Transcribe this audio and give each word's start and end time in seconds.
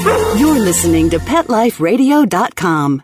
You're 0.00 0.58
listening 0.58 1.10
to 1.10 1.18
PetLifeRadio.com. 1.18 3.02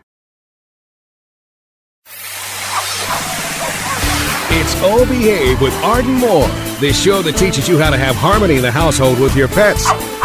It's 4.49 4.75
O 4.81 5.05
Behave 5.07 5.61
with 5.61 5.73
Arden 5.83 6.13
Moore, 6.15 6.47
the 6.79 6.91
show 6.91 7.21
that 7.21 7.33
teaches 7.37 7.67
you 7.67 7.77
how 7.77 7.91
to 7.91 7.97
have 7.97 8.15
harmony 8.15 8.55
in 8.55 8.63
the 8.63 8.71
household 8.71 9.19
with 9.19 9.35
your 9.35 9.47
pets. 9.47 9.85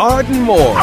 Arden 0.00 0.40
Moore. 0.42 0.74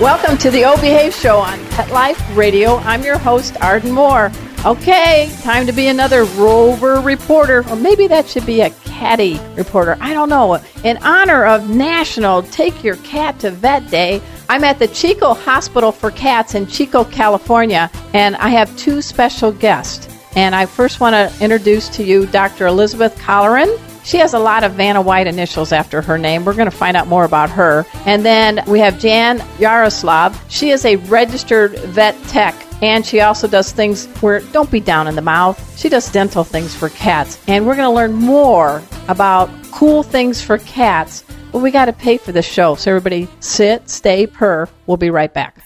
Welcome 0.00 0.38
to 0.38 0.50
the 0.50 0.64
Obehave 0.64 1.12
Show 1.12 1.38
on 1.38 1.58
Pet 1.70 1.90
Life 1.90 2.22
Radio. 2.36 2.76
I'm 2.76 3.02
your 3.02 3.18
host, 3.18 3.60
Arden 3.60 3.90
Moore. 3.90 4.30
Okay, 4.64 5.28
time 5.42 5.66
to 5.66 5.72
be 5.72 5.88
another 5.88 6.22
rover 6.24 7.00
reporter, 7.00 7.68
or 7.68 7.74
maybe 7.74 8.06
that 8.06 8.28
should 8.28 8.46
be 8.46 8.60
a 8.60 8.70
catty 8.84 9.40
reporter. 9.56 9.96
I 10.00 10.14
don't 10.14 10.28
know. 10.28 10.62
In 10.84 10.98
honor 10.98 11.46
of 11.46 11.68
National 11.68 12.42
Take 12.44 12.84
Your 12.84 12.96
Cat 12.98 13.40
to 13.40 13.50
Vet 13.50 13.90
Day, 13.90 14.22
I'm 14.48 14.62
at 14.62 14.78
the 14.78 14.86
Chico 14.86 15.34
Hospital 15.34 15.90
for 15.90 16.12
Cats 16.12 16.54
in 16.54 16.68
Chico, 16.68 17.02
California, 17.02 17.90
and 18.14 18.36
I 18.36 18.50
have 18.50 18.74
two 18.76 19.02
special 19.02 19.50
guests. 19.50 20.06
And 20.36 20.54
I 20.54 20.66
first 20.66 21.00
want 21.00 21.14
to 21.14 21.42
introduce 21.42 21.88
to 21.88 22.04
you 22.04 22.26
Dr. 22.26 22.68
Elizabeth 22.68 23.18
Colleran. 23.18 23.76
She 24.04 24.18
has 24.18 24.34
a 24.34 24.38
lot 24.38 24.64
of 24.64 24.72
Vanna 24.72 25.02
White 25.02 25.26
initials 25.26 25.72
after 25.72 26.02
her 26.02 26.18
name. 26.18 26.44
We're 26.44 26.54
going 26.54 26.70
to 26.70 26.76
find 26.76 26.96
out 26.96 27.06
more 27.06 27.24
about 27.24 27.50
her. 27.50 27.86
And 28.06 28.24
then 28.24 28.62
we 28.66 28.80
have 28.80 28.98
Jan 28.98 29.44
Yaroslav. 29.58 30.42
She 30.48 30.70
is 30.70 30.84
a 30.84 30.96
registered 30.96 31.78
vet 31.78 32.20
tech 32.24 32.54
and 32.82 33.04
she 33.04 33.20
also 33.20 33.46
does 33.46 33.72
things 33.72 34.06
where 34.22 34.40
don't 34.40 34.70
be 34.70 34.80
down 34.80 35.06
in 35.06 35.14
the 35.14 35.22
mouth. 35.22 35.78
She 35.78 35.88
does 35.88 36.10
dental 36.10 36.44
things 36.44 36.74
for 36.74 36.88
cats. 36.88 37.38
And 37.46 37.66
we're 37.66 37.76
going 37.76 37.88
to 37.88 37.94
learn 37.94 38.12
more 38.12 38.82
about 39.08 39.50
cool 39.70 40.02
things 40.02 40.42
for 40.42 40.58
cats. 40.58 41.24
But 41.52 41.58
we 41.58 41.70
got 41.70 41.86
to 41.86 41.92
pay 41.92 42.16
for 42.16 42.32
the 42.32 42.42
show. 42.42 42.76
So 42.76 42.90
everybody 42.90 43.28
sit, 43.40 43.90
stay, 43.90 44.26
purr. 44.26 44.68
We'll 44.86 44.96
be 44.96 45.10
right 45.10 45.32
back. 45.32 45.56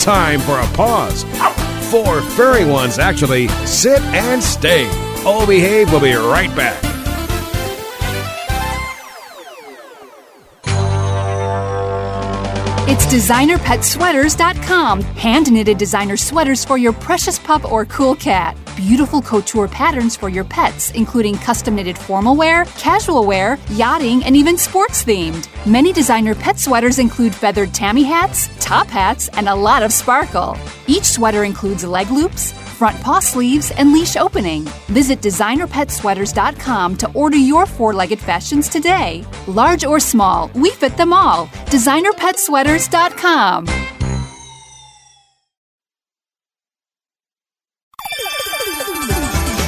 Time 0.00 0.38
for 0.40 0.60
a 0.60 0.66
pause. 0.76 1.24
Four 1.90 2.20
furry 2.20 2.64
ones, 2.64 2.98
actually. 2.98 3.48
Sit 3.64 4.00
and 4.02 4.42
stay. 4.42 5.05
O 5.28 5.44
Behave 5.44 5.90
We'll 5.90 6.00
be 6.00 6.14
right 6.14 6.54
back. 6.54 6.80
It's 12.88 13.04
designerpetsweaters.com. 13.06 15.02
Hand 15.02 15.50
knitted 15.50 15.78
designer 15.78 16.16
sweaters 16.16 16.64
for 16.64 16.78
your 16.78 16.92
precious 16.92 17.40
pup 17.40 17.70
or 17.72 17.84
cool 17.86 18.14
cat. 18.14 18.56
Beautiful 18.76 19.22
couture 19.22 19.68
patterns 19.68 20.16
for 20.16 20.28
your 20.28 20.44
pets, 20.44 20.90
including 20.90 21.36
custom 21.36 21.76
knitted 21.76 21.96
formal 21.96 22.36
wear, 22.36 22.66
casual 22.76 23.24
wear, 23.24 23.58
yachting, 23.70 24.22
and 24.22 24.36
even 24.36 24.58
sports 24.58 25.02
themed. 25.02 25.48
Many 25.66 25.94
designer 25.94 26.34
pet 26.34 26.58
sweaters 26.58 26.98
include 26.98 27.34
feathered 27.34 27.72
tammy 27.72 28.02
hats, 28.02 28.50
top 28.60 28.88
hats, 28.88 29.28
and 29.28 29.48
a 29.48 29.54
lot 29.54 29.82
of 29.82 29.92
sparkle. 29.92 30.58
Each 30.86 31.04
sweater 31.04 31.44
includes 31.44 31.84
leg 31.84 32.10
loops, 32.10 32.52
front 32.52 33.00
paw 33.00 33.18
sleeves, 33.18 33.70
and 33.70 33.94
leash 33.94 34.14
opening. 34.16 34.64
Visit 34.88 35.22
designerpetsweaters.com 35.22 36.96
to 36.98 37.10
order 37.12 37.38
your 37.38 37.64
four 37.64 37.94
legged 37.94 38.20
fashions 38.20 38.68
today. 38.68 39.24
Large 39.46 39.86
or 39.86 39.98
small, 39.98 40.50
we 40.54 40.68
fit 40.70 40.98
them 40.98 41.14
all. 41.14 41.46
Designerpetsweaters.com. 41.72 43.85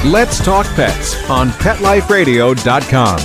Let's 0.05 0.41
Talk 0.41 0.65
Pets 0.75 1.29
on 1.29 1.49
PetLifeRadio.com. 1.49 3.19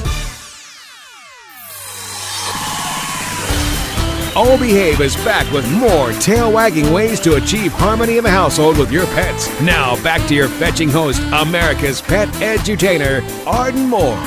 O 4.36 4.58
Behave 4.58 5.00
is 5.00 5.14
back 5.18 5.48
with 5.52 5.70
more 5.70 6.10
tail 6.14 6.50
wagging 6.50 6.92
ways 6.92 7.20
to 7.20 7.36
achieve 7.36 7.72
harmony 7.74 8.18
in 8.18 8.24
the 8.24 8.30
household 8.30 8.76
with 8.76 8.90
your 8.90 9.06
pets. 9.06 9.48
Now, 9.60 9.94
back 10.02 10.26
to 10.26 10.34
your 10.34 10.48
fetching 10.48 10.88
host, 10.88 11.22
America's 11.32 12.02
pet 12.02 12.26
edutainer, 12.40 13.22
Arden 13.46 13.88
Moore. 13.88 14.18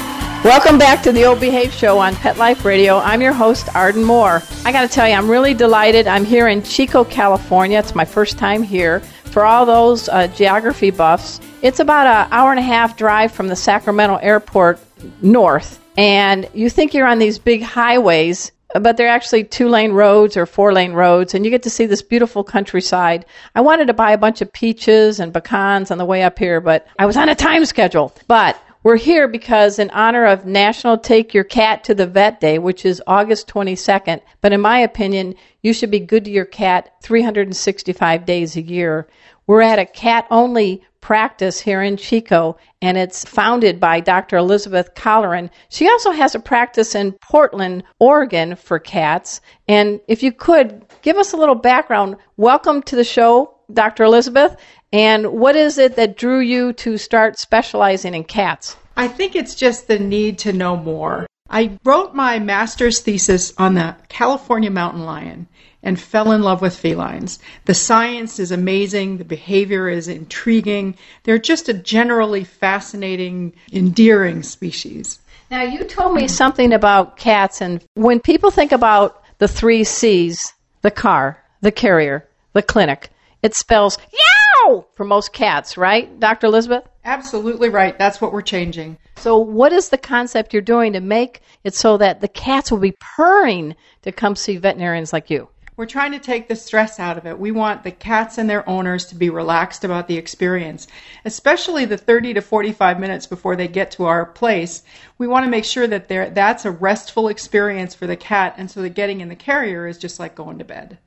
Welcome 0.46 0.78
back 0.78 1.03
to 1.03 1.12
the 1.12 1.25
O 1.25 1.38
Behave 1.38 1.74
Show 1.74 2.00
on 2.00 2.16
Pet 2.16 2.38
Life 2.38 2.64
Radio. 2.64 3.00
I'm 3.00 3.22
your 3.22 3.34
host, 3.34 3.68
Arden 3.75 4.06
Moore. 4.06 4.41
I 4.64 4.72
got 4.72 4.84
to 4.84 4.88
tell 4.88 5.06
you, 5.06 5.16
I'm 5.16 5.29
really 5.29 5.53
delighted. 5.53 6.08
I'm 6.08 6.24
here 6.24 6.47
in 6.47 6.64
Chico, 6.64 7.03
California. 7.03 7.79
It's 7.79 7.94
my 7.94 8.06
first 8.06 8.38
time 8.38 8.64
here. 8.64 9.02
For 9.25 9.44
all 9.44 9.66
those 9.66 10.08
uh, 10.08 10.28
geography 10.28 10.91
buffs, 10.91 11.41
it's 11.62 11.79
about 11.79 12.07
an 12.07 12.31
hour 12.31 12.51
and 12.51 12.59
a 12.59 12.63
half 12.63 12.97
drive 12.97 13.31
from 13.31 13.47
the 13.47 13.56
Sacramento 13.56 14.18
airport 14.18 14.79
north. 15.22 15.79
And 15.97 16.47
you 16.53 16.69
think 16.69 16.94
you're 16.94 17.07
on 17.07 17.18
these 17.18 17.40
big 17.40 17.63
highways, 17.63 18.51
but 18.79 18.97
they're 18.97 19.07
actually 19.07 19.44
two 19.44 19.67
lane 19.67 19.94
roads 19.94 20.38
or 20.38 20.46
four 20.46 20.72
lane 20.73 20.94
roads, 20.94 21.34
and 21.34 21.44
you 21.44 21.50
get 21.50 21.63
to 21.63 21.69
see 21.69 21.88
this 21.88 22.03
beautiful 22.03 22.44
countryside. 22.44 23.25
I 23.56 23.62
wanted 23.62 23.88
to 23.88 23.94
buy 23.94 24.12
a 24.12 24.17
bunch 24.17 24.41
of 24.41 24.53
peaches 24.53 25.19
and 25.19 25.34
pecans 25.34 25.90
on 25.90 25.97
the 25.97 26.06
way 26.06 26.23
up 26.23 26.38
here, 26.38 26.62
but 26.62 26.85
I 27.00 27.06
was 27.07 27.17
on 27.17 27.29
a 27.29 27.35
time 27.35 27.66
schedule. 27.66 28.13
But 28.28 28.62
we're 28.84 28.97
here 28.97 29.28
because 29.28 29.79
in 29.79 29.90
honor 29.90 30.25
of 30.25 30.46
National 30.46 30.97
Take 30.97 31.34
Your 31.34 31.44
Cat 31.44 31.84
to 31.85 31.96
the 31.96 32.06
Vet 32.06 32.40
Day, 32.40 32.59
which 32.59 32.85
is 32.85 33.01
August 33.07 33.47
22nd, 33.47 34.22
but 34.41 34.53
in 34.53 34.62
my 34.62 34.79
opinion, 34.79 35.34
you 35.62 35.73
should 35.73 35.91
be 35.91 36.00
good 36.00 36.25
to 36.25 36.31
your 36.31 36.46
cat 36.46 36.94
365 37.01 38.25
days 38.25 38.56
a 38.56 38.62
year. 38.62 39.07
We're 39.47 39.62
at 39.62 39.80
a 39.80 39.85
cat 39.85 40.28
only 40.30 40.84
practice 41.00 41.62
here 41.62 41.81
in 41.81 41.96
Chico, 41.96 42.58
and 42.81 42.97
it's 42.97 43.24
founded 43.24 43.80
by 43.80 44.02
Dr. 44.02 44.35
Elizabeth 44.35 44.94
Colleran. 44.94 45.50
She 45.69 45.88
also 45.88 46.12
has 46.12 46.35
a 46.35 46.40
practice 46.41 46.96
in 46.96 47.13
Portland, 47.13 47.84
Oregon 47.97 48.58
for 48.58 48.78
cats. 48.78 49.40
And 49.69 50.02
if 50.09 50.22
you 50.22 50.34
could 50.34 50.85
give 51.02 51.16
us 51.16 51.31
a 51.31 51.38
little 51.38 51.56
background, 51.56 52.18
welcome 52.35 52.81
to 52.84 52.97
the 52.97 53.06
show, 53.06 53.56
Dr. 53.72 54.03
Elizabeth. 54.03 54.58
And 54.91 55.28
what 55.28 55.56
is 55.56 55.78
it 55.78 55.96
that 55.96 56.18
drew 56.18 56.40
you 56.41 56.74
to 56.74 56.97
start 56.97 57.40
specializing 57.40 58.16
in 58.16 58.25
cats? 58.25 58.75
I 58.97 59.08
think 59.08 59.34
it's 59.34 59.56
just 59.56 59.88
the 59.88 59.97
need 59.97 60.40
to 60.40 60.52
know 60.52 60.75
more. 60.75 61.25
I 61.50 61.79
wrote 61.85 62.14
my 62.14 62.40
master's 62.40 63.00
thesis 63.00 63.53
on 63.58 63.75
the 63.75 63.96
California 64.09 64.69
mountain 64.69 65.06
lion 65.06 65.47
and 65.83 65.99
fell 65.99 66.31
in 66.31 66.41
love 66.41 66.61
with 66.61 66.75
felines. 66.75 67.39
The 67.65 67.73
science 67.73 68.39
is 68.39 68.51
amazing, 68.51 69.17
the 69.17 69.25
behavior 69.25 69.88
is 69.88 70.07
intriguing. 70.07 70.97
They're 71.23 71.38
just 71.38 71.69
a 71.69 71.73
generally 71.73 72.43
fascinating, 72.43 73.53
endearing 73.71 74.43
species. 74.43 75.19
Now, 75.49 75.61
you 75.61 75.83
told 75.83 76.13
me 76.13 76.27
something 76.27 76.73
about 76.73 77.17
cats, 77.17 77.61
and 77.61 77.83
when 77.93 78.19
people 78.19 78.51
think 78.51 78.71
about 78.71 79.23
the 79.37 79.47
three 79.47 79.83
C's 79.83 80.53
the 80.81 80.91
car, 80.91 81.43
the 81.61 81.71
carrier, 81.71 82.27
the 82.53 82.61
clinic 82.61 83.09
it 83.43 83.55
spells 83.55 83.97
yow 84.11 84.85
for 84.93 85.05
most 85.05 85.31
cats, 85.31 85.77
right, 85.77 86.19
Dr. 86.19 86.47
Elizabeth? 86.47 86.83
Absolutely 87.05 87.69
right. 87.69 87.97
That's 87.97 88.19
what 88.19 88.33
we're 88.33 88.41
changing. 88.41 88.97
So, 89.16 89.37
what 89.37 89.71
is 89.71 89.89
the 89.89 89.97
concept 89.97 90.53
you're 90.53 90.61
doing 90.61 90.93
to 90.93 90.99
make 90.99 91.41
it 91.63 91.73
so 91.73 91.97
that 91.97 92.22
the 92.22 92.28
cats 92.28 92.72
will 92.72 92.79
be 92.79 92.96
purring 92.99 93.75
to 94.02 94.11
come 94.11 94.35
see 94.35 94.57
veterinarians 94.57 95.13
like 95.13 95.29
you? 95.29 95.47
We're 95.78 95.85
trying 95.85 96.12
to 96.14 96.20
take 96.20 96.47
the 96.47 96.56
stress 96.56 97.00
out 97.00 97.20
of 97.20 97.28
it. 97.28 97.38
We 97.38 97.52
want 97.52 97.84
the 97.84 97.91
cats 97.91 98.40
and 98.40 98.50
their 98.50 98.68
owners 98.68 99.06
to 99.06 99.16
be 99.16 99.29
relaxed 99.29 99.84
about 99.84 100.08
the 100.08 100.18
experience, 100.18 100.88
especially 101.24 101.85
the 101.85 101.97
30 101.97 102.34
to 102.34 102.41
45 102.41 103.00
minutes 103.00 103.28
before 103.28 103.56
they 103.56 103.68
get 103.68 103.91
to 103.91 104.06
our 104.06 104.26
place. 104.26 104.82
We 105.20 105.28
want 105.28 105.46
to 105.46 105.52
make 105.52 105.66
sure 105.66 105.85
that 105.85 106.08
that's 106.08 106.66
a 106.66 106.72
restful 106.72 107.28
experience 107.28 107.94
for 107.94 108.08
the 108.08 108.16
cat, 108.16 108.56
and 108.58 108.72
so 108.72 108.82
that 108.82 108.96
getting 108.96 109.22
in 109.22 109.29
the 109.29 109.35
carrier 109.35 109.85
is 109.85 110.00
just 110.00 110.20
like 110.20 110.34
going 110.34 110.58
to 110.58 110.66
bed. 110.66 110.97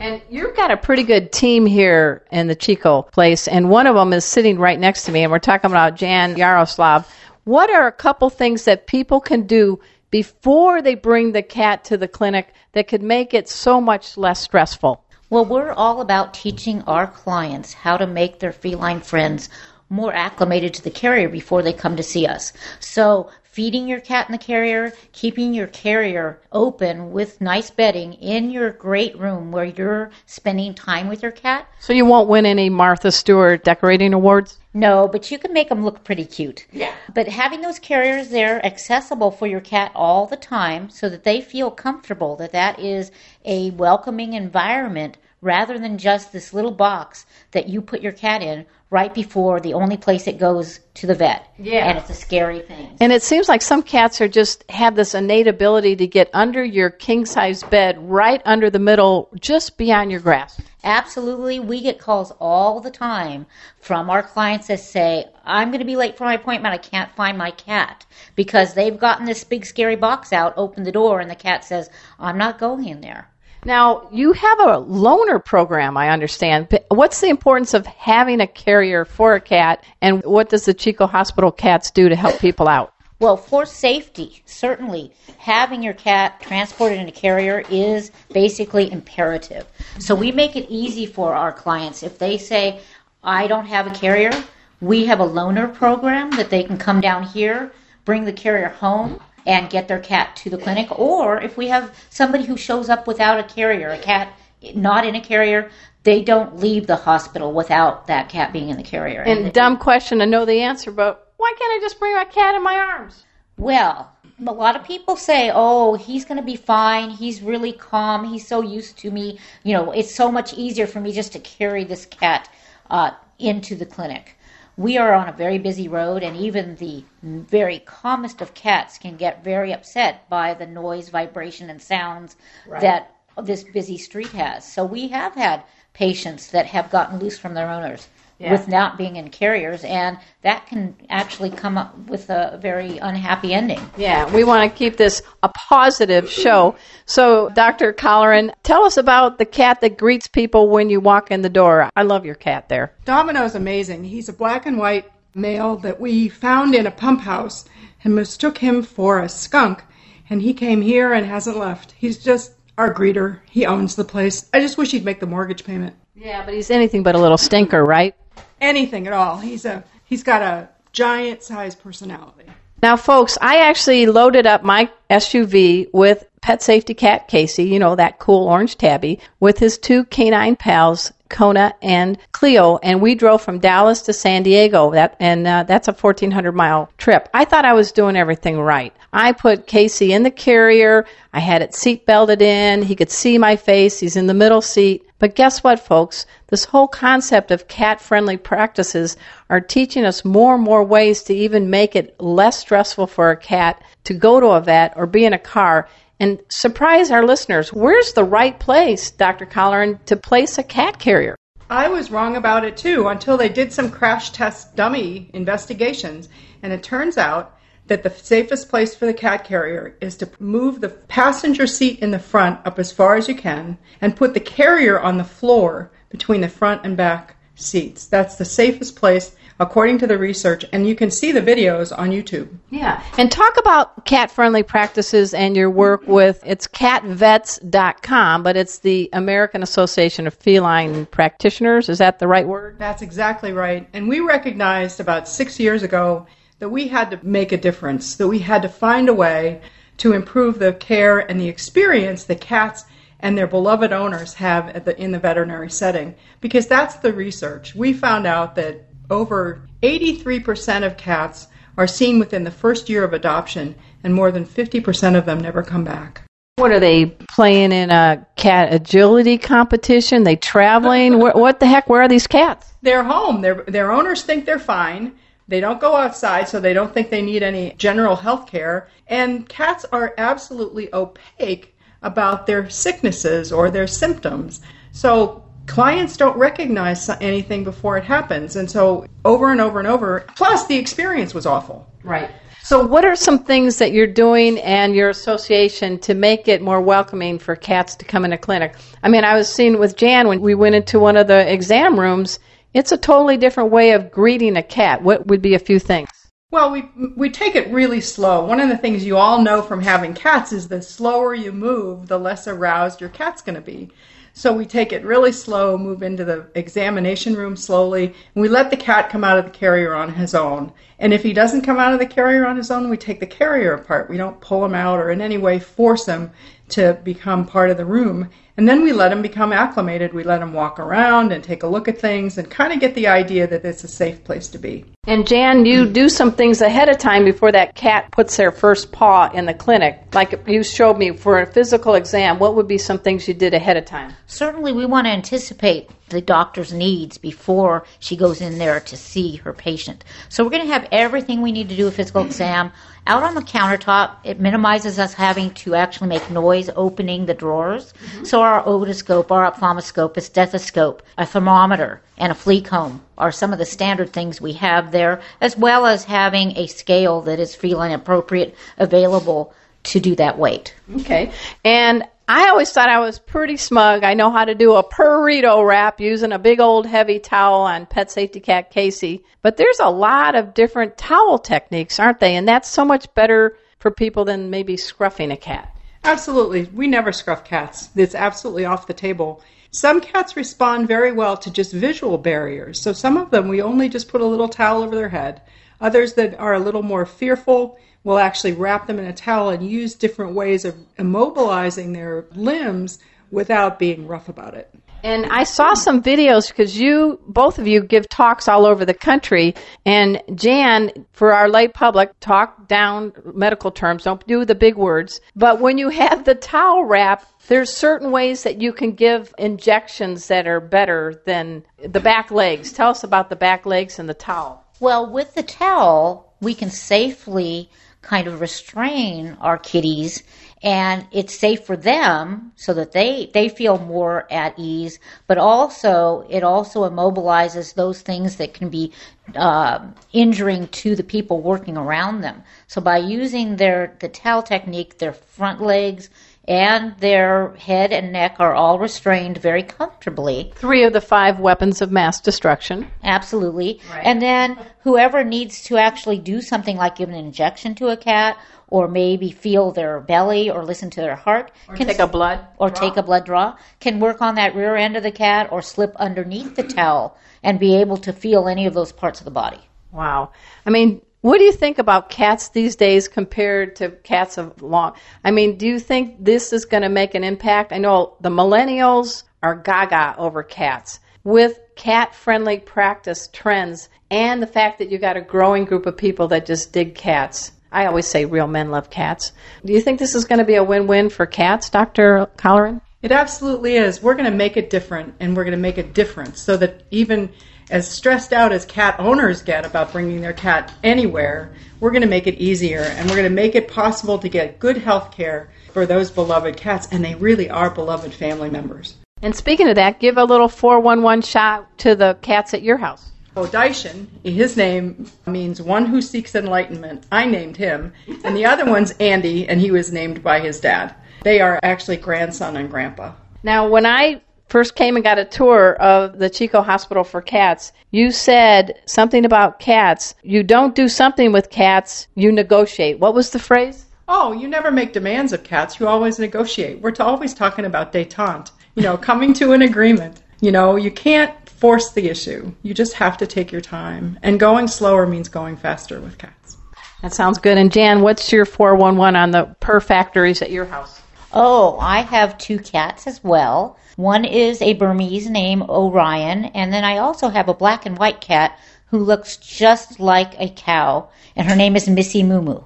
And 0.00 0.20
you've 0.28 0.56
got 0.56 0.72
a 0.72 0.76
pretty 0.76 1.04
good 1.04 1.30
team 1.30 1.64
here 1.64 2.24
in 2.32 2.48
the 2.48 2.56
Chico 2.56 3.02
place, 3.02 3.46
and 3.46 3.70
one 3.70 3.86
of 3.86 3.94
them 3.94 4.12
is 4.12 4.24
sitting 4.24 4.58
right 4.58 4.80
next 4.80 5.04
to 5.04 5.12
me, 5.12 5.22
and 5.22 5.30
we're 5.30 5.38
talking 5.38 5.70
about 5.70 5.94
Jan 5.94 6.36
Yaroslav. 6.36 7.08
What 7.44 7.70
are 7.70 7.86
a 7.86 7.92
couple 7.92 8.28
things 8.28 8.64
that 8.64 8.88
people 8.88 9.20
can 9.20 9.46
do 9.46 9.78
before 10.16 10.80
they 10.80 10.94
bring 10.94 11.32
the 11.32 11.42
cat 11.42 11.84
to 11.84 11.98
the 11.98 12.08
clinic 12.08 12.54
that 12.72 12.88
could 12.88 13.02
make 13.02 13.34
it 13.34 13.46
so 13.46 13.82
much 13.82 14.16
less 14.16 14.40
stressful? 14.40 15.04
Well, 15.28 15.44
we're 15.44 15.72
all 15.72 16.00
about 16.00 16.32
teaching 16.32 16.80
our 16.86 17.06
clients 17.06 17.74
how 17.74 17.98
to 17.98 18.06
make 18.06 18.38
their 18.38 18.54
feline 18.54 19.00
friends 19.00 19.50
more 19.90 20.14
acclimated 20.14 20.72
to 20.72 20.82
the 20.82 20.98
carrier 21.02 21.28
before 21.28 21.60
they 21.60 21.74
come 21.74 21.96
to 21.96 22.02
see 22.02 22.26
us. 22.26 22.54
So, 22.80 23.28
feeding 23.56 23.88
your 23.88 24.00
cat 24.00 24.28
in 24.28 24.32
the 24.32 24.38
carrier, 24.38 24.92
keeping 25.12 25.54
your 25.54 25.66
carrier 25.68 26.38
open 26.52 27.10
with 27.10 27.40
nice 27.40 27.70
bedding 27.70 28.12
in 28.12 28.50
your 28.50 28.70
great 28.70 29.18
room 29.18 29.50
where 29.50 29.64
you're 29.64 30.10
spending 30.26 30.74
time 30.74 31.08
with 31.08 31.22
your 31.22 31.32
cat. 31.32 31.66
So 31.80 31.94
you 31.94 32.04
won't 32.04 32.28
win 32.28 32.44
any 32.44 32.68
Martha 32.68 33.10
Stewart 33.10 33.64
decorating 33.64 34.12
awards? 34.12 34.58
No, 34.74 35.08
but 35.08 35.30
you 35.30 35.38
can 35.38 35.54
make 35.54 35.70
them 35.70 35.86
look 35.86 36.04
pretty 36.04 36.26
cute. 36.26 36.66
Yeah. 36.70 36.92
But 37.14 37.28
having 37.28 37.62
those 37.62 37.78
carriers 37.78 38.28
there 38.28 38.64
accessible 38.66 39.30
for 39.30 39.46
your 39.46 39.62
cat 39.62 39.90
all 39.94 40.26
the 40.26 40.36
time 40.36 40.90
so 40.90 41.08
that 41.08 41.24
they 41.24 41.40
feel 41.40 41.70
comfortable 41.70 42.36
that 42.36 42.52
that 42.52 42.78
is 42.78 43.10
a 43.46 43.70
welcoming 43.70 44.34
environment 44.34 45.16
rather 45.40 45.78
than 45.78 45.96
just 45.96 46.30
this 46.30 46.52
little 46.52 46.72
box 46.72 47.24
that 47.52 47.68
you 47.68 47.80
put 47.80 48.02
your 48.02 48.12
cat 48.12 48.42
in 48.42 48.66
right 48.90 49.12
before 49.12 49.60
the 49.60 49.74
only 49.74 49.96
place 49.96 50.26
it 50.28 50.38
goes 50.38 50.78
to 50.94 51.06
the 51.06 51.14
vet. 51.14 51.52
Yeah. 51.58 51.88
And 51.88 51.98
it's 51.98 52.10
a 52.10 52.14
scary 52.14 52.60
thing. 52.60 52.96
And 53.00 53.12
it 53.12 53.22
seems 53.22 53.48
like 53.48 53.60
some 53.60 53.82
cats 53.82 54.20
are 54.20 54.28
just 54.28 54.64
have 54.70 54.94
this 54.94 55.14
innate 55.14 55.48
ability 55.48 55.96
to 55.96 56.06
get 56.06 56.30
under 56.32 56.64
your 56.64 56.90
king 56.90 57.26
size 57.26 57.64
bed, 57.64 57.96
right 57.98 58.40
under 58.44 58.70
the 58.70 58.78
middle, 58.78 59.28
just 59.40 59.76
beyond 59.76 60.12
your 60.12 60.20
grasp. 60.20 60.60
Absolutely. 60.84 61.58
We 61.58 61.80
get 61.80 61.98
calls 61.98 62.32
all 62.38 62.80
the 62.80 62.92
time 62.92 63.46
from 63.80 64.08
our 64.08 64.22
clients 64.22 64.68
that 64.68 64.78
say, 64.78 65.24
I'm 65.44 65.70
going 65.70 65.80
to 65.80 65.84
be 65.84 65.96
late 65.96 66.16
for 66.16 66.22
my 66.22 66.34
appointment. 66.34 66.72
I 66.72 66.78
can't 66.78 67.14
find 67.16 67.36
my 67.36 67.50
cat 67.50 68.06
because 68.36 68.74
they've 68.74 68.96
gotten 68.96 69.26
this 69.26 69.42
big 69.42 69.66
scary 69.66 69.96
box 69.96 70.32
out, 70.32 70.54
opened 70.56 70.86
the 70.86 70.92
door, 70.92 71.18
and 71.18 71.28
the 71.28 71.34
cat 71.34 71.64
says, 71.64 71.90
I'm 72.20 72.38
not 72.38 72.60
going 72.60 72.86
in 72.86 73.00
there. 73.00 73.28
Now, 73.64 74.08
you 74.12 74.32
have 74.32 74.60
a 74.60 74.80
loaner 74.82 75.44
program, 75.44 75.96
I 75.96 76.10
understand. 76.10 76.68
But 76.68 76.86
What's 76.88 77.20
the 77.20 77.28
importance 77.28 77.74
of 77.74 77.86
having 77.86 78.40
a 78.40 78.46
carrier 78.46 79.04
for 79.04 79.34
a 79.34 79.40
cat, 79.40 79.84
and 80.00 80.22
what 80.24 80.48
does 80.48 80.64
the 80.64 80.74
Chico 80.74 81.06
Hospital 81.06 81.50
Cats 81.50 81.90
do 81.90 82.08
to 82.08 82.16
help 82.16 82.38
people 82.38 82.68
out? 82.68 82.92
Well, 83.18 83.38
for 83.38 83.64
safety, 83.64 84.42
certainly 84.44 85.10
having 85.38 85.82
your 85.82 85.94
cat 85.94 86.40
transported 86.40 86.98
in 86.98 87.08
a 87.08 87.12
carrier 87.12 87.64
is 87.70 88.10
basically 88.30 88.92
imperative. 88.92 89.66
So 89.98 90.14
we 90.14 90.32
make 90.32 90.54
it 90.54 90.66
easy 90.68 91.06
for 91.06 91.34
our 91.34 91.50
clients. 91.50 92.02
If 92.02 92.18
they 92.18 92.36
say, 92.36 92.80
I 93.24 93.46
don't 93.46 93.66
have 93.66 93.86
a 93.86 93.94
carrier, 93.94 94.32
we 94.80 95.06
have 95.06 95.20
a 95.20 95.26
loaner 95.26 95.72
program 95.72 96.30
that 96.32 96.50
they 96.50 96.62
can 96.62 96.76
come 96.76 97.00
down 97.00 97.22
here, 97.22 97.72
bring 98.04 98.26
the 98.26 98.32
carrier 98.32 98.68
home, 98.68 99.20
and 99.46 99.70
get 99.70 99.88
their 99.88 100.00
cat 100.00 100.36
to 100.36 100.50
the 100.50 100.58
clinic. 100.58 100.98
Or 100.98 101.40
if 101.40 101.56
we 101.56 101.68
have 101.68 101.94
somebody 102.10 102.44
who 102.44 102.56
shows 102.56 102.88
up 102.88 103.06
without 103.06 103.38
a 103.38 103.44
carrier, 103.44 103.90
a 103.90 103.98
cat 103.98 104.36
not 104.74 105.06
in 105.06 105.14
a 105.14 105.20
carrier, 105.20 105.70
they 106.02 106.22
don't 106.22 106.58
leave 106.58 106.86
the 106.86 106.96
hospital 106.96 107.52
without 107.52 108.06
that 108.08 108.28
cat 108.28 108.52
being 108.52 108.68
in 108.68 108.76
the 108.76 108.82
carrier. 108.82 109.22
And 109.22 109.52
dumb 109.52 109.76
question, 109.76 110.20
I 110.20 110.24
know 110.24 110.44
the 110.44 110.60
answer, 110.60 110.90
but 110.90 111.32
why 111.36 111.54
can't 111.58 111.72
I 111.72 111.84
just 111.84 111.98
bring 111.98 112.14
my 112.14 112.24
cat 112.24 112.54
in 112.54 112.62
my 112.62 112.76
arms? 112.76 113.24
Well, 113.56 114.12
a 114.46 114.52
lot 114.52 114.76
of 114.76 114.84
people 114.84 115.16
say, 115.16 115.50
"Oh, 115.54 115.94
he's 115.94 116.24
going 116.24 116.36
to 116.36 116.44
be 116.44 116.56
fine. 116.56 117.10
He's 117.10 117.40
really 117.40 117.72
calm. 117.72 118.24
He's 118.24 118.46
so 118.46 118.60
used 118.60 118.98
to 118.98 119.10
me. 119.10 119.38
You 119.62 119.74
know, 119.74 119.92
it's 119.92 120.14
so 120.14 120.30
much 120.30 120.52
easier 120.54 120.86
for 120.86 121.00
me 121.00 121.12
just 121.12 121.32
to 121.32 121.38
carry 121.38 121.84
this 121.84 122.04
cat 122.06 122.48
uh, 122.90 123.12
into 123.38 123.74
the 123.74 123.86
clinic." 123.86 124.35
We 124.78 124.98
are 124.98 125.14
on 125.14 125.28
a 125.28 125.32
very 125.32 125.58
busy 125.58 125.88
road, 125.88 126.22
and 126.22 126.36
even 126.36 126.76
the 126.76 127.04
very 127.22 127.78
calmest 127.78 128.42
of 128.42 128.52
cats 128.52 128.98
can 128.98 129.16
get 129.16 129.42
very 129.42 129.72
upset 129.72 130.28
by 130.28 130.52
the 130.52 130.66
noise, 130.66 131.08
vibration, 131.08 131.70
and 131.70 131.80
sounds 131.80 132.36
that 132.68 133.10
this 133.42 133.64
busy 133.64 133.96
street 133.96 134.32
has. 134.32 134.70
So 134.70 134.84
we 134.84 135.08
have 135.08 135.34
had 135.34 135.62
patients 135.94 136.48
that 136.50 136.66
have 136.66 136.90
gotten 136.90 137.18
loose 137.18 137.38
from 137.38 137.54
their 137.54 137.70
owners 137.70 138.08
with 138.38 138.68
not 138.68 138.98
being 138.98 139.16
in 139.16 139.28
carriers, 139.30 139.84
and 139.84 140.18
that 140.42 140.66
can 140.66 140.94
actually 141.08 141.50
come 141.50 141.78
up 141.78 141.96
with 142.08 142.28
a 142.30 142.58
very 142.60 142.98
unhappy 142.98 143.54
ending. 143.54 143.80
Yeah, 143.96 144.30
we 144.32 144.44
want 144.44 144.70
to 144.70 144.78
keep 144.78 144.96
this 144.96 145.22
a 145.42 145.48
positive 145.48 146.30
show. 146.30 146.76
So, 147.06 147.48
Dr. 147.50 147.92
Colleran, 147.92 148.52
tell 148.62 148.84
us 148.84 148.96
about 148.96 149.38
the 149.38 149.44
cat 149.44 149.80
that 149.80 149.96
greets 149.98 150.28
people 150.28 150.68
when 150.68 150.90
you 150.90 151.00
walk 151.00 151.30
in 151.30 151.42
the 151.42 151.48
door. 151.48 151.88
I 151.96 152.02
love 152.02 152.26
your 152.26 152.34
cat 152.34 152.68
there. 152.68 152.92
Domino's 153.04 153.54
amazing. 153.54 154.04
He's 154.04 154.28
a 154.28 154.32
black 154.32 154.66
and 154.66 154.78
white 154.78 155.10
male 155.34 155.76
that 155.76 156.00
we 156.00 156.28
found 156.28 156.74
in 156.74 156.86
a 156.86 156.90
pump 156.90 157.20
house 157.20 157.64
and 158.04 158.14
mistook 158.14 158.58
him 158.58 158.82
for 158.82 159.20
a 159.20 159.28
skunk. 159.28 159.82
And 160.28 160.42
he 160.42 160.54
came 160.54 160.82
here 160.82 161.12
and 161.12 161.24
hasn't 161.26 161.56
left. 161.56 161.92
He's 161.92 162.22
just 162.22 162.52
our 162.78 162.92
greeter. 162.92 163.40
He 163.48 163.64
owns 163.64 163.96
the 163.96 164.04
place. 164.04 164.48
I 164.52 164.60
just 164.60 164.76
wish 164.76 164.90
he'd 164.90 165.04
make 165.04 165.20
the 165.20 165.26
mortgage 165.26 165.64
payment. 165.64 165.94
Yeah, 166.14 166.44
but 166.44 166.54
he's 166.54 166.70
anything 166.70 167.02
but 167.02 167.14
a 167.14 167.18
little 167.18 167.38
stinker, 167.38 167.84
right? 167.84 168.14
Anything 168.60 169.06
at 169.06 169.12
all. 169.12 169.38
He's 169.38 169.64
a 169.64 169.84
he's 170.04 170.22
got 170.22 170.42
a 170.42 170.68
giant 170.92 171.42
sized 171.42 171.82
personality. 171.82 172.44
Now, 172.82 172.96
folks, 172.96 173.38
I 173.40 173.60
actually 173.60 174.06
loaded 174.06 174.46
up 174.46 174.62
my 174.62 174.90
SUV 175.08 175.88
with 175.92 176.26
Pet 176.42 176.62
Safety 176.62 176.94
Cat 176.94 177.26
Casey, 177.26 177.64
you 177.64 177.78
know, 177.78 177.96
that 177.96 178.18
cool 178.18 178.46
orange 178.46 178.76
tabby, 178.76 179.18
with 179.40 179.58
his 179.58 179.78
two 179.78 180.04
canine 180.04 180.56
pals, 180.56 181.12
Kona 181.28 181.74
and 181.82 182.18
Cleo, 182.32 182.78
and 182.82 183.00
we 183.00 183.14
drove 183.14 183.42
from 183.42 183.58
Dallas 183.58 184.02
to 184.02 184.12
San 184.12 184.42
Diego. 184.42 184.92
That 184.92 185.16
and 185.18 185.46
uh, 185.46 185.62
that's 185.64 185.88
a 185.88 185.92
1,400 185.92 186.52
mile 186.52 186.90
trip. 186.98 187.28
I 187.34 187.44
thought 187.44 187.64
I 187.64 187.72
was 187.72 187.92
doing 187.92 188.16
everything 188.16 188.60
right. 188.60 188.94
I 189.12 189.32
put 189.32 189.66
Casey 189.66 190.12
in 190.12 190.22
the 190.22 190.30
carrier. 190.30 191.06
I 191.32 191.40
had 191.40 191.62
it 191.62 191.74
seat 191.74 192.06
belted 192.06 192.42
in. 192.42 192.82
He 192.82 192.94
could 192.94 193.10
see 193.10 193.38
my 193.38 193.56
face. 193.56 193.98
He's 193.98 194.16
in 194.16 194.26
the 194.26 194.34
middle 194.34 194.62
seat. 194.62 195.05
But 195.18 195.34
guess 195.34 195.64
what, 195.64 195.80
folks? 195.80 196.26
This 196.48 196.66
whole 196.66 196.88
concept 196.88 197.50
of 197.50 197.68
cat 197.68 198.00
friendly 198.00 198.36
practices 198.36 199.16
are 199.48 199.60
teaching 199.60 200.04
us 200.04 200.24
more 200.24 200.56
and 200.56 200.64
more 200.64 200.84
ways 200.84 201.22
to 201.24 201.34
even 201.34 201.70
make 201.70 201.96
it 201.96 202.20
less 202.20 202.58
stressful 202.58 203.06
for 203.06 203.30
a 203.30 203.36
cat 203.36 203.82
to 204.04 204.12
go 204.12 204.40
to 204.40 204.48
a 204.48 204.60
vet 204.60 204.92
or 204.94 205.06
be 205.06 205.24
in 205.24 205.32
a 205.32 205.38
car 205.38 205.88
and 206.20 206.40
surprise 206.48 207.10
our 207.10 207.24
listeners. 207.24 207.72
Where's 207.72 208.12
the 208.12 208.24
right 208.24 208.58
place, 208.58 209.10
Dr. 209.10 209.46
Colleran, 209.46 209.98
to 210.06 210.16
place 210.16 210.58
a 210.58 210.62
cat 210.62 210.98
carrier? 210.98 211.36
I 211.68 211.88
was 211.88 212.10
wrong 212.10 212.36
about 212.36 212.64
it 212.64 212.76
too 212.76 213.08
until 213.08 213.36
they 213.36 213.48
did 213.48 213.72
some 213.72 213.90
crash 213.90 214.30
test 214.30 214.76
dummy 214.76 215.30
investigations, 215.32 216.28
and 216.62 216.72
it 216.72 216.82
turns 216.82 217.18
out 217.18 217.55
that 217.86 218.02
the 218.02 218.10
safest 218.10 218.68
place 218.68 218.94
for 218.94 219.06
the 219.06 219.14
cat 219.14 219.44
carrier 219.44 219.96
is 220.00 220.16
to 220.16 220.28
move 220.38 220.80
the 220.80 220.88
passenger 220.88 221.66
seat 221.66 222.00
in 222.00 222.10
the 222.10 222.18
front 222.18 222.58
up 222.66 222.78
as 222.78 222.92
far 222.92 223.16
as 223.16 223.28
you 223.28 223.34
can 223.34 223.78
and 224.00 224.16
put 224.16 224.34
the 224.34 224.40
carrier 224.40 224.98
on 224.98 225.18
the 225.18 225.24
floor 225.24 225.90
between 226.10 226.40
the 226.40 226.48
front 226.48 226.84
and 226.84 226.96
back 226.96 227.36
seats. 227.54 228.06
That's 228.06 228.36
the 228.36 228.44
safest 228.44 228.96
place 228.96 229.34
according 229.58 229.98
to 229.98 230.06
the 230.06 230.18
research, 230.18 230.64
and 230.72 230.86
you 230.86 230.94
can 230.94 231.10
see 231.10 231.32
the 231.32 231.40
videos 231.40 231.96
on 231.96 232.10
YouTube. 232.10 232.48
Yeah. 232.70 233.02
And 233.16 233.32
talk 233.32 233.56
about 233.56 234.04
cat 234.04 234.30
friendly 234.30 234.62
practices 234.62 235.32
and 235.32 235.56
your 235.56 235.70
work 235.70 236.06
with 236.06 236.42
it's 236.44 236.66
catvets.com, 236.66 238.42
but 238.42 238.56
it's 238.56 238.80
the 238.80 239.08
American 239.14 239.62
Association 239.62 240.26
of 240.26 240.34
Feline 240.34 241.06
Practitioners. 241.06 241.88
Is 241.88 241.98
that 241.98 242.18
the 242.18 242.28
right 242.28 242.46
word? 242.46 242.78
That's 242.78 243.00
exactly 243.00 243.52
right. 243.52 243.88
And 243.94 244.08
we 244.08 244.20
recognized 244.20 245.00
about 245.00 245.26
six 245.26 245.58
years 245.58 245.82
ago 245.82 246.26
that 246.58 246.68
we 246.68 246.88
had 246.88 247.10
to 247.10 247.20
make 247.22 247.52
a 247.52 247.56
difference, 247.56 248.16
that 248.16 248.28
we 248.28 248.38
had 248.38 248.62
to 248.62 248.68
find 248.68 249.08
a 249.08 249.14
way 249.14 249.60
to 249.98 250.12
improve 250.12 250.58
the 250.58 250.72
care 250.72 251.18
and 251.18 251.40
the 251.40 251.48
experience 251.48 252.24
that 252.24 252.40
cats 252.40 252.84
and 253.20 253.36
their 253.36 253.46
beloved 253.46 253.92
owners 253.92 254.34
have 254.34 254.84
the, 254.84 254.98
in 255.00 255.12
the 255.12 255.18
veterinary 255.18 255.70
setting. 255.70 256.14
Because 256.40 256.66
that's 256.66 256.96
the 256.96 257.12
research. 257.12 257.74
We 257.74 257.92
found 257.92 258.26
out 258.26 258.54
that 258.56 258.88
over 259.10 259.62
83% 259.82 260.84
of 260.86 260.96
cats 260.96 261.48
are 261.78 261.86
seen 261.86 262.18
within 262.18 262.44
the 262.44 262.50
first 262.50 262.88
year 262.88 263.04
of 263.04 263.12
adoption, 263.12 263.74
and 264.02 264.14
more 264.14 264.30
than 264.30 264.44
50% 264.44 265.16
of 265.16 265.26
them 265.26 265.40
never 265.40 265.62
come 265.62 265.84
back. 265.84 266.22
What 266.56 266.70
are 266.70 266.80
they 266.80 267.06
playing 267.06 267.72
in 267.72 267.90
a 267.90 268.26
cat 268.36 268.72
agility 268.72 269.36
competition? 269.36 270.24
They 270.24 270.36
traveling? 270.36 271.18
what, 271.20 271.36
what 271.36 271.60
the 271.60 271.66
heck? 271.66 271.88
Where 271.88 272.00
are 272.00 272.08
these 272.08 272.26
cats? 272.26 272.72
They're 272.80 273.04
home. 273.04 273.42
Their 273.42 273.62
their 273.64 273.92
owners 273.92 274.22
think 274.22 274.46
they're 274.46 274.58
fine. 274.58 275.12
They 275.48 275.60
don't 275.60 275.80
go 275.80 275.94
outside, 275.94 276.48
so 276.48 276.58
they 276.58 276.72
don't 276.72 276.92
think 276.92 277.10
they 277.10 277.22
need 277.22 277.42
any 277.42 277.74
general 277.78 278.16
health 278.16 278.46
care. 278.50 278.88
And 279.06 279.48
cats 279.48 279.84
are 279.92 280.14
absolutely 280.18 280.92
opaque 280.92 281.76
about 282.02 282.46
their 282.46 282.68
sicknesses 282.68 283.52
or 283.52 283.70
their 283.70 283.86
symptoms. 283.86 284.60
So 284.92 285.44
clients 285.66 286.16
don't 286.16 286.36
recognize 286.36 287.08
anything 287.20 287.64
before 287.64 287.96
it 287.96 288.04
happens. 288.04 288.56
And 288.56 288.70
so 288.70 289.06
over 289.24 289.52
and 289.52 289.60
over 289.60 289.78
and 289.78 289.88
over, 289.88 290.24
plus 290.36 290.66
the 290.66 290.76
experience 290.76 291.34
was 291.34 291.46
awful. 291.46 291.88
Right. 292.02 292.30
So, 292.62 292.84
what 292.84 293.04
are 293.04 293.14
some 293.14 293.44
things 293.44 293.78
that 293.78 293.92
you're 293.92 294.08
doing 294.08 294.58
and 294.58 294.92
your 294.92 295.08
association 295.08 296.00
to 296.00 296.14
make 296.14 296.48
it 296.48 296.60
more 296.60 296.80
welcoming 296.80 297.38
for 297.38 297.54
cats 297.54 297.94
to 297.94 298.04
come 298.04 298.24
in 298.24 298.32
a 298.32 298.38
clinic? 298.38 298.74
I 299.04 299.08
mean, 299.08 299.22
I 299.22 299.36
was 299.36 299.48
seeing 299.48 299.78
with 299.78 299.94
Jan 299.94 300.26
when 300.26 300.40
we 300.40 300.56
went 300.56 300.74
into 300.74 300.98
one 300.98 301.16
of 301.16 301.28
the 301.28 301.48
exam 301.52 301.98
rooms, 301.98 302.40
it's 302.76 302.92
a 302.92 302.98
totally 302.98 303.38
different 303.38 303.70
way 303.70 303.92
of 303.92 304.10
greeting 304.10 304.58
a 304.58 304.62
cat. 304.62 305.02
What 305.02 305.26
would 305.28 305.40
be 305.40 305.54
a 305.54 305.58
few 305.58 305.78
things? 305.78 306.10
Well, 306.50 306.70
we 306.70 306.88
we 307.16 307.30
take 307.30 307.56
it 307.56 307.72
really 307.72 308.02
slow. 308.02 308.44
One 308.44 308.60
of 308.60 308.68
the 308.68 308.76
things 308.76 309.04
you 309.04 309.16
all 309.16 309.42
know 309.42 309.62
from 309.62 309.80
having 309.80 310.12
cats 310.12 310.52
is 310.52 310.68
the 310.68 310.82
slower 310.82 311.34
you 311.34 311.52
move, 311.52 312.06
the 312.06 312.18
less 312.18 312.46
aroused 312.46 313.00
your 313.00 313.10
cat's 313.10 313.40
going 313.40 313.54
to 313.54 313.62
be. 313.62 313.90
So 314.34 314.52
we 314.52 314.66
take 314.66 314.92
it 314.92 315.02
really 315.02 315.32
slow, 315.32 315.78
move 315.78 316.02
into 316.02 316.22
the 316.22 316.46
examination 316.54 317.34
room 317.34 317.56
slowly, 317.56 318.04
and 318.08 318.42
we 318.42 318.48
let 318.50 318.70
the 318.70 318.76
cat 318.76 319.08
come 319.08 319.24
out 319.24 319.38
of 319.38 319.46
the 319.46 319.50
carrier 319.50 319.94
on 319.94 320.12
his 320.12 320.34
own. 320.34 320.70
And 320.98 321.14
if 321.14 321.22
he 321.22 321.32
doesn't 321.32 321.62
come 321.62 321.78
out 321.78 321.94
of 321.94 321.98
the 321.98 322.04
carrier 322.04 322.46
on 322.46 322.58
his 322.58 322.70
own, 322.70 322.90
we 322.90 322.98
take 322.98 323.20
the 323.20 323.26
carrier 323.26 323.72
apart. 323.72 324.10
We 324.10 324.18
don't 324.18 324.38
pull 324.42 324.62
him 324.62 324.74
out 324.74 324.98
or 324.98 325.10
in 325.10 325.22
any 325.22 325.38
way 325.38 325.58
force 325.58 326.04
him 326.04 326.30
to 326.68 327.00
become 327.02 327.46
part 327.46 327.70
of 327.70 327.78
the 327.78 327.86
room. 327.86 328.28
And 328.56 328.66
then 328.66 328.82
we 328.82 328.92
let 328.92 329.10
them 329.10 329.20
become 329.20 329.52
acclimated. 329.52 330.14
We 330.14 330.24
let 330.24 330.40
them 330.40 330.54
walk 330.54 330.78
around 330.78 331.30
and 331.32 331.44
take 331.44 331.62
a 331.62 331.66
look 331.66 331.88
at 331.88 332.00
things 332.00 332.38
and 332.38 332.50
kind 332.50 332.72
of 332.72 332.80
get 332.80 332.94
the 332.94 333.06
idea 333.06 333.46
that 333.46 333.64
it's 333.64 333.84
a 333.84 333.88
safe 333.88 334.24
place 334.24 334.48
to 334.48 334.58
be. 334.58 334.84
And 335.08 335.26
Jan, 335.26 335.66
you 335.66 335.86
do 335.86 336.08
some 336.08 336.32
things 336.32 336.60
ahead 336.60 336.88
of 336.88 336.98
time 336.98 337.24
before 337.24 337.52
that 337.52 337.76
cat 337.76 338.10
puts 338.10 338.36
their 338.36 338.50
first 338.50 338.90
paw 338.90 339.30
in 339.32 339.46
the 339.46 339.54
clinic. 339.54 340.02
Like 340.14 340.42
you 340.48 340.64
showed 340.64 340.98
me 340.98 341.12
for 341.12 341.40
a 341.40 341.46
physical 341.46 341.94
exam, 341.94 342.38
what 342.38 342.56
would 342.56 342.66
be 342.66 342.78
some 342.78 342.98
things 342.98 343.28
you 343.28 343.34
did 343.34 343.54
ahead 343.54 343.76
of 343.76 343.84
time? 343.84 344.14
Certainly, 344.26 344.72
we 344.72 344.84
want 344.86 345.06
to 345.06 345.12
anticipate 345.12 345.90
the 346.08 346.20
doctor's 346.20 346.72
needs 346.72 347.18
before 347.18 347.84
she 347.98 348.16
goes 348.16 348.40
in 348.40 348.58
there 348.58 348.80
to 348.80 348.96
see 348.96 349.36
her 349.36 349.52
patient. 349.52 350.04
So 350.28 350.44
we're 350.44 350.50
going 350.50 350.66
to 350.66 350.72
have 350.72 350.88
everything 350.92 351.42
we 351.42 351.52
need 351.52 351.68
to 351.68 351.76
do 351.76 351.88
a 351.88 351.90
physical 351.90 352.24
exam 352.24 352.72
out 353.06 353.22
on 353.22 353.34
the 353.34 353.40
countertop. 353.40 354.16
It 354.24 354.40
minimizes 354.40 354.98
us 354.98 355.14
having 355.14 355.50
to 355.54 355.74
actually 355.74 356.08
make 356.08 356.28
noise 356.30 356.70
opening 356.76 357.26
the 357.26 357.34
drawers. 357.34 357.92
Mm-hmm. 357.92 358.24
So 358.24 358.40
our 358.46 358.64
otoscope, 358.64 359.30
our 359.30 359.50
ophthalmoscope, 359.50 360.16
a 360.16 360.20
stethoscope, 360.20 361.02
a 361.18 361.26
thermometer, 361.26 362.00
and 362.16 362.32
a 362.32 362.34
flea 362.34 362.62
comb 362.62 363.02
are 363.18 363.32
some 363.32 363.52
of 363.52 363.58
the 363.58 363.66
standard 363.66 364.12
things 364.12 364.40
we 364.40 364.54
have 364.54 364.92
there, 364.92 365.20
as 365.40 365.56
well 365.56 365.86
as 365.86 366.04
having 366.04 366.56
a 366.56 366.66
scale 366.66 367.20
that 367.22 367.38
is 367.40 367.54
feeling 367.54 367.92
appropriate 367.92 368.54
available 368.78 369.52
to 369.84 370.00
do 370.00 370.14
that 370.16 370.38
weight. 370.38 370.74
Okay. 370.96 371.32
And 371.64 372.04
I 372.28 372.48
always 372.48 372.72
thought 372.72 372.88
I 372.88 372.98
was 372.98 373.20
pretty 373.20 373.56
smug. 373.56 374.02
I 374.02 374.14
know 374.14 374.32
how 374.32 374.44
to 374.44 374.54
do 374.54 374.74
a 374.74 374.82
burrito 374.82 375.64
wrap 375.64 376.00
using 376.00 376.32
a 376.32 376.38
big 376.40 376.58
old 376.58 376.86
heavy 376.86 377.20
towel 377.20 377.60
on 377.60 377.86
Pet 377.86 378.10
Safety 378.10 378.40
Cat 378.40 378.70
Casey. 378.70 379.22
But 379.42 379.56
there's 379.56 379.78
a 379.78 379.90
lot 379.90 380.34
of 380.34 380.54
different 380.54 380.98
towel 380.98 381.38
techniques, 381.38 382.00
aren't 382.00 382.18
they? 382.18 382.34
And 382.34 382.48
that's 382.48 382.68
so 382.68 382.84
much 382.84 383.12
better 383.14 383.56
for 383.78 383.92
people 383.92 384.24
than 384.24 384.50
maybe 384.50 384.76
scruffing 384.76 385.32
a 385.32 385.36
cat. 385.36 385.75
Absolutely. 386.06 386.64
We 386.72 386.86
never 386.86 387.12
scruff 387.12 387.44
cats. 387.44 387.90
It's 387.96 388.14
absolutely 388.14 388.64
off 388.64 388.86
the 388.86 388.94
table. 388.94 389.42
Some 389.72 390.00
cats 390.00 390.36
respond 390.36 390.88
very 390.88 391.12
well 391.12 391.36
to 391.36 391.50
just 391.50 391.72
visual 391.72 392.16
barriers. 392.16 392.80
So 392.80 392.92
some 392.92 393.16
of 393.16 393.30
them 393.30 393.48
we 393.48 393.60
only 393.60 393.88
just 393.88 394.08
put 394.08 394.20
a 394.20 394.26
little 394.26 394.48
towel 394.48 394.82
over 394.82 394.94
their 394.94 395.08
head. 395.08 395.42
Others 395.80 396.14
that 396.14 396.38
are 396.38 396.54
a 396.54 396.60
little 396.60 396.82
more 396.82 397.04
fearful, 397.04 397.78
will 398.06 398.18
actually 398.18 398.52
wrap 398.52 398.86
them 398.86 399.00
in 399.00 399.04
a 399.04 399.12
towel 399.12 399.48
and 399.48 399.68
use 399.68 399.96
different 399.96 400.32
ways 400.32 400.64
of 400.64 400.76
immobilizing 400.96 401.92
their 401.92 402.24
limbs 402.36 403.00
without 403.32 403.80
being 403.80 404.06
rough 404.06 404.28
about 404.28 404.54
it. 404.54 404.72
And 405.06 405.26
I 405.26 405.44
saw 405.44 405.74
some 405.74 406.02
videos 406.02 406.48
because 406.48 406.76
you, 406.76 407.20
both 407.28 407.60
of 407.60 407.68
you, 407.68 407.80
give 407.80 408.08
talks 408.08 408.48
all 408.48 408.66
over 408.66 408.84
the 408.84 408.92
country. 408.92 409.54
And 409.84 410.20
Jan, 410.34 411.06
for 411.12 411.32
our 411.32 411.48
lay 411.48 411.68
public, 411.68 412.10
talk 412.18 412.66
down 412.66 413.12
medical 413.32 413.70
terms, 413.70 414.02
don't 414.02 414.26
do 414.26 414.44
the 414.44 414.56
big 414.56 414.74
words. 414.74 415.20
But 415.36 415.60
when 415.60 415.78
you 415.78 415.90
have 415.90 416.24
the 416.24 416.34
towel 416.34 416.86
wrap, 416.86 417.24
there's 417.46 417.72
certain 417.72 418.10
ways 418.10 418.42
that 418.42 418.60
you 418.60 418.72
can 418.72 418.96
give 418.96 419.32
injections 419.38 420.26
that 420.26 420.48
are 420.48 420.58
better 420.58 421.22
than 421.24 421.62
the 421.78 422.00
back 422.00 422.32
legs. 422.32 422.72
Tell 422.72 422.90
us 422.90 423.04
about 423.04 423.30
the 423.30 423.36
back 423.36 423.64
legs 423.64 424.00
and 424.00 424.08
the 424.08 424.14
towel. 424.14 424.64
Well, 424.80 425.08
with 425.08 425.34
the 425.34 425.44
towel, 425.44 426.34
we 426.40 426.52
can 426.52 426.70
safely 426.70 427.70
kind 428.02 428.26
of 428.26 428.40
restrain 428.40 429.36
our 429.40 429.58
kitties 429.58 430.24
and 430.62 431.06
it's 431.12 431.38
safe 431.38 431.64
for 431.64 431.76
them 431.76 432.52
so 432.56 432.72
that 432.74 432.92
they 432.92 433.30
they 433.34 433.48
feel 433.48 433.78
more 433.78 434.26
at 434.32 434.58
ease. 434.58 434.98
But 435.26 435.38
also 435.38 436.26
it 436.30 436.42
also 436.42 436.88
immobilizes 436.88 437.74
those 437.74 438.00
things 438.00 438.36
that 438.36 438.54
can 438.54 438.68
be 438.70 438.92
uh, 439.34 439.86
injuring 440.12 440.68
to 440.68 440.96
the 440.96 441.04
people 441.04 441.40
working 441.40 441.76
around 441.76 442.22
them. 442.22 442.42
So 442.68 442.80
by 442.80 442.98
using 442.98 443.56
their 443.56 443.96
the 444.00 444.08
towel 444.08 444.42
technique 444.42 444.98
their 444.98 445.12
front 445.12 445.60
legs 445.60 446.08
and 446.48 446.96
their 446.98 447.54
head 447.56 447.92
and 447.92 448.12
neck 448.12 448.36
are 448.38 448.54
all 448.54 448.78
restrained 448.78 449.38
very 449.38 449.62
comfortably. 449.62 450.52
Three 450.54 450.84
of 450.84 450.92
the 450.92 451.00
five 451.00 451.40
weapons 451.40 451.82
of 451.82 451.90
mass 451.90 452.20
destruction. 452.20 452.88
Absolutely. 453.02 453.80
Right. 453.90 454.02
And 454.04 454.22
then 454.22 454.58
whoever 454.80 455.24
needs 455.24 455.64
to 455.64 455.76
actually 455.76 456.18
do 456.18 456.40
something 456.40 456.76
like 456.76 456.96
give 456.96 457.08
an 457.08 457.14
injection 457.14 457.74
to 457.76 457.88
a 457.88 457.96
cat 457.96 458.38
or 458.68 458.88
maybe 458.88 459.30
feel 459.30 459.72
their 459.72 460.00
belly 460.00 460.50
or 460.50 460.64
listen 460.64 460.90
to 460.90 461.00
their 461.00 461.16
heart 461.16 461.52
or 461.68 461.76
can 461.76 461.86
take 461.86 461.98
a 461.98 462.06
blood 462.06 462.40
or 462.58 462.68
draw. 462.68 462.80
take 462.80 462.96
a 462.96 463.02
blood 463.02 463.24
draw 463.24 463.56
can 463.80 464.00
work 464.00 464.20
on 464.20 464.34
that 464.34 464.54
rear 464.54 464.76
end 464.76 464.96
of 464.96 465.02
the 465.02 465.12
cat 465.12 465.48
or 465.52 465.62
slip 465.62 465.94
underneath 465.96 466.56
the 466.56 466.62
towel 466.62 467.16
and 467.42 467.60
be 467.60 467.76
able 467.76 467.96
to 467.96 468.12
feel 468.12 468.48
any 468.48 468.66
of 468.66 468.74
those 468.74 468.92
parts 468.92 469.20
of 469.20 469.24
the 469.24 469.30
body. 469.30 469.60
Wow. 469.92 470.32
I 470.64 470.70
mean, 470.70 471.00
what 471.26 471.38
do 471.38 471.44
you 471.44 471.50
think 471.50 471.80
about 471.80 472.08
cats 472.08 472.50
these 472.50 472.76
days 472.76 473.08
compared 473.08 473.74
to 473.74 473.90
cats 473.90 474.38
of 474.38 474.62
long? 474.62 474.94
I 475.24 475.32
mean, 475.32 475.58
do 475.58 475.66
you 475.66 475.80
think 475.80 476.24
this 476.24 476.52
is 476.52 476.64
going 476.64 476.84
to 476.84 476.88
make 476.88 477.16
an 477.16 477.24
impact? 477.24 477.72
I 477.72 477.78
know 477.78 478.16
the 478.20 478.28
millennials 478.28 479.24
are 479.42 479.56
gaga 479.56 480.14
over 480.18 480.44
cats. 480.44 481.00
With 481.24 481.58
cat 481.74 482.14
friendly 482.14 482.60
practice 482.60 483.28
trends 483.32 483.88
and 484.08 484.40
the 484.40 484.46
fact 484.46 484.78
that 484.78 484.88
you 484.88 484.98
got 484.98 485.16
a 485.16 485.20
growing 485.20 485.64
group 485.64 485.86
of 485.86 485.96
people 485.96 486.28
that 486.28 486.46
just 486.46 486.72
dig 486.72 486.94
cats. 486.94 487.50
I 487.72 487.86
always 487.86 488.06
say 488.06 488.24
real 488.24 488.46
men 488.46 488.70
love 488.70 488.88
cats. 488.88 489.32
Do 489.64 489.72
you 489.72 489.80
think 489.80 489.98
this 489.98 490.14
is 490.14 490.26
going 490.26 490.38
to 490.38 490.44
be 490.44 490.54
a 490.54 490.62
win 490.62 490.86
win 490.86 491.10
for 491.10 491.26
cats, 491.26 491.70
Dr. 491.70 492.28
Colleran? 492.36 492.80
It 493.02 493.10
absolutely 493.10 493.74
is. 493.74 494.00
We're 494.00 494.14
going 494.14 494.30
to 494.30 494.36
make 494.36 494.56
it 494.56 494.70
different 494.70 495.16
and 495.18 495.36
we're 495.36 495.42
going 495.42 495.50
to 495.52 495.58
make 495.58 495.78
a 495.78 495.82
difference 495.82 496.40
so 496.40 496.56
that 496.58 496.84
even 496.92 497.30
as 497.70 497.88
stressed 497.88 498.32
out 498.32 498.52
as 498.52 498.64
cat 498.64 498.96
owners 498.98 499.42
get 499.42 499.66
about 499.66 499.92
bringing 499.92 500.20
their 500.20 500.32
cat 500.32 500.72
anywhere, 500.84 501.52
we're 501.80 501.90
going 501.90 502.02
to 502.02 502.08
make 502.08 502.26
it 502.26 502.36
easier 502.36 502.80
and 502.80 503.08
we're 503.08 503.16
going 503.16 503.28
to 503.28 503.34
make 503.34 503.54
it 503.54 503.68
possible 503.68 504.18
to 504.18 504.28
get 504.28 504.58
good 504.58 504.78
health 504.78 505.10
care 505.10 505.50
for 505.72 505.84
those 505.84 506.10
beloved 506.10 506.56
cats, 506.56 506.88
and 506.90 507.04
they 507.04 507.14
really 507.16 507.50
are 507.50 507.68
beloved 507.68 508.14
family 508.14 508.48
members. 508.48 508.96
And 509.20 509.34
speaking 509.34 509.68
of 509.68 509.74
that, 509.74 510.00
give 510.00 510.16
a 510.16 510.24
little 510.24 510.48
411 510.48 511.22
shot 511.22 511.78
to 511.78 511.94
the 511.94 512.16
cats 512.22 512.54
at 512.54 512.62
your 512.62 512.78
house. 512.78 513.10
Oh, 513.36 513.44
Daishin, 513.44 514.06
his 514.24 514.56
name 514.56 515.10
means 515.26 515.60
one 515.60 515.84
who 515.84 516.00
seeks 516.00 516.34
enlightenment. 516.34 517.04
I 517.12 517.26
named 517.26 517.58
him. 517.58 517.92
And 518.24 518.34
the 518.34 518.46
other 518.46 518.64
one's 518.64 518.92
Andy, 518.92 519.46
and 519.46 519.60
he 519.60 519.70
was 519.70 519.92
named 519.92 520.22
by 520.22 520.40
his 520.40 520.60
dad. 520.60 520.94
They 521.22 521.40
are 521.42 521.60
actually 521.62 521.98
grandson 521.98 522.56
and 522.56 522.70
grandpa. 522.70 523.12
Now, 523.42 523.68
when 523.68 523.84
I 523.84 524.22
first 524.48 524.74
came 524.74 524.96
and 524.96 525.04
got 525.04 525.18
a 525.18 525.24
tour 525.24 525.74
of 525.76 526.18
the 526.18 526.30
Chico 526.30 526.62
Hospital 526.62 527.04
for 527.04 527.20
Cats, 527.20 527.72
you 527.90 528.10
said 528.10 528.80
something 528.86 529.24
about 529.24 529.58
cats. 529.58 530.14
You 530.22 530.42
don't 530.42 530.74
do 530.74 530.88
something 530.88 531.32
with 531.32 531.50
cats, 531.50 532.08
you 532.14 532.32
negotiate. 532.32 532.98
What 532.98 533.14
was 533.14 533.30
the 533.30 533.38
phrase? 533.38 533.86
Oh, 534.08 534.32
you 534.32 534.46
never 534.46 534.70
make 534.70 534.92
demands 534.92 535.32
of 535.32 535.42
cats. 535.42 535.80
You 535.80 535.88
always 535.88 536.18
negotiate. 536.18 536.80
We're 536.80 536.94
always 537.00 537.34
talking 537.34 537.64
about 537.64 537.92
detente, 537.92 538.52
you 538.76 538.82
know, 538.82 538.96
coming 538.96 539.32
to 539.34 539.52
an 539.52 539.62
agreement. 539.62 540.22
You 540.40 540.52
know, 540.52 540.76
you 540.76 540.90
can't 540.90 541.32
force 541.48 541.90
the 541.90 542.08
issue. 542.08 542.52
You 542.62 542.74
just 542.74 542.92
have 542.92 543.16
to 543.18 543.26
take 543.26 543.50
your 543.50 543.60
time. 543.60 544.18
And 544.22 544.38
going 544.38 544.68
slower 544.68 545.06
means 545.06 545.28
going 545.28 545.56
faster 545.56 546.00
with 546.00 546.18
cats. 546.18 546.58
That 547.02 547.14
sounds 547.14 547.38
good. 547.38 547.58
And 547.58 547.72
Jan, 547.72 548.02
what's 548.02 548.30
your 548.32 548.44
411 548.44 549.16
on 549.16 549.30
the 549.30 549.56
purr 549.60 549.80
factories 549.80 550.42
at 550.42 550.50
your 550.50 550.66
house? 550.66 551.00
Oh, 551.32 551.78
I 551.80 552.00
have 552.00 552.38
two 552.38 552.58
cats 552.58 553.06
as 553.06 553.22
well. 553.22 553.76
One 553.96 554.24
is 554.24 554.60
a 554.62 554.74
Burmese 554.74 555.28
named 555.28 555.62
Orion, 555.62 556.46
and 556.46 556.72
then 556.72 556.84
I 556.84 556.98
also 556.98 557.28
have 557.28 557.48
a 557.48 557.54
black 557.54 557.86
and 557.86 557.98
white 557.98 558.20
cat 558.20 558.58
who 558.86 558.98
looks 558.98 559.36
just 559.36 559.98
like 559.98 560.34
a 560.38 560.48
cow, 560.48 561.08
and 561.34 561.48
her 561.48 561.56
name 561.56 561.76
is 561.76 561.88
Missy 561.88 562.22
Moo 562.22 562.42
Moo. 562.42 562.60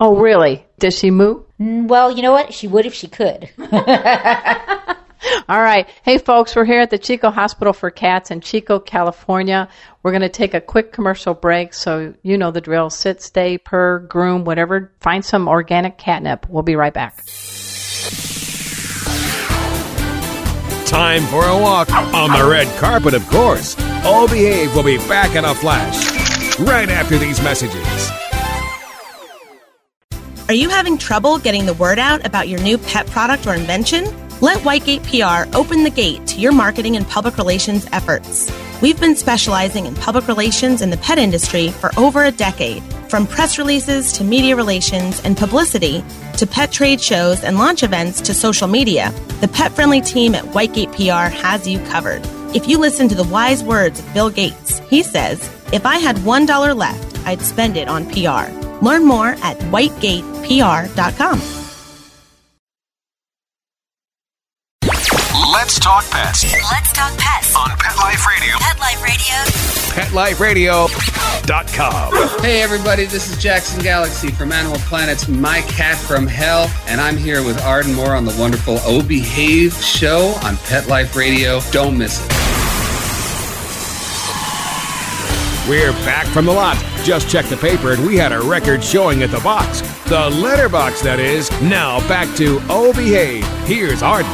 Oh, 0.00 0.16
really? 0.16 0.64
Does 0.78 0.98
she 0.98 1.10
moo? 1.10 1.42
Mm, 1.60 1.86
well, 1.86 2.10
you 2.10 2.22
know 2.22 2.32
what? 2.32 2.54
She 2.54 2.66
would 2.66 2.86
if 2.86 2.94
she 2.94 3.06
could. 3.06 3.50
All 5.48 5.60
right. 5.60 5.86
Hey, 6.02 6.16
folks, 6.16 6.56
we're 6.56 6.64
here 6.64 6.80
at 6.80 6.88
the 6.88 6.96
Chico 6.96 7.30
Hospital 7.30 7.74
for 7.74 7.90
Cats 7.90 8.30
in 8.30 8.40
Chico, 8.40 8.80
California. 8.80 9.68
We're 10.02 10.12
going 10.12 10.22
to 10.22 10.30
take 10.30 10.54
a 10.54 10.60
quick 10.60 10.92
commercial 10.92 11.34
break, 11.34 11.74
so 11.74 12.14
you 12.22 12.38
know 12.38 12.50
the 12.50 12.62
drill. 12.62 12.88
Sit, 12.88 13.20
stay, 13.20 13.58
purr, 13.58 13.98
groom, 13.98 14.44
whatever. 14.44 14.90
Find 15.00 15.22
some 15.22 15.48
organic 15.48 15.98
catnip. 15.98 16.48
We'll 16.48 16.62
be 16.62 16.76
right 16.76 16.94
back. 16.94 17.22
Time 20.90 21.22
for 21.26 21.44
a 21.44 21.56
walk 21.56 21.88
on 21.92 22.32
the 22.36 22.50
red 22.50 22.66
carpet, 22.80 23.14
of 23.14 23.24
course. 23.28 23.76
All 24.04 24.26
Behave 24.26 24.74
will 24.74 24.82
be 24.82 24.96
back 25.06 25.36
in 25.36 25.44
a 25.44 25.54
flash 25.54 26.58
right 26.58 26.88
after 26.88 27.16
these 27.16 27.40
messages. 27.44 28.10
Are 30.48 30.54
you 30.54 30.68
having 30.68 30.98
trouble 30.98 31.38
getting 31.38 31.66
the 31.66 31.74
word 31.74 32.00
out 32.00 32.26
about 32.26 32.48
your 32.48 32.60
new 32.60 32.76
pet 32.76 33.06
product 33.06 33.46
or 33.46 33.54
invention? 33.54 34.04
Let 34.42 34.60
Whitegate 34.60 35.04
PR 35.04 35.54
open 35.54 35.84
the 35.84 35.90
gate 35.90 36.26
to 36.28 36.40
your 36.40 36.52
marketing 36.52 36.96
and 36.96 37.06
public 37.06 37.36
relations 37.36 37.86
efforts. 37.92 38.50
We've 38.80 38.98
been 38.98 39.14
specializing 39.14 39.84
in 39.84 39.94
public 39.94 40.28
relations 40.28 40.80
in 40.80 40.88
the 40.88 40.96
pet 40.96 41.18
industry 41.18 41.68
for 41.68 41.90
over 41.98 42.24
a 42.24 42.30
decade. 42.30 42.82
From 43.10 43.26
press 43.26 43.58
releases 43.58 44.14
to 44.14 44.24
media 44.24 44.56
relations 44.56 45.20
and 45.24 45.36
publicity 45.36 46.02
to 46.38 46.46
pet 46.46 46.72
trade 46.72 47.02
shows 47.02 47.44
and 47.44 47.58
launch 47.58 47.82
events 47.82 48.22
to 48.22 48.32
social 48.32 48.66
media, 48.66 49.12
the 49.42 49.48
pet 49.48 49.72
friendly 49.72 50.00
team 50.00 50.34
at 50.34 50.44
Whitegate 50.44 50.92
PR 50.92 51.28
has 51.36 51.68
you 51.68 51.78
covered. 51.90 52.22
If 52.54 52.66
you 52.66 52.78
listen 52.78 53.10
to 53.10 53.14
the 53.14 53.24
wise 53.24 53.62
words 53.62 54.00
of 54.00 54.14
Bill 54.14 54.30
Gates, 54.30 54.78
he 54.88 55.02
says, 55.02 55.38
If 55.70 55.84
I 55.84 55.98
had 55.98 56.16
$1 56.16 56.76
left, 56.76 57.26
I'd 57.26 57.42
spend 57.42 57.76
it 57.76 57.88
on 57.88 58.06
PR. 58.06 58.50
Learn 58.82 59.04
more 59.04 59.36
at 59.42 59.58
whitegatepr.com. 59.58 61.59
Let's 65.70 65.78
talk 65.78 66.02
pets 66.10 66.42
Let's 66.72 66.92
talk 66.92 67.16
pets. 67.16 67.54
on 67.54 67.68
Pet 67.78 67.96
Life 67.96 68.26
Radio. 68.26 68.56
Pet 68.58 68.80
Life 68.80 70.40
Radio. 70.40 70.88
PetLifeRadio.com. 70.88 72.42
Hey 72.42 72.60
everybody, 72.60 73.04
this 73.04 73.30
is 73.30 73.40
Jackson 73.40 73.80
Galaxy 73.80 74.32
from 74.32 74.50
Animal 74.50 74.78
Planet's 74.78 75.28
My 75.28 75.60
Cat 75.68 75.96
from 75.96 76.26
Hell, 76.26 76.68
and 76.88 77.00
I'm 77.00 77.16
here 77.16 77.44
with 77.44 77.62
Arden 77.62 77.94
Moore 77.94 78.16
on 78.16 78.24
the 78.24 78.36
wonderful 78.36 78.78
O 78.82 79.00
Behave 79.00 79.72
show 79.74 80.34
on 80.42 80.56
Pet 80.56 80.88
Life 80.88 81.14
Radio. 81.14 81.60
Don't 81.70 81.96
miss 81.96 82.18
it. 82.20 82.28
We're 85.68 85.92
back 86.04 86.26
from 86.26 86.46
the 86.46 86.52
lot. 86.52 86.84
Just 87.04 87.28
checked 87.30 87.48
the 87.48 87.56
paper 87.56 87.92
and 87.92 88.04
we 88.04 88.16
had 88.16 88.32
a 88.32 88.40
record 88.40 88.82
showing 88.82 89.22
at 89.22 89.30
the 89.30 89.38
box. 89.38 89.82
The 90.08 90.30
letterbox, 90.30 91.00
that 91.02 91.20
is. 91.20 91.48
Now 91.62 92.00
back 92.08 92.34
to 92.38 92.58
Oh 92.68 92.92
Behave. 92.92 93.46
Here's 93.68 94.02
Arden. 94.02 94.28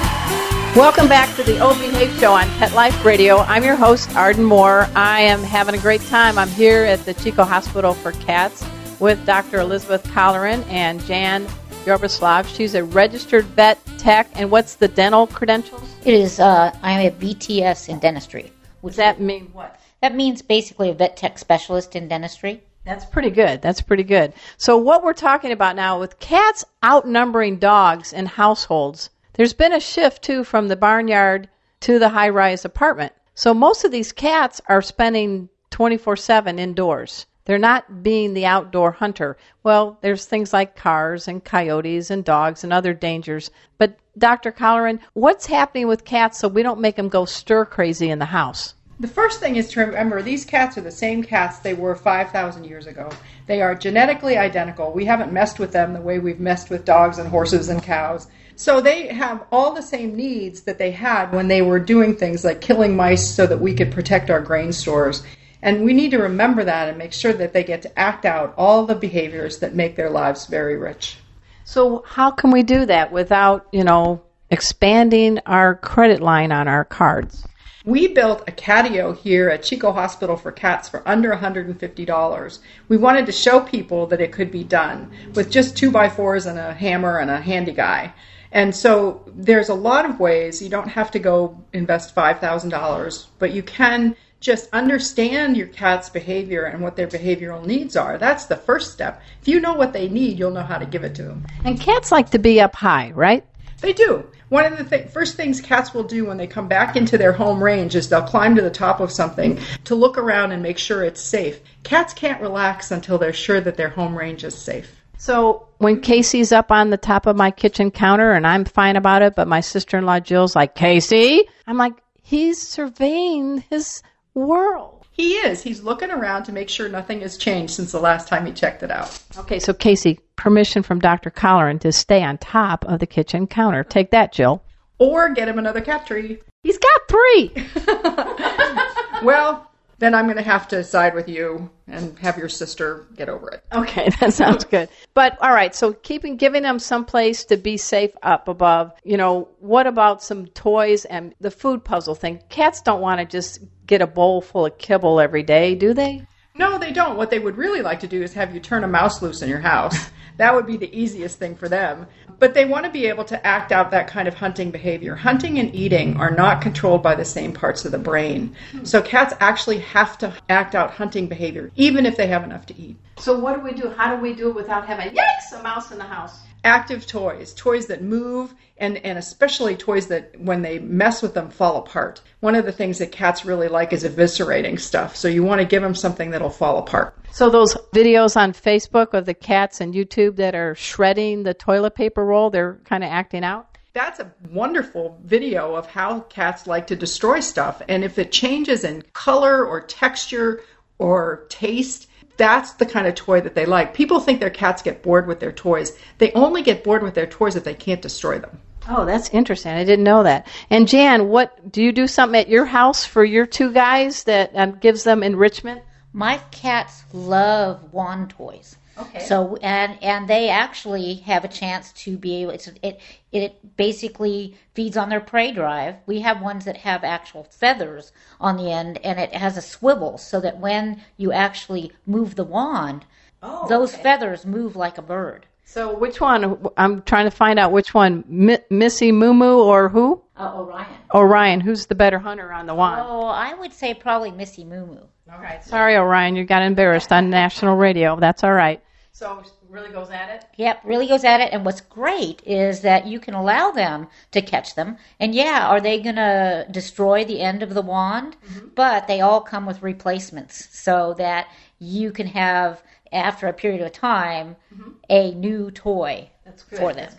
Welcome 0.76 1.09
back 1.09 1.35
to 1.37 1.42
the 1.42 1.59
O 1.61 1.73
Behave 1.78 2.12
Show 2.21 2.35
on 2.35 2.47
Pet 2.59 2.75
Life 2.75 3.02
Radio. 3.02 3.38
I'm 3.38 3.64
your 3.64 3.76
host, 3.76 4.14
Arden 4.14 4.45
Moore. 4.45 4.87
I 4.95 5.23
am 5.23 5.42
having 5.42 5.75
a 5.75 5.78
great 5.78 6.02
time. 6.02 6.37
I'm 6.37 6.50
here 6.50 6.85
at 6.85 7.02
the 7.06 7.14
Chico 7.14 7.45
Hospital 7.45 7.95
for 7.95 8.12
Cats 8.12 8.62
with 9.00 9.25
Dr. 9.25 9.61
Elizabeth 9.61 10.04
Colleran 10.04 10.62
and 10.68 11.02
Jan 11.06 11.47
Yaroslav. 11.87 12.47
She's 12.47 12.75
a 12.75 12.85
registered 12.85 13.47
vet 13.47 13.78
tech. 13.97 14.28
And 14.35 14.50
what's 14.50 14.75
the 14.75 14.87
dental 14.87 15.26
credentials? 15.28 15.97
It 16.04 16.12
is. 16.12 16.38
Uh, 16.38 16.78
I'm 16.83 17.06
a 17.06 17.11
VTS 17.11 17.88
in 17.88 17.99
dentistry. 17.99 18.52
Does 18.85 18.97
that 18.97 19.18
mean 19.18 19.49
what? 19.54 19.80
That 20.02 20.14
means 20.14 20.42
basically 20.42 20.90
a 20.90 20.92
vet 20.92 21.16
tech 21.16 21.38
specialist 21.38 21.97
in 21.97 22.06
dentistry. 22.06 22.62
That's 22.85 23.06
pretty 23.06 23.30
good. 23.30 23.62
That's 23.62 23.80
pretty 23.80 24.04
good. 24.04 24.35
So, 24.59 24.76
what 24.76 25.02
we're 25.02 25.14
talking 25.14 25.52
about 25.52 25.75
now 25.75 25.99
with 25.99 26.18
cats 26.18 26.66
outnumbering 26.85 27.61
dogs 27.61 28.12
in 28.12 28.26
households, 28.26 29.09
there's 29.37 29.52
been 29.52 29.73
a 29.73 29.81
shift 29.81 30.23
too 30.23 30.45
from 30.45 30.69
the 30.69 30.76
barnyard 30.76 31.49
to 31.81 31.99
the 31.99 32.09
high 32.09 32.31
rise 32.31 32.64
apartment. 32.64 33.12
So, 33.35 33.52
most 33.52 33.85
of 33.85 33.93
these 33.93 34.12
cats 34.12 34.61
are 34.66 34.81
spending 34.81 35.50
24 35.71 36.16
7 36.16 36.59
indoors. 36.59 37.26
They're 37.45 37.59
not 37.59 38.02
being 38.02 38.35
the 38.35 38.47
outdoor 38.47 38.90
hunter. 38.93 39.37
Well, 39.62 39.99
there's 40.00 40.25
things 40.25 40.52
like 40.52 40.75
cars 40.75 41.28
and 41.28 41.45
coyotes 41.45 42.11
and 42.11 42.25
dogs 42.25 42.64
and 42.64 42.73
other 42.73 42.93
dangers. 42.93 43.50
But, 43.78 43.99
Dr. 44.19 44.50
Colleran, 44.50 45.00
what's 45.12 45.47
happening 45.47 45.87
with 45.87 46.05
cats 46.05 46.38
so 46.38 46.49
we 46.49 46.64
don't 46.64 46.81
make 46.81 46.97
them 46.97 47.09
go 47.09 47.25
stir 47.25 47.66
crazy 47.66 48.11
in 48.11 48.19
the 48.19 48.25
house? 48.25 48.75
The 48.99 49.07
first 49.07 49.38
thing 49.38 49.57
is 49.57 49.69
to 49.71 49.81
remember 49.81 50.23
these 50.23 50.47
cats 50.47 50.78
are 50.78 50.81
the 50.81 50.90
same 50.90 51.23
cats 51.23 51.59
they 51.59 51.75
were 51.75 51.95
5,000 51.95 52.64
years 52.64 52.87
ago. 52.87 53.11
They 53.47 53.61
are 53.61 53.75
genetically 53.75 54.38
identical. 54.38 54.90
We 54.90 55.05
haven't 55.05 55.33
messed 55.33 55.59
with 55.59 55.71
them 55.71 55.93
the 55.93 56.00
way 56.00 56.19
we've 56.19 56.40
messed 56.40 56.71
with 56.71 56.87
dogs 56.87 57.19
and 57.19 57.28
horses 57.28 57.69
and 57.69 57.83
cows. 57.83 58.26
So 58.58 58.80
they 58.80 59.08
have 59.08 59.44
all 59.52 59.75
the 59.75 59.82
same 59.82 60.16
needs 60.16 60.62
that 60.62 60.78
they 60.78 60.90
had 60.90 61.30
when 61.32 61.46
they 61.46 61.60
were 61.60 61.78
doing 61.78 62.16
things 62.16 62.42
like 62.42 62.62
killing 62.62 62.96
mice 62.96 63.28
so 63.28 63.46
that 63.46 63.60
we 63.60 63.75
could 63.75 63.92
protect 63.92 64.30
our 64.30 64.40
grain 64.40 64.72
stores. 64.72 65.22
And 65.60 65.84
we 65.84 65.92
need 65.92 66.10
to 66.12 66.18
remember 66.18 66.64
that 66.64 66.88
and 66.88 66.96
make 66.96 67.12
sure 67.12 67.34
that 67.34 67.52
they 67.52 67.62
get 67.62 67.82
to 67.82 67.98
act 67.98 68.25
out 68.25 68.54
all 68.56 68.86
the 68.86 68.94
behaviors 68.94 69.58
that 69.58 69.75
make 69.75 69.94
their 69.94 70.08
lives 70.08 70.46
very 70.46 70.78
rich. 70.78 71.18
So 71.64 72.02
how 72.06 72.30
can 72.30 72.50
we 72.50 72.62
do 72.62 72.86
that 72.86 73.12
without, 73.12 73.66
you 73.72 73.84
know, 73.84 74.22
expanding 74.50 75.38
our 75.44 75.75
credit 75.75 76.22
line 76.22 76.50
on 76.50 76.66
our 76.66 76.84
cards? 76.84 77.46
We 77.84 78.08
built 78.08 78.48
a 78.48 78.52
catio 78.52 79.16
here 79.16 79.50
at 79.50 79.64
Chico 79.64 79.92
Hospital 79.92 80.36
for 80.36 80.50
Cats 80.50 80.88
for 80.88 81.06
under 81.06 81.30
$150. 81.30 82.58
We 82.88 82.96
wanted 82.96 83.26
to 83.26 83.32
show 83.32 83.60
people 83.60 84.06
that 84.06 84.20
it 84.20 84.32
could 84.32 84.50
be 84.50 84.64
done 84.64 85.12
with 85.34 85.50
just 85.50 85.76
two 85.76 85.90
by 85.90 86.08
fours 86.08 86.46
and 86.46 86.58
a 86.58 86.72
hammer 86.72 87.18
and 87.18 87.30
a 87.30 87.40
handy 87.40 87.72
guy. 87.72 88.14
And 88.56 88.75
so 88.75 89.22
there's 89.34 89.68
a 89.68 89.75
lot 89.75 90.08
of 90.08 90.18
ways. 90.18 90.62
You 90.62 90.70
don't 90.70 90.88
have 90.88 91.11
to 91.11 91.18
go 91.18 91.62
invest 91.74 92.14
$5,000, 92.14 93.26
but 93.38 93.52
you 93.52 93.62
can 93.62 94.16
just 94.40 94.70
understand 94.72 95.59
your 95.59 95.66
cat's 95.66 96.09
behavior 96.09 96.64
and 96.64 96.83
what 96.83 96.96
their 96.96 97.07
behavioral 97.07 97.66
needs 97.66 97.96
are. 97.96 98.16
That's 98.16 98.46
the 98.46 98.57
first 98.57 98.94
step. 98.94 99.20
If 99.42 99.48
you 99.48 99.61
know 99.61 99.74
what 99.74 99.92
they 99.92 100.09
need, 100.09 100.38
you'll 100.38 100.52
know 100.52 100.62
how 100.62 100.78
to 100.78 100.87
give 100.87 101.04
it 101.04 101.14
to 101.16 101.24
them. 101.24 101.46
And 101.66 101.78
cats 101.78 102.11
like 102.11 102.31
to 102.31 102.38
be 102.38 102.59
up 102.59 102.74
high, 102.74 103.11
right? 103.11 103.44
They 103.83 103.92
do. 103.92 104.26
One 104.48 104.64
of 104.64 104.78
the 104.78 104.85
th- 104.85 105.11
first 105.11 105.37
things 105.37 105.61
cats 105.61 105.92
will 105.92 106.04
do 106.04 106.24
when 106.24 106.38
they 106.38 106.46
come 106.46 106.66
back 106.66 106.96
into 106.96 107.18
their 107.18 107.35
home 107.35 107.62
range 107.62 107.94
is 107.94 108.09
they'll 108.09 108.22
climb 108.22 108.57
to 108.57 108.62
the 108.62 108.70
top 108.70 109.00
of 109.00 109.12
something 109.12 109.61
to 109.85 109.94
look 109.94 110.16
around 110.16 110.52
and 110.52 110.62
make 110.62 110.78
sure 110.78 111.04
it's 111.04 111.20
safe. 111.20 111.61
Cats 111.83 112.14
can't 112.14 112.40
relax 112.40 112.90
until 112.90 113.18
they're 113.18 113.35
sure 113.35 113.61
that 113.61 113.76
their 113.76 113.90
home 113.90 114.16
range 114.16 114.44
is 114.44 114.54
safe. 114.54 114.95
So 115.18 115.68
when 115.79 116.00
Casey's 116.00 116.52
up 116.52 116.70
on 116.70 116.90
the 116.90 116.96
top 116.96 117.26
of 117.26 117.37
my 117.37 117.50
kitchen 117.50 117.90
counter 117.90 118.33
and 118.33 118.46
I'm 118.46 118.64
fine 118.64 118.96
about 118.96 119.22
it, 119.22 119.35
but 119.35 119.48
my 119.48 119.61
sister 119.61 119.98
in 119.98 120.07
law 120.07 120.20
Jill's 120.20 120.57
like, 120.57 120.74
Casey, 120.74 121.44
I'm 121.66 121.76
like, 121.76 121.94
he's 122.22 122.61
surveying 122.61 123.64
his 123.70 124.02
world. 124.35 125.07
He 125.11 125.33
is. 125.33 125.62
He's 125.62 125.83
looking 125.83 126.11
around 126.11 126.44
to 126.44 126.52
make 126.52 126.68
sure 126.68 126.88
nothing 126.88 127.20
has 127.22 127.38
changed 127.38 127.72
since 127.72 127.92
the 127.92 128.00
last 128.00 128.29
time 128.29 128.44
he 128.44 128.52
checked 128.52 128.83
it 128.83 128.90
out. 128.90 129.18
Okay, 129.38 129.59
so 129.59 129.72
Casey, 129.72 130.20
permission 130.37 130.83
from 130.83 130.98
Dr. 130.98 131.31
Colleran 131.31 131.81
to 131.81 131.90
stay 131.90 132.22
on 132.22 132.37
top 132.37 132.85
of 132.85 133.00
the 133.00 133.07
kitchen 133.07 133.46
counter. 133.46 133.83
Take 133.83 134.11
that, 134.11 134.33
Jill. 134.33 134.62
Or 134.98 135.31
get 135.31 135.48
him 135.48 135.59
another 135.59 135.81
cat 135.81 136.07
tree. 136.07 136.38
He's 136.62 136.79
got 136.79 137.00
three. 137.09 137.52
Well, 139.22 139.70
then 139.98 140.14
I'm 140.14 140.26
going 140.26 140.37
to 140.37 140.42
have 140.42 140.68
to 140.68 140.85
side 140.85 141.14
with 141.14 141.28
you 141.28 141.70
and 141.87 142.18
have 142.18 142.37
your 142.37 142.48
sister 142.48 143.06
get 143.16 143.28
over 143.28 143.50
it. 143.50 143.64
Okay, 143.72 144.11
that 144.20 144.32
sounds 144.32 144.64
good. 144.76 144.88
But 145.14 145.38
all 145.40 145.52
right, 145.52 145.74
so 145.74 145.92
keeping 145.92 146.37
giving 146.37 146.62
them 146.62 146.78
some 146.78 147.04
place 147.04 147.44
to 147.46 147.56
be 147.56 147.76
safe 147.76 148.12
up 148.22 148.48
above. 148.48 148.92
You 149.04 149.16
know, 149.16 149.48
what 149.59 149.87
about 149.87 150.22
some 150.22 150.46
toys 150.48 151.04
and 151.06 151.35
the 151.40 151.50
food 151.50 151.85
puzzle 151.85 152.14
thing? 152.14 152.42
Cats 152.48 152.82
don't 152.82 153.00
want 153.00 153.20
to 153.20 153.26
just 153.26 153.61
get 153.87 154.02
a 154.02 154.06
bowl 154.06 154.40
full 154.40 154.66
of 154.66 154.78
kibble 154.78 155.20
every 155.20 155.42
day, 155.42 155.74
do 155.74 155.94
they? 155.94 156.26
No, 156.54 156.78
they 156.78 156.92
don't. 156.92 157.16
What 157.16 157.30
they 157.30 157.38
would 157.38 157.56
really 157.56 157.82
like 157.82 158.00
to 158.00 158.06
do 158.06 158.22
is 158.22 158.32
have 158.32 158.54
you 158.54 158.61
turn 158.61 158.85
a 158.85 158.88
mouse 158.88 159.20
loose 159.20 159.42
in 159.42 159.48
your 159.48 159.61
house. 159.61 160.11
That 160.37 160.55
would 160.55 160.66
be 160.66 160.77
the 160.77 160.94
easiest 160.94 161.38
thing 161.38 161.57
for 161.57 161.68
them. 161.68 162.07
But 162.38 162.53
they 162.53 162.66
want 162.66 162.85
to 162.85 162.90
be 162.90 163.07
able 163.07 163.25
to 163.25 163.46
act 163.46 163.72
out 163.72 163.90
that 163.90 164.09
kind 164.09 164.29
of 164.29 164.35
hunting 164.35 164.70
behavior. 164.70 165.14
Hunting 165.14 165.59
and 165.59 165.75
eating 165.75 166.16
are 166.18 166.31
not 166.31 166.61
controlled 166.61 167.03
by 167.03 167.14
the 167.14 167.25
same 167.25 167.53
parts 167.53 167.85
of 167.85 167.92
the 167.92 167.99
brain. 167.99 168.55
So 168.83 169.01
cats 169.01 169.35
actually 169.40 169.79
have 169.79 170.18
to 170.18 170.35
act 170.49 170.75
out 170.75 170.90
hunting 170.90 171.27
behavior, 171.29 171.70
even 171.77 172.05
if 172.05 172.16
they 172.16 172.27
have 172.27 172.44
enough 172.44 172.66
to 172.66 172.79
eat. 172.79 172.96
So 173.18 173.38
what 173.38 173.57
do 173.57 173.62
we 173.62 173.72
do? 173.72 173.88
How 173.88 174.14
do 174.14 174.20
we 174.20 174.35
do 174.35 174.51
it 174.51 174.55
without 174.55 174.87
having 174.87 175.14
yikes 175.14 175.59
a 175.59 175.62
mouse 175.62 175.90
in 175.90 175.99
the 175.99 176.05
house? 176.05 176.40
Active 176.66 177.07
toys, 177.07 177.55
toys 177.55 177.87
that 177.87 178.02
move, 178.02 178.52
and, 178.79 178.96
and 178.98 179.18
especially 179.18 179.76
toys 179.76 180.09
that, 180.09 180.35
when 180.40 180.62
they 180.62 180.81
mess 180.81 181.22
with 181.22 181.33
them, 181.33 181.48
fall 181.48 181.76
apart. 181.76 182.20
One 182.40 182.57
of 182.57 182.64
the 182.64 182.72
things 182.72 182.98
that 182.98 183.12
cats 183.12 183.44
really 183.44 183.68
like 183.68 183.92
is 183.92 184.02
eviscerating 184.02 184.81
stuff. 184.81 185.14
So 185.14 185.29
you 185.29 185.44
want 185.44 185.61
to 185.61 185.64
give 185.64 185.81
them 185.81 185.94
something 185.94 186.33
that'll 186.33 186.50
fall 186.50 186.79
apart. 186.79 187.16
So 187.31 187.48
those 187.50 187.76
videos 187.94 188.37
on 188.37 188.52
Facebook 188.52 189.14
of 189.14 189.26
the 189.26 189.33
cats 189.33 189.81
and 189.81 189.94
YouTube 189.94 190.35
that 190.37 190.57
are 190.57 190.74
shredding 190.74 191.44
the 191.44 191.55
toilet 191.55 191.94
paper 191.94 192.24
roll, 192.24 192.50
they're 192.50 192.81
kind 192.85 193.05
of 193.05 193.11
acting 193.11 193.44
out. 193.44 193.79
That's 193.92 194.18
a 194.18 194.33
wonderful 194.50 195.20
video 195.24 195.76
of 195.76 195.87
how 195.87 196.20
cats 196.22 196.66
like 196.66 196.88
to 196.88 196.96
destroy 196.96 197.38
stuff. 197.38 197.81
And 197.88 198.02
if 198.02 198.18
it 198.18 198.33
changes 198.33 198.83
in 198.83 199.02
color 199.12 199.64
or 199.64 199.81
texture 199.81 200.62
or 200.98 201.46
taste, 201.48 202.09
that's 202.37 202.72
the 202.75 202.87
kind 202.87 203.07
of 203.07 203.14
toy 203.14 203.40
that 203.40 203.55
they 203.55 203.66
like. 203.66 203.94
People 203.94 204.20
think 204.20 204.40
their 204.40 204.51
cats 204.51 204.83
get 204.83 205.03
bored 205.03 205.27
with 205.27 205.40
their 205.40 205.53
toys. 205.53 205.92
They 206.18 206.33
only 206.33 206.62
get 206.62 206.85
bored 206.85 207.03
with 207.03 207.14
their 207.14 207.27
toys 207.27 207.57
if 207.57 207.64
they 207.64 207.75
can't 207.75 208.03
destroy 208.03 208.38
them. 208.38 208.59
Oh, 208.88 209.05
that's 209.05 209.31
interesting. 209.31 209.72
I 209.72 209.85
didn't 209.85 210.05
know 210.05 210.22
that. 210.22 210.46
And 210.70 210.87
Jan, 210.87 211.29
what 211.29 211.72
do 211.72 211.83
you 211.83 211.90
do 211.90 212.07
something 212.07 212.40
at 212.40 212.49
your 212.49 212.66
house 212.66 213.05
for 213.05 213.25
your 213.25 213.46
two 213.46 213.72
guys 213.72 214.25
that 214.25 214.53
um, 214.55 214.79
gives 214.79 215.03
them 215.03 215.22
enrichment? 215.22 215.83
My 216.12 216.38
cats 216.51 217.03
love 217.12 217.92
wand 217.92 218.31
toys. 218.31 218.77
Okay. 218.98 219.18
So 219.20 219.56
and 219.56 219.98
and 220.02 220.28
they 220.28 220.48
actually 220.48 221.14
have 221.16 221.44
a 221.44 221.48
chance 221.48 221.92
to 221.92 222.16
be 222.16 222.42
able. 222.42 222.52
It's, 222.52 222.68
it 222.82 223.00
it 223.30 223.76
basically 223.76 224.56
feeds 224.74 224.96
on 224.96 225.09
their 225.09 225.20
prey 225.20 225.52
drive. 225.52 225.96
We 226.06 226.20
have 226.20 226.40
ones 226.40 226.64
that 226.64 226.78
have 226.78 227.04
actual 227.04 227.44
feathers 227.44 228.12
on 228.40 228.56
the 228.56 228.70
end, 228.70 228.98
and 229.04 229.18
it 229.18 229.35
has 229.35 229.56
a 229.56 229.62
swivel 229.62 230.16
so 230.18 230.40
that 230.40 230.59
when 230.59 231.02
you 231.16 231.32
actually 231.32 231.92
move 232.06 232.37
the 232.37 232.44
wand, 232.44 233.04
Oh, 233.42 233.68
those 233.68 233.94
feathers 233.94 234.46
move 234.46 234.76
like 234.76 234.98
a 234.98 235.02
bird. 235.02 235.46
So 235.64 235.96
which 235.96 236.20
one? 236.20 236.66
I'm 236.76 237.02
trying 237.02 237.24
to 237.26 237.30
find 237.30 237.59
out 237.59 237.72
which 237.72 237.92
one, 237.92 238.24
Mi- 238.28 238.59
Missy 238.70 239.12
Moo 239.12 239.35
Moo 239.35 239.59
or 239.59 239.88
who? 239.88 240.22
Uh, 240.37 240.52
Orion. 240.56 240.87
Orion. 241.12 241.61
Who's 241.61 241.87
the 241.87 241.94
better 241.94 242.18
hunter 242.18 242.52
on 242.52 242.66
the 242.66 242.74
wand? 242.74 243.02
Oh, 243.04 243.26
I 243.26 243.52
would 243.54 243.72
say 243.72 243.92
probably 243.92 244.30
Missy 244.30 244.64
Moo 244.64 244.87
Moo. 244.87 245.00
Okay. 245.35 245.59
Sorry, 245.62 245.96
Orion, 245.96 246.37
you 246.37 246.44
got 246.44 246.62
embarrassed 246.62 247.12
on 247.12 247.30
national 247.30 247.76
radio. 247.76 248.18
That's 248.18 248.44
all 248.44 248.52
right. 248.52 248.80
So 249.16 249.42
really 249.70 249.88
goes 249.88 250.11
at 250.11 250.29
it? 250.29 250.44
Yep, 250.59 250.83
really 250.85 251.07
goes 251.07 251.24
at 251.24 251.40
it. 251.40 251.50
And 251.50 251.64
what's 251.64 251.81
great 251.81 252.42
is 252.44 252.83
that 252.83 253.07
you 253.07 253.18
can 253.18 253.33
allow 253.33 253.70
them 253.70 254.09
to 254.33 254.42
catch 254.42 254.74
them. 254.74 254.98
And 255.18 255.35
yeah, 255.35 255.68
are 255.68 255.81
they 255.81 256.02
going 256.02 256.16
to 256.16 256.66
destroy 256.70 257.24
the 257.24 257.40
end 257.40 257.62
of 257.62 257.72
the 257.72 257.81
wand? 257.81 258.37
Mm-hmm. 258.44 258.66
But 258.74 259.07
they 259.07 259.22
all 259.22 259.40
come 259.40 259.64
with 259.64 259.83
replacements 259.83 260.68
so 260.70 261.14
that 261.16 261.48
you 261.79 262.12
can 262.12 262.26
have 262.26 262.83
after 263.11 263.46
a 263.46 263.55
period 263.55 263.81
of 263.81 263.92
time 263.92 264.55
mm-hmm. 264.74 264.90
a 265.09 265.33
new 265.33 265.70
toy 265.70 266.29
for 266.76 266.92
them. 266.92 267.11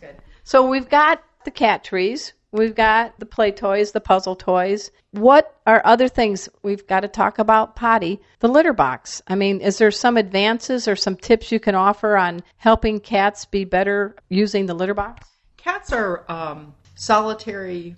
So 0.43 0.69
we've 0.69 0.87
got 0.87 1.23
the 1.45 1.51
cat 1.51 1.83
trees, 1.83 2.33
we've 2.51 2.75
got 2.75 3.19
the 3.19 3.25
play 3.25 3.51
toys, 3.51 3.91
the 3.91 4.01
puzzle 4.01 4.35
toys. 4.35 4.91
What 5.11 5.55
are 5.65 5.81
other 5.85 6.07
things 6.07 6.49
we've 6.63 6.85
got 6.87 7.01
to 7.01 7.07
talk 7.07 7.39
about? 7.39 7.75
Potty, 7.75 8.19
the 8.39 8.47
litter 8.47 8.73
box. 8.73 9.21
I 9.27 9.35
mean, 9.35 9.61
is 9.61 9.77
there 9.77 9.91
some 9.91 10.17
advances 10.17 10.87
or 10.87 10.95
some 10.95 11.15
tips 11.15 11.51
you 11.51 11.59
can 11.59 11.75
offer 11.75 12.17
on 12.17 12.43
helping 12.57 12.99
cats 12.99 13.45
be 13.45 13.65
better 13.65 14.15
using 14.29 14.65
the 14.65 14.73
litter 14.73 14.93
box? 14.93 15.27
Cats 15.57 15.91
are 15.91 16.29
um, 16.31 16.73
solitary 16.95 17.95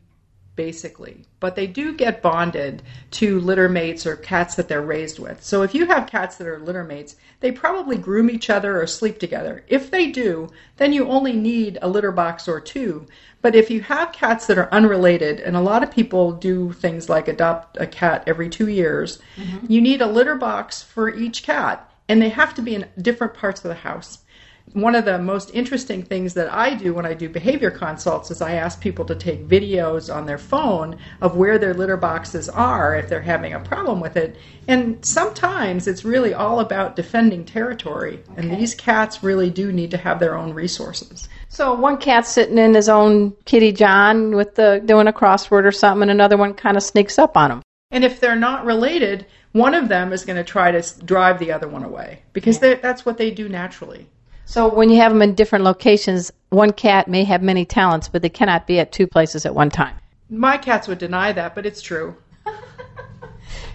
basically, 0.59 1.23
but 1.39 1.55
they 1.55 1.65
do 1.65 1.93
get 1.93 2.21
bonded 2.21 2.83
to 3.11 3.39
litter 3.39 3.69
mates 3.69 4.05
or 4.05 4.17
cats 4.17 4.55
that 4.55 4.67
they're 4.67 4.81
raised 4.81 5.17
with. 5.17 5.41
So 5.41 5.61
if 5.61 5.73
you 5.73 5.85
have 5.85 6.09
cats 6.09 6.35
that 6.35 6.47
are 6.47 6.59
litter 6.59 6.83
mates, 6.83 7.15
they 7.39 7.49
probably 7.49 7.95
groom 7.95 8.29
each 8.29 8.49
other 8.49 8.81
or 8.81 8.85
sleep 8.85 9.19
together. 9.19 9.63
If 9.69 9.89
they 9.89 10.11
do, 10.11 10.49
then 10.75 10.91
you 10.91 11.07
only 11.07 11.31
need 11.31 11.79
a 11.81 11.87
litter 11.87 12.11
box 12.11 12.49
or 12.49 12.59
two. 12.59 13.07
But 13.41 13.55
if 13.55 13.71
you 13.71 13.79
have 13.83 14.11
cats 14.11 14.47
that 14.47 14.57
are 14.57 14.73
unrelated, 14.73 15.39
and 15.39 15.55
a 15.55 15.61
lot 15.61 15.81
of 15.81 15.91
people 15.91 16.33
do 16.33 16.73
things 16.73 17.07
like 17.07 17.29
adopt 17.29 17.77
a 17.79 17.87
cat 17.87 18.25
every 18.27 18.49
two 18.49 18.67
years, 18.67 19.19
mm-hmm. 19.37 19.65
you 19.71 19.79
need 19.79 20.01
a 20.01 20.07
litter 20.07 20.35
box 20.35 20.83
for 20.83 21.07
each 21.07 21.43
cat, 21.43 21.89
and 22.09 22.21
they 22.21 22.27
have 22.27 22.53
to 22.55 22.61
be 22.61 22.75
in 22.75 22.85
different 23.01 23.33
parts 23.33 23.63
of 23.63 23.69
the 23.69 23.75
house 23.75 24.25
one 24.73 24.95
of 24.95 25.05
the 25.05 25.17
most 25.17 25.51
interesting 25.53 26.03
things 26.03 26.33
that 26.35 26.51
I 26.53 26.75
do 26.75 26.93
when 26.93 27.05
I 27.05 27.13
do 27.13 27.27
behavior 27.27 27.71
consults 27.71 28.29
is 28.29 28.41
I 28.41 28.53
ask 28.53 28.79
people 28.79 29.05
to 29.05 29.15
take 29.15 29.47
videos 29.47 30.13
on 30.13 30.25
their 30.25 30.37
phone 30.37 30.97
of 31.21 31.35
where 31.35 31.57
their 31.57 31.73
litter 31.73 31.97
boxes 31.97 32.49
are 32.49 32.95
if 32.95 33.09
they're 33.09 33.21
having 33.21 33.53
a 33.53 33.59
problem 33.59 33.99
with 33.99 34.15
it. 34.15 34.37
And 34.67 35.03
sometimes 35.03 35.87
it's 35.87 36.05
really 36.05 36.33
all 36.33 36.59
about 36.59 36.95
defending 36.95 37.45
territory. 37.45 38.21
And 38.37 38.51
these 38.51 38.75
cats 38.75 39.23
really 39.23 39.49
do 39.49 39.71
need 39.71 39.91
to 39.91 39.97
have 39.97 40.19
their 40.19 40.37
own 40.37 40.53
resources. 40.53 41.27
So 41.47 41.73
one 41.73 41.97
cat's 41.97 42.29
sitting 42.29 42.59
in 42.59 42.75
his 42.75 42.89
own 42.89 43.31
kitty 43.45 43.71
John 43.71 44.35
with 44.35 44.55
the 44.55 44.81
doing 44.85 45.07
a 45.07 45.13
crossword 45.13 45.65
or 45.65 45.71
something, 45.71 46.03
and 46.03 46.11
another 46.11 46.37
one 46.37 46.53
kind 46.53 46.77
of 46.77 46.83
sneaks 46.83 47.17
up 47.17 47.35
on 47.35 47.51
him. 47.51 47.61
And 47.91 48.03
if 48.03 48.19
they're 48.19 48.35
not 48.35 48.65
related, 48.65 49.25
one 49.51 49.73
of 49.73 49.87
them 49.87 50.13
is 50.13 50.25
going 50.25 50.37
to 50.37 50.43
try 50.43 50.71
to 50.71 51.03
drive 51.03 51.39
the 51.39 51.51
other 51.51 51.67
one 51.67 51.83
away 51.83 52.21
because 52.33 52.59
they 52.59 52.75
that's 52.75 53.03
what 53.03 53.17
they 53.17 53.31
do 53.31 53.49
naturally. 53.49 54.07
So 54.49 54.67
when 54.67 54.89
you 54.89 54.97
have 54.97 55.11
them 55.11 55.21
in 55.21 55.35
different 55.35 55.63
locations, 55.63 56.31
one 56.49 56.73
cat 56.73 57.07
may 57.07 57.23
have 57.23 57.43
many 57.43 57.65
talents, 57.65 58.09
but 58.09 58.23
they 58.23 58.29
cannot 58.29 58.65
be 58.65 58.79
at 58.79 58.91
two 58.91 59.05
places 59.05 59.45
at 59.45 59.53
one 59.53 59.69
time. 59.69 59.95
My 60.27 60.57
cats 60.57 60.87
would 60.87 60.97
deny 60.97 61.31
that, 61.33 61.53
but 61.53 61.67
it's 61.67 61.83
true. 61.83 62.15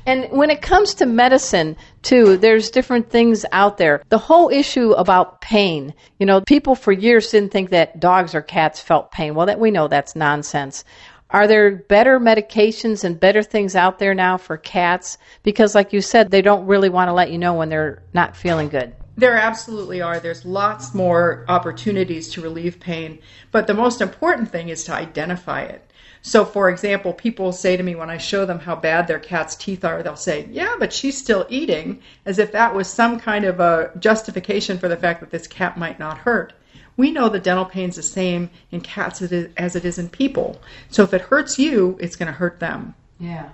And 0.07 0.29
when 0.33 0.51
it 0.51 0.61
comes 0.61 0.93
to 0.95 1.07
medicine, 1.07 1.77
too, 2.03 2.37
there's 2.37 2.71
different 2.71 3.09
things 3.09 3.47
out 3.53 3.79
there. 3.79 4.03
The 4.11 4.19
whole 4.19 4.51
issue 4.51 4.93
about 4.93 5.41
pain, 5.41 5.95
you 6.19 6.27
know, 6.27 6.43
people 6.43 6.75
for 6.75 6.93
years 6.93 7.31
didn't 7.31 7.53
think 7.53 7.71
that 7.71 8.01
dogs 8.01 8.35
or 8.35 8.43
cats 8.43 8.81
felt 8.81 9.13
pain. 9.13 9.35
Well, 9.35 9.47
that 9.47 9.61
we 9.61 9.71
know 9.71 9.89
that's 9.89 10.15
nonsense. 10.15 10.85
Are 11.31 11.47
there 11.47 11.77
better 11.77 12.21
medications 12.21 13.03
and 13.03 13.19
better 13.19 13.43
things 13.43 13.75
out 13.75 13.99
there 13.99 14.13
now 14.13 14.37
for 14.37 14.59
cats? 14.59 15.17
Because, 15.43 15.75
like 15.75 15.95
you 15.95 16.03
said, 16.03 16.31
they 16.31 16.43
don't 16.43 16.67
really 16.67 16.91
want 16.91 17.09
to 17.09 17.15
let 17.15 17.31
you 17.31 17.39
know 17.39 17.55
when 17.55 17.71
they're 17.71 18.03
not 18.13 18.37
feeling 18.37 18.69
good. 18.69 18.95
There 19.17 19.37
absolutely 19.37 20.03
are. 20.03 20.19
There's 20.19 20.45
lots 20.45 20.93
more 20.93 21.45
opportunities 21.49 22.29
to 22.31 22.41
relieve 22.41 22.81
pain, 22.81 23.21
but 23.53 23.67
the 23.67 23.75
most 23.75 24.01
important 24.01 24.51
thing 24.51 24.69
is 24.69 24.85
to 24.85 24.95
identify 24.95 25.63
it. 25.63 25.89
So, 26.27 26.45
for 26.47 26.71
example, 26.71 27.13
people 27.13 27.53
say 27.53 27.77
to 27.77 27.83
me 27.83 27.95
when 27.95 28.09
I 28.09 28.17
show 28.17 28.47
them 28.47 28.59
how 28.59 28.75
bad 28.75 29.07
their 29.07 29.19
cat's 29.19 29.55
teeth 29.55 29.85
are, 29.85 30.03
they'll 30.03 30.17
say, 30.17 30.49
Yeah, 30.51 30.75
but 30.79 30.93
she's 30.93 31.19
still 31.19 31.47
eating, 31.51 32.01
as 32.25 32.39
if 32.39 32.51
that 32.53 32.75
was 32.75 32.89
some 32.89 33.21
kind 33.21 33.45
of 33.45 33.61
a 33.61 33.91
justification 33.99 34.79
for 34.79 34.89
the 34.89 34.97
fact 34.97 35.21
that 35.21 35.31
this 35.31 35.47
cat 35.47 35.77
might 35.77 35.99
not 35.99 36.19
hurt. 36.19 36.55
We 36.97 37.11
know 37.11 37.29
that 37.29 37.43
dental 37.45 37.67
pain 37.67 37.91
is 37.91 37.97
the 37.97 38.03
same 38.03 38.49
in 38.71 38.81
cats 38.81 39.21
as 39.21 39.77
it 39.77 39.85
is- 39.85 39.99
in 39.99 40.09
people. 40.09 40.61
So, 40.89 41.03
if 41.03 41.13
it 41.13 41.21
hurts 41.21 41.59
you, 41.59 41.99
it's 42.01 42.17
going 42.17 42.29
to 42.29 42.33
hurt 42.33 42.59
them. 42.59 42.95
Yeah. 43.21 43.51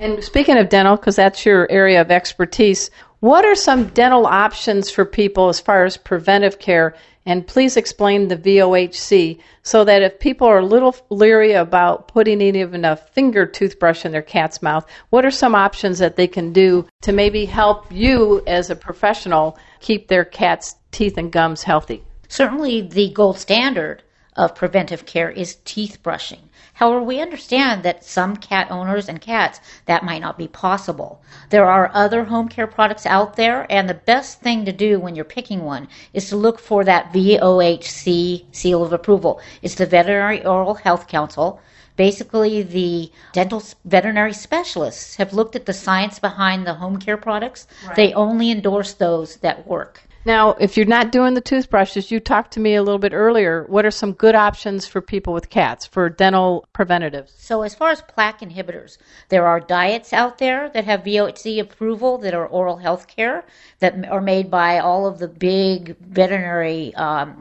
And 0.00 0.24
speaking 0.24 0.56
of 0.56 0.70
dental, 0.70 0.96
because 0.96 1.16
that's 1.16 1.44
your 1.44 1.70
area 1.70 2.00
of 2.00 2.10
expertise, 2.10 2.90
what 3.24 3.46
are 3.46 3.54
some 3.54 3.86
dental 3.86 4.26
options 4.26 4.90
for 4.90 5.06
people 5.06 5.48
as 5.48 5.58
far 5.58 5.86
as 5.86 5.96
preventive 5.96 6.58
care? 6.58 6.94
And 7.24 7.46
please 7.46 7.74
explain 7.74 8.28
the 8.28 8.36
VOHC 8.36 9.40
so 9.62 9.82
that 9.82 10.02
if 10.02 10.18
people 10.18 10.46
are 10.46 10.58
a 10.58 10.66
little 10.66 10.94
leery 11.08 11.52
about 11.52 12.06
putting 12.08 12.42
even 12.42 12.84
a 12.84 12.96
finger 12.96 13.46
toothbrush 13.46 14.04
in 14.04 14.12
their 14.12 14.20
cat's 14.20 14.60
mouth, 14.60 14.86
what 15.08 15.24
are 15.24 15.30
some 15.30 15.54
options 15.54 16.00
that 16.00 16.16
they 16.16 16.26
can 16.26 16.52
do 16.52 16.86
to 17.00 17.12
maybe 17.12 17.46
help 17.46 17.90
you 17.90 18.42
as 18.46 18.68
a 18.68 18.76
professional 18.76 19.56
keep 19.80 20.08
their 20.08 20.26
cat's 20.26 20.76
teeth 20.90 21.16
and 21.16 21.32
gums 21.32 21.62
healthy? 21.62 22.04
Certainly, 22.28 22.88
the 22.88 23.08
gold 23.08 23.38
standard 23.38 24.02
of 24.36 24.54
preventive 24.54 25.06
care 25.06 25.30
is 25.30 25.56
teeth 25.64 26.02
brushing. 26.02 26.50
However, 26.74 27.02
we 27.02 27.20
understand 27.20 27.84
that 27.84 28.04
some 28.04 28.36
cat 28.36 28.68
owners 28.68 29.08
and 29.08 29.20
cats 29.20 29.60
that 29.86 30.02
might 30.02 30.20
not 30.20 30.36
be 30.36 30.48
possible. 30.48 31.22
There 31.50 31.66
are 31.66 31.90
other 31.94 32.24
home 32.24 32.48
care 32.48 32.66
products 32.66 33.06
out 33.06 33.36
there, 33.36 33.64
and 33.70 33.88
the 33.88 33.94
best 33.94 34.40
thing 34.40 34.64
to 34.64 34.72
do 34.72 34.98
when 34.98 35.14
you're 35.14 35.24
picking 35.24 35.64
one 35.64 35.86
is 36.12 36.28
to 36.30 36.36
look 36.36 36.58
for 36.58 36.82
that 36.84 37.12
VOHC 37.12 38.46
seal 38.50 38.82
of 38.82 38.92
approval. 38.92 39.40
It's 39.62 39.76
the 39.76 39.86
Veterinary 39.86 40.44
Oral 40.44 40.74
Health 40.74 41.06
Council. 41.06 41.60
Basically, 41.96 42.62
the 42.62 43.12
dental 43.32 43.62
veterinary 43.84 44.32
specialists 44.32 45.14
have 45.14 45.32
looked 45.32 45.54
at 45.54 45.66
the 45.66 45.72
science 45.72 46.18
behind 46.18 46.66
the 46.66 46.74
home 46.74 46.96
care 46.96 47.16
products. 47.16 47.68
They 47.94 48.12
only 48.14 48.50
endorse 48.50 48.94
those 48.94 49.36
that 49.36 49.64
work. 49.68 50.02
Now, 50.26 50.52
if 50.52 50.76
you're 50.76 50.86
not 50.86 51.12
doing 51.12 51.34
the 51.34 51.42
toothbrushes, 51.42 52.10
you 52.10 52.18
talked 52.18 52.52
to 52.52 52.60
me 52.60 52.74
a 52.74 52.82
little 52.82 52.98
bit 52.98 53.12
earlier. 53.12 53.64
What 53.68 53.84
are 53.84 53.90
some 53.90 54.12
good 54.12 54.34
options 54.34 54.86
for 54.86 55.02
people 55.02 55.34
with 55.34 55.50
cats 55.50 55.84
for 55.84 56.08
dental 56.08 56.66
preventatives? 56.72 57.34
So, 57.36 57.60
as 57.60 57.74
far 57.74 57.90
as 57.90 58.00
plaque 58.00 58.40
inhibitors, 58.40 58.96
there 59.28 59.46
are 59.46 59.60
diets 59.60 60.14
out 60.14 60.38
there 60.38 60.70
that 60.70 60.86
have 60.86 61.02
VOHC 61.02 61.60
approval 61.60 62.16
that 62.18 62.32
are 62.32 62.46
oral 62.46 62.78
health 62.78 63.06
care 63.06 63.44
that 63.80 64.08
are 64.08 64.22
made 64.22 64.50
by 64.50 64.78
all 64.78 65.06
of 65.06 65.18
the 65.18 65.28
big 65.28 65.96
veterinary 65.98 66.94
um, 66.94 67.38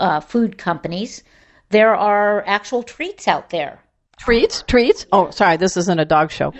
uh, 0.00 0.20
food 0.20 0.56
companies. 0.56 1.22
There 1.68 1.94
are 1.94 2.42
actual 2.46 2.82
treats 2.82 3.28
out 3.28 3.50
there. 3.50 3.80
Treats? 4.18 4.64
Treats? 4.66 5.06
Oh, 5.12 5.30
sorry, 5.30 5.56
this 5.56 5.76
isn't 5.76 5.98
a 5.98 6.04
dog 6.04 6.30
show. 6.30 6.52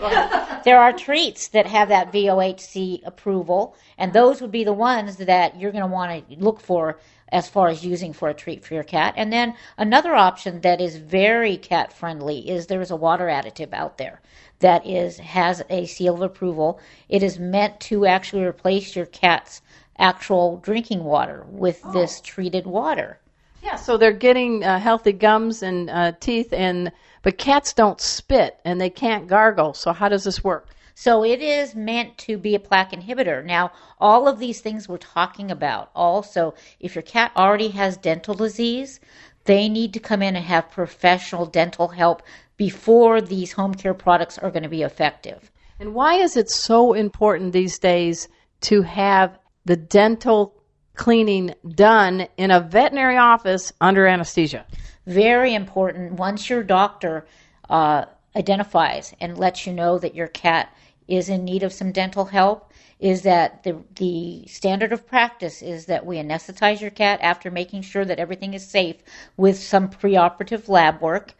There 0.64 0.80
are 0.80 0.92
treats 0.92 1.48
that 1.48 1.66
have 1.66 1.90
that 1.90 2.12
VOHC 2.12 3.00
approval, 3.04 3.76
and 3.98 4.12
those 4.12 4.40
would 4.40 4.50
be 4.50 4.64
the 4.64 4.72
ones 4.72 5.16
that 5.16 5.58
you're 5.58 5.70
going 5.70 5.84
to 5.84 5.90
want 5.90 6.28
to 6.28 6.36
look 6.36 6.60
for 6.60 6.98
as 7.30 7.48
far 7.48 7.68
as 7.68 7.84
using 7.84 8.12
for 8.12 8.28
a 8.28 8.34
treat 8.34 8.64
for 8.64 8.74
your 8.74 8.82
cat. 8.82 9.14
And 9.16 9.32
then 9.32 9.54
another 9.78 10.14
option 10.14 10.60
that 10.62 10.80
is 10.80 10.96
very 10.96 11.56
cat 11.56 11.92
friendly 11.92 12.48
is 12.48 12.66
there 12.66 12.80
is 12.80 12.90
a 12.90 12.96
water 12.96 13.26
additive 13.26 13.72
out 13.72 13.98
there 13.98 14.20
that 14.60 14.86
is 14.86 15.18
has 15.18 15.62
a 15.70 15.86
seal 15.86 16.14
of 16.14 16.22
approval. 16.22 16.80
It 17.08 17.22
is 17.22 17.38
meant 17.38 17.80
to 17.80 18.06
actually 18.06 18.44
replace 18.44 18.96
your 18.96 19.06
cat's 19.06 19.62
actual 19.98 20.58
drinking 20.58 21.04
water 21.04 21.46
with 21.48 21.80
this 21.92 22.20
treated 22.20 22.66
water. 22.66 23.18
Yeah, 23.62 23.76
so 23.76 23.96
they're 23.96 24.12
getting 24.12 24.62
uh, 24.62 24.78
healthy 24.78 25.12
gums 25.12 25.62
and 25.62 25.90
uh, 25.90 26.12
teeth, 26.20 26.52
and 26.52 26.92
but 27.26 27.38
cats 27.38 27.72
don't 27.72 28.00
spit 28.00 28.60
and 28.64 28.80
they 28.80 28.88
can't 28.88 29.26
gargle. 29.26 29.74
So 29.74 29.92
how 29.92 30.08
does 30.08 30.22
this 30.22 30.44
work? 30.44 30.68
So 30.94 31.24
it 31.24 31.42
is 31.42 31.74
meant 31.74 32.16
to 32.18 32.38
be 32.38 32.54
a 32.54 32.60
plaque 32.60 32.92
inhibitor. 32.92 33.44
Now, 33.44 33.72
all 33.98 34.28
of 34.28 34.38
these 34.38 34.60
things 34.60 34.88
we're 34.88 34.98
talking 34.98 35.50
about, 35.50 35.90
also, 35.92 36.54
if 36.78 36.94
your 36.94 37.02
cat 37.02 37.32
already 37.36 37.70
has 37.70 37.96
dental 37.96 38.34
disease, 38.34 39.00
they 39.42 39.68
need 39.68 39.92
to 39.94 39.98
come 39.98 40.22
in 40.22 40.36
and 40.36 40.44
have 40.44 40.70
professional 40.70 41.46
dental 41.46 41.88
help 41.88 42.22
before 42.56 43.20
these 43.20 43.50
home 43.50 43.74
care 43.74 43.92
products 43.92 44.38
are 44.38 44.52
going 44.52 44.62
to 44.62 44.68
be 44.68 44.82
effective. 44.82 45.50
And 45.80 45.94
why 45.94 46.14
is 46.14 46.36
it 46.36 46.48
so 46.48 46.92
important 46.92 47.52
these 47.52 47.80
days 47.80 48.28
to 48.60 48.82
have 48.82 49.36
the 49.64 49.76
dental 49.76 50.54
cleaning 50.94 51.54
done 51.74 52.28
in 52.36 52.52
a 52.52 52.60
veterinary 52.60 53.16
office 53.16 53.72
under 53.80 54.06
anesthesia? 54.06 54.64
Very 55.06 55.54
important. 55.54 56.12
Once 56.14 56.50
your 56.50 56.62
doctor 56.62 57.26
uh, 57.70 58.06
identifies 58.34 59.14
and 59.20 59.38
lets 59.38 59.66
you 59.66 59.72
know 59.72 59.98
that 59.98 60.14
your 60.14 60.26
cat 60.28 60.72
is 61.08 61.28
in 61.28 61.44
need 61.44 61.62
of 61.62 61.72
some 61.72 61.92
dental 61.92 62.24
help, 62.26 62.72
is 62.98 63.22
that 63.22 63.62
the 63.62 63.76
the 63.96 64.44
standard 64.46 64.92
of 64.92 65.06
practice 65.06 65.62
is 65.62 65.86
that 65.86 66.04
we 66.06 66.16
anesthetize 66.16 66.80
your 66.80 66.90
cat 66.90 67.20
after 67.22 67.50
making 67.50 67.82
sure 67.82 68.04
that 68.04 68.18
everything 68.18 68.54
is 68.54 68.66
safe 68.66 68.96
with 69.36 69.58
some 69.58 69.88
preoperative 69.88 70.68
lab 70.68 71.00
work. 71.00 71.34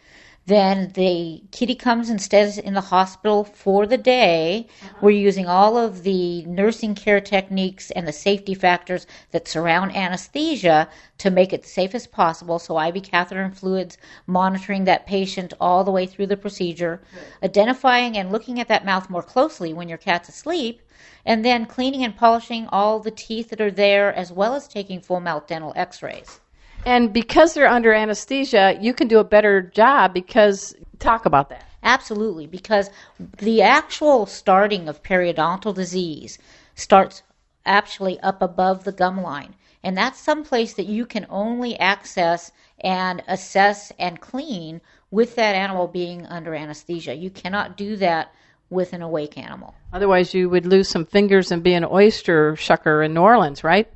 Then 0.47 0.93
the 0.95 1.43
kitty 1.51 1.75
comes 1.75 2.09
and 2.09 2.23
stays 2.23 2.57
in 2.57 2.75
the 2.75 2.81
hospital 2.81 3.43
for 3.43 3.85
the 3.85 3.99
day. 3.99 4.69
Uh-huh. 4.81 4.99
We're 5.03 5.11
using 5.11 5.47
all 5.47 5.77
of 5.77 6.05
the 6.05 6.45
nursing 6.45 6.95
care 6.95 7.21
techniques 7.21 7.91
and 7.91 8.07
the 8.07 8.13
safety 8.13 8.55
factors 8.55 9.09
that 9.33 9.49
surround 9.49 9.97
anesthesia 9.97 10.89
to 11.19 11.31
make 11.31 11.53
it 11.53 11.67
safe 11.67 11.97
as 11.97 12.07
possible. 12.07 12.61
So, 12.61 12.81
IV 12.81 13.03
catheter 13.03 13.43
and 13.43 13.59
fluids, 13.59 13.99
monitoring 14.29 14.85
that 14.85 15.05
patient 15.05 15.53
all 15.61 15.83
the 15.83 15.91
way 15.91 16.07
through 16.07 16.29
the 16.29 16.37
procedure, 16.37 17.03
identifying 17.43 18.17
and 18.17 18.31
looking 18.31 18.61
at 18.61 18.69
that 18.69 18.85
mouth 18.85 19.11
more 19.11 19.25
closely 19.25 19.75
when 19.75 19.89
your 19.89 19.99
cat's 19.99 20.29
asleep, 20.29 20.81
and 21.25 21.45
then 21.45 21.67
cleaning 21.67 22.05
and 22.05 22.17
polishing 22.17 22.69
all 22.69 23.01
the 23.01 23.11
teeth 23.11 23.51
that 23.51 23.61
are 23.61 23.73
there, 23.73 24.15
as 24.15 24.31
well 24.31 24.55
as 24.55 24.69
taking 24.69 25.01
full 25.01 25.19
mouth 25.19 25.49
dental 25.49 25.73
x 25.75 26.05
rays. 26.05 26.39
And 26.87 27.13
because 27.13 27.53
they're 27.53 27.67
under 27.67 27.93
anesthesia, 27.93 28.79
you 28.81 28.95
can 28.95 29.09
do 29.09 29.19
a 29.19 29.25
better 29.25 29.61
job 29.61 30.15
because 30.15 30.73
talk 31.01 31.27
about 31.27 31.49
that. 31.49 31.69
Absolutely, 31.83 32.47
because 32.47 32.91
the 33.39 33.61
actual 33.61 34.25
starting 34.25 34.89
of 34.89 35.03
periodontal 35.03 35.75
disease 35.75 36.39
starts 36.77 37.25
actually 37.65 38.21
up 38.21 38.41
above 38.41 38.85
the 38.85 38.93
gum 38.93 39.21
line. 39.21 39.57
And 39.83 39.99
that's 39.99 40.21
someplace 40.21 40.75
that 40.75 40.87
you 40.87 41.07
can 41.07 41.27
only 41.29 41.77
access 41.79 42.53
and 42.81 43.23
assess 43.27 43.93
and 43.99 44.21
clean 44.21 44.81
with 45.11 45.35
that 45.35 45.57
animal 45.57 45.89
being 45.89 46.25
under 46.27 46.55
anesthesia. 46.55 47.15
You 47.15 47.31
cannot 47.31 47.77
do 47.77 47.97
that 47.97 48.33
with 48.71 48.93
an 48.93 49.03
awake 49.03 49.37
animal. 49.37 49.75
Otherwise, 49.93 50.35
you 50.35 50.49
would 50.51 50.67
lose 50.67 50.89
some 50.89 51.05
fingers 51.05 51.51
and 51.51 51.63
be 51.63 51.75
an 51.75 51.85
oyster 51.85 52.55
shucker 52.55 53.05
in 53.05 53.15
New 53.15 53.23
Orleans, 53.23 53.65
right? 53.65 53.91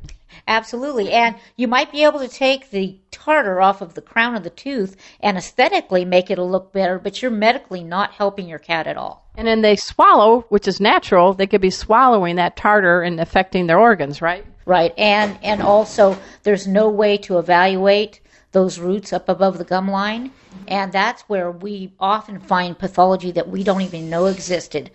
Absolutely. 0.46 1.12
And 1.12 1.36
you 1.56 1.68
might 1.68 1.92
be 1.92 2.04
able 2.04 2.20
to 2.20 2.28
take 2.28 2.70
the 2.70 2.98
tartar 3.10 3.60
off 3.60 3.80
of 3.80 3.94
the 3.94 4.02
crown 4.02 4.34
of 4.34 4.42
the 4.42 4.50
tooth 4.50 4.96
and 5.20 5.36
aesthetically 5.36 6.04
make 6.04 6.30
it 6.30 6.38
look 6.38 6.72
better, 6.72 6.98
but 6.98 7.20
you're 7.20 7.30
medically 7.30 7.84
not 7.84 8.12
helping 8.12 8.48
your 8.48 8.58
cat 8.58 8.86
at 8.86 8.96
all. 8.96 9.28
And 9.36 9.46
then 9.46 9.62
they 9.62 9.76
swallow, 9.76 10.46
which 10.48 10.68
is 10.68 10.80
natural. 10.80 11.34
They 11.34 11.46
could 11.46 11.60
be 11.60 11.70
swallowing 11.70 12.36
that 12.36 12.56
tartar 12.56 13.02
and 13.02 13.20
affecting 13.20 13.66
their 13.66 13.78
organs, 13.78 14.20
right? 14.20 14.44
Right. 14.66 14.92
And 14.98 15.38
and 15.42 15.62
also 15.62 16.16
there's 16.42 16.66
no 16.66 16.88
way 16.88 17.16
to 17.18 17.38
evaluate 17.38 18.20
those 18.52 18.78
roots 18.78 19.12
up 19.12 19.28
above 19.28 19.58
the 19.58 19.64
gum 19.64 19.90
line. 19.90 20.32
And 20.66 20.92
that's 20.92 21.22
where 21.22 21.50
we 21.50 21.92
often 21.98 22.40
find 22.40 22.78
pathology 22.78 23.30
that 23.32 23.48
we 23.48 23.62
don't 23.64 23.82
even 23.82 24.10
know 24.10 24.26
existed 24.26 24.90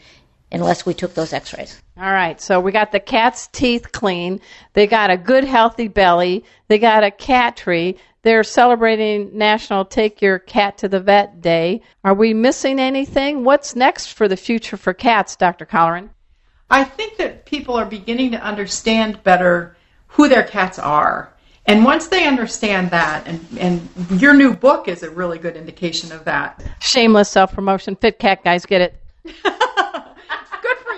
unless 0.51 0.86
we 0.86 0.93
took 0.93 1.13
those 1.13 1.34
x-rays. 1.34 1.81
All 1.97 2.12
right. 2.12 2.39
So 2.39 2.60
we 2.60 2.71
got 2.71 2.91
the 2.91 2.99
cat's 2.99 3.47
teeth 3.47 3.91
clean. 3.91 4.39
They 4.73 4.88
got 4.88 5.10
a 5.10 5.17
good 5.17 5.43
healthy 5.43 5.88
belly. 5.88 6.43
They 6.67 6.77
got 6.77 7.03
a 7.03 7.12
cat 7.12 7.58
tree. 7.58 7.97
They're 8.21 8.43
celebrating 8.43 9.38
National 9.38 9.86
Take 9.86 10.21
Your 10.21 10.39
Cat 10.39 10.79
to 10.79 10.89
the 10.89 10.99
Vet 10.99 11.41
Day. 11.41 11.81
Are 12.03 12.13
we 12.13 12.34
missing 12.34 12.79
anything? 12.79 13.43
What's 13.43 13.75
next 13.75 14.13
for 14.13 14.27
the 14.27 14.38
future 14.38 14.77
for 14.77 14.93
cats, 14.93 15.36
Dr. 15.36 15.65
Colleran? 15.65 16.10
I 16.69 16.84
think 16.84 17.17
that 17.17 17.45
people 17.45 17.75
are 17.75 17.86
beginning 17.86 18.31
to 18.31 18.41
understand 18.41 19.21
better 19.23 19.77
who 20.08 20.27
their 20.27 20.43
cats 20.43 20.79
are. 20.79 21.31
And 21.67 21.84
once 21.84 22.08
they 22.08 22.27
understand 22.27 22.91
that, 22.91 23.27
and, 23.27 23.45
and 23.60 24.21
your 24.21 24.34
new 24.34 24.55
book 24.55 24.88
is 24.88 25.03
a 25.03 25.10
really 25.10 25.38
good 25.38 25.55
indication 25.55 26.12
of 26.12 26.25
that. 26.25 26.63
Shameless 26.79 27.29
self 27.29 27.53
promotion. 27.53 27.95
Fit 27.95 28.19
cat 28.19 28.43
guys 28.43 28.65
get 28.65 28.81
it. 28.81 29.01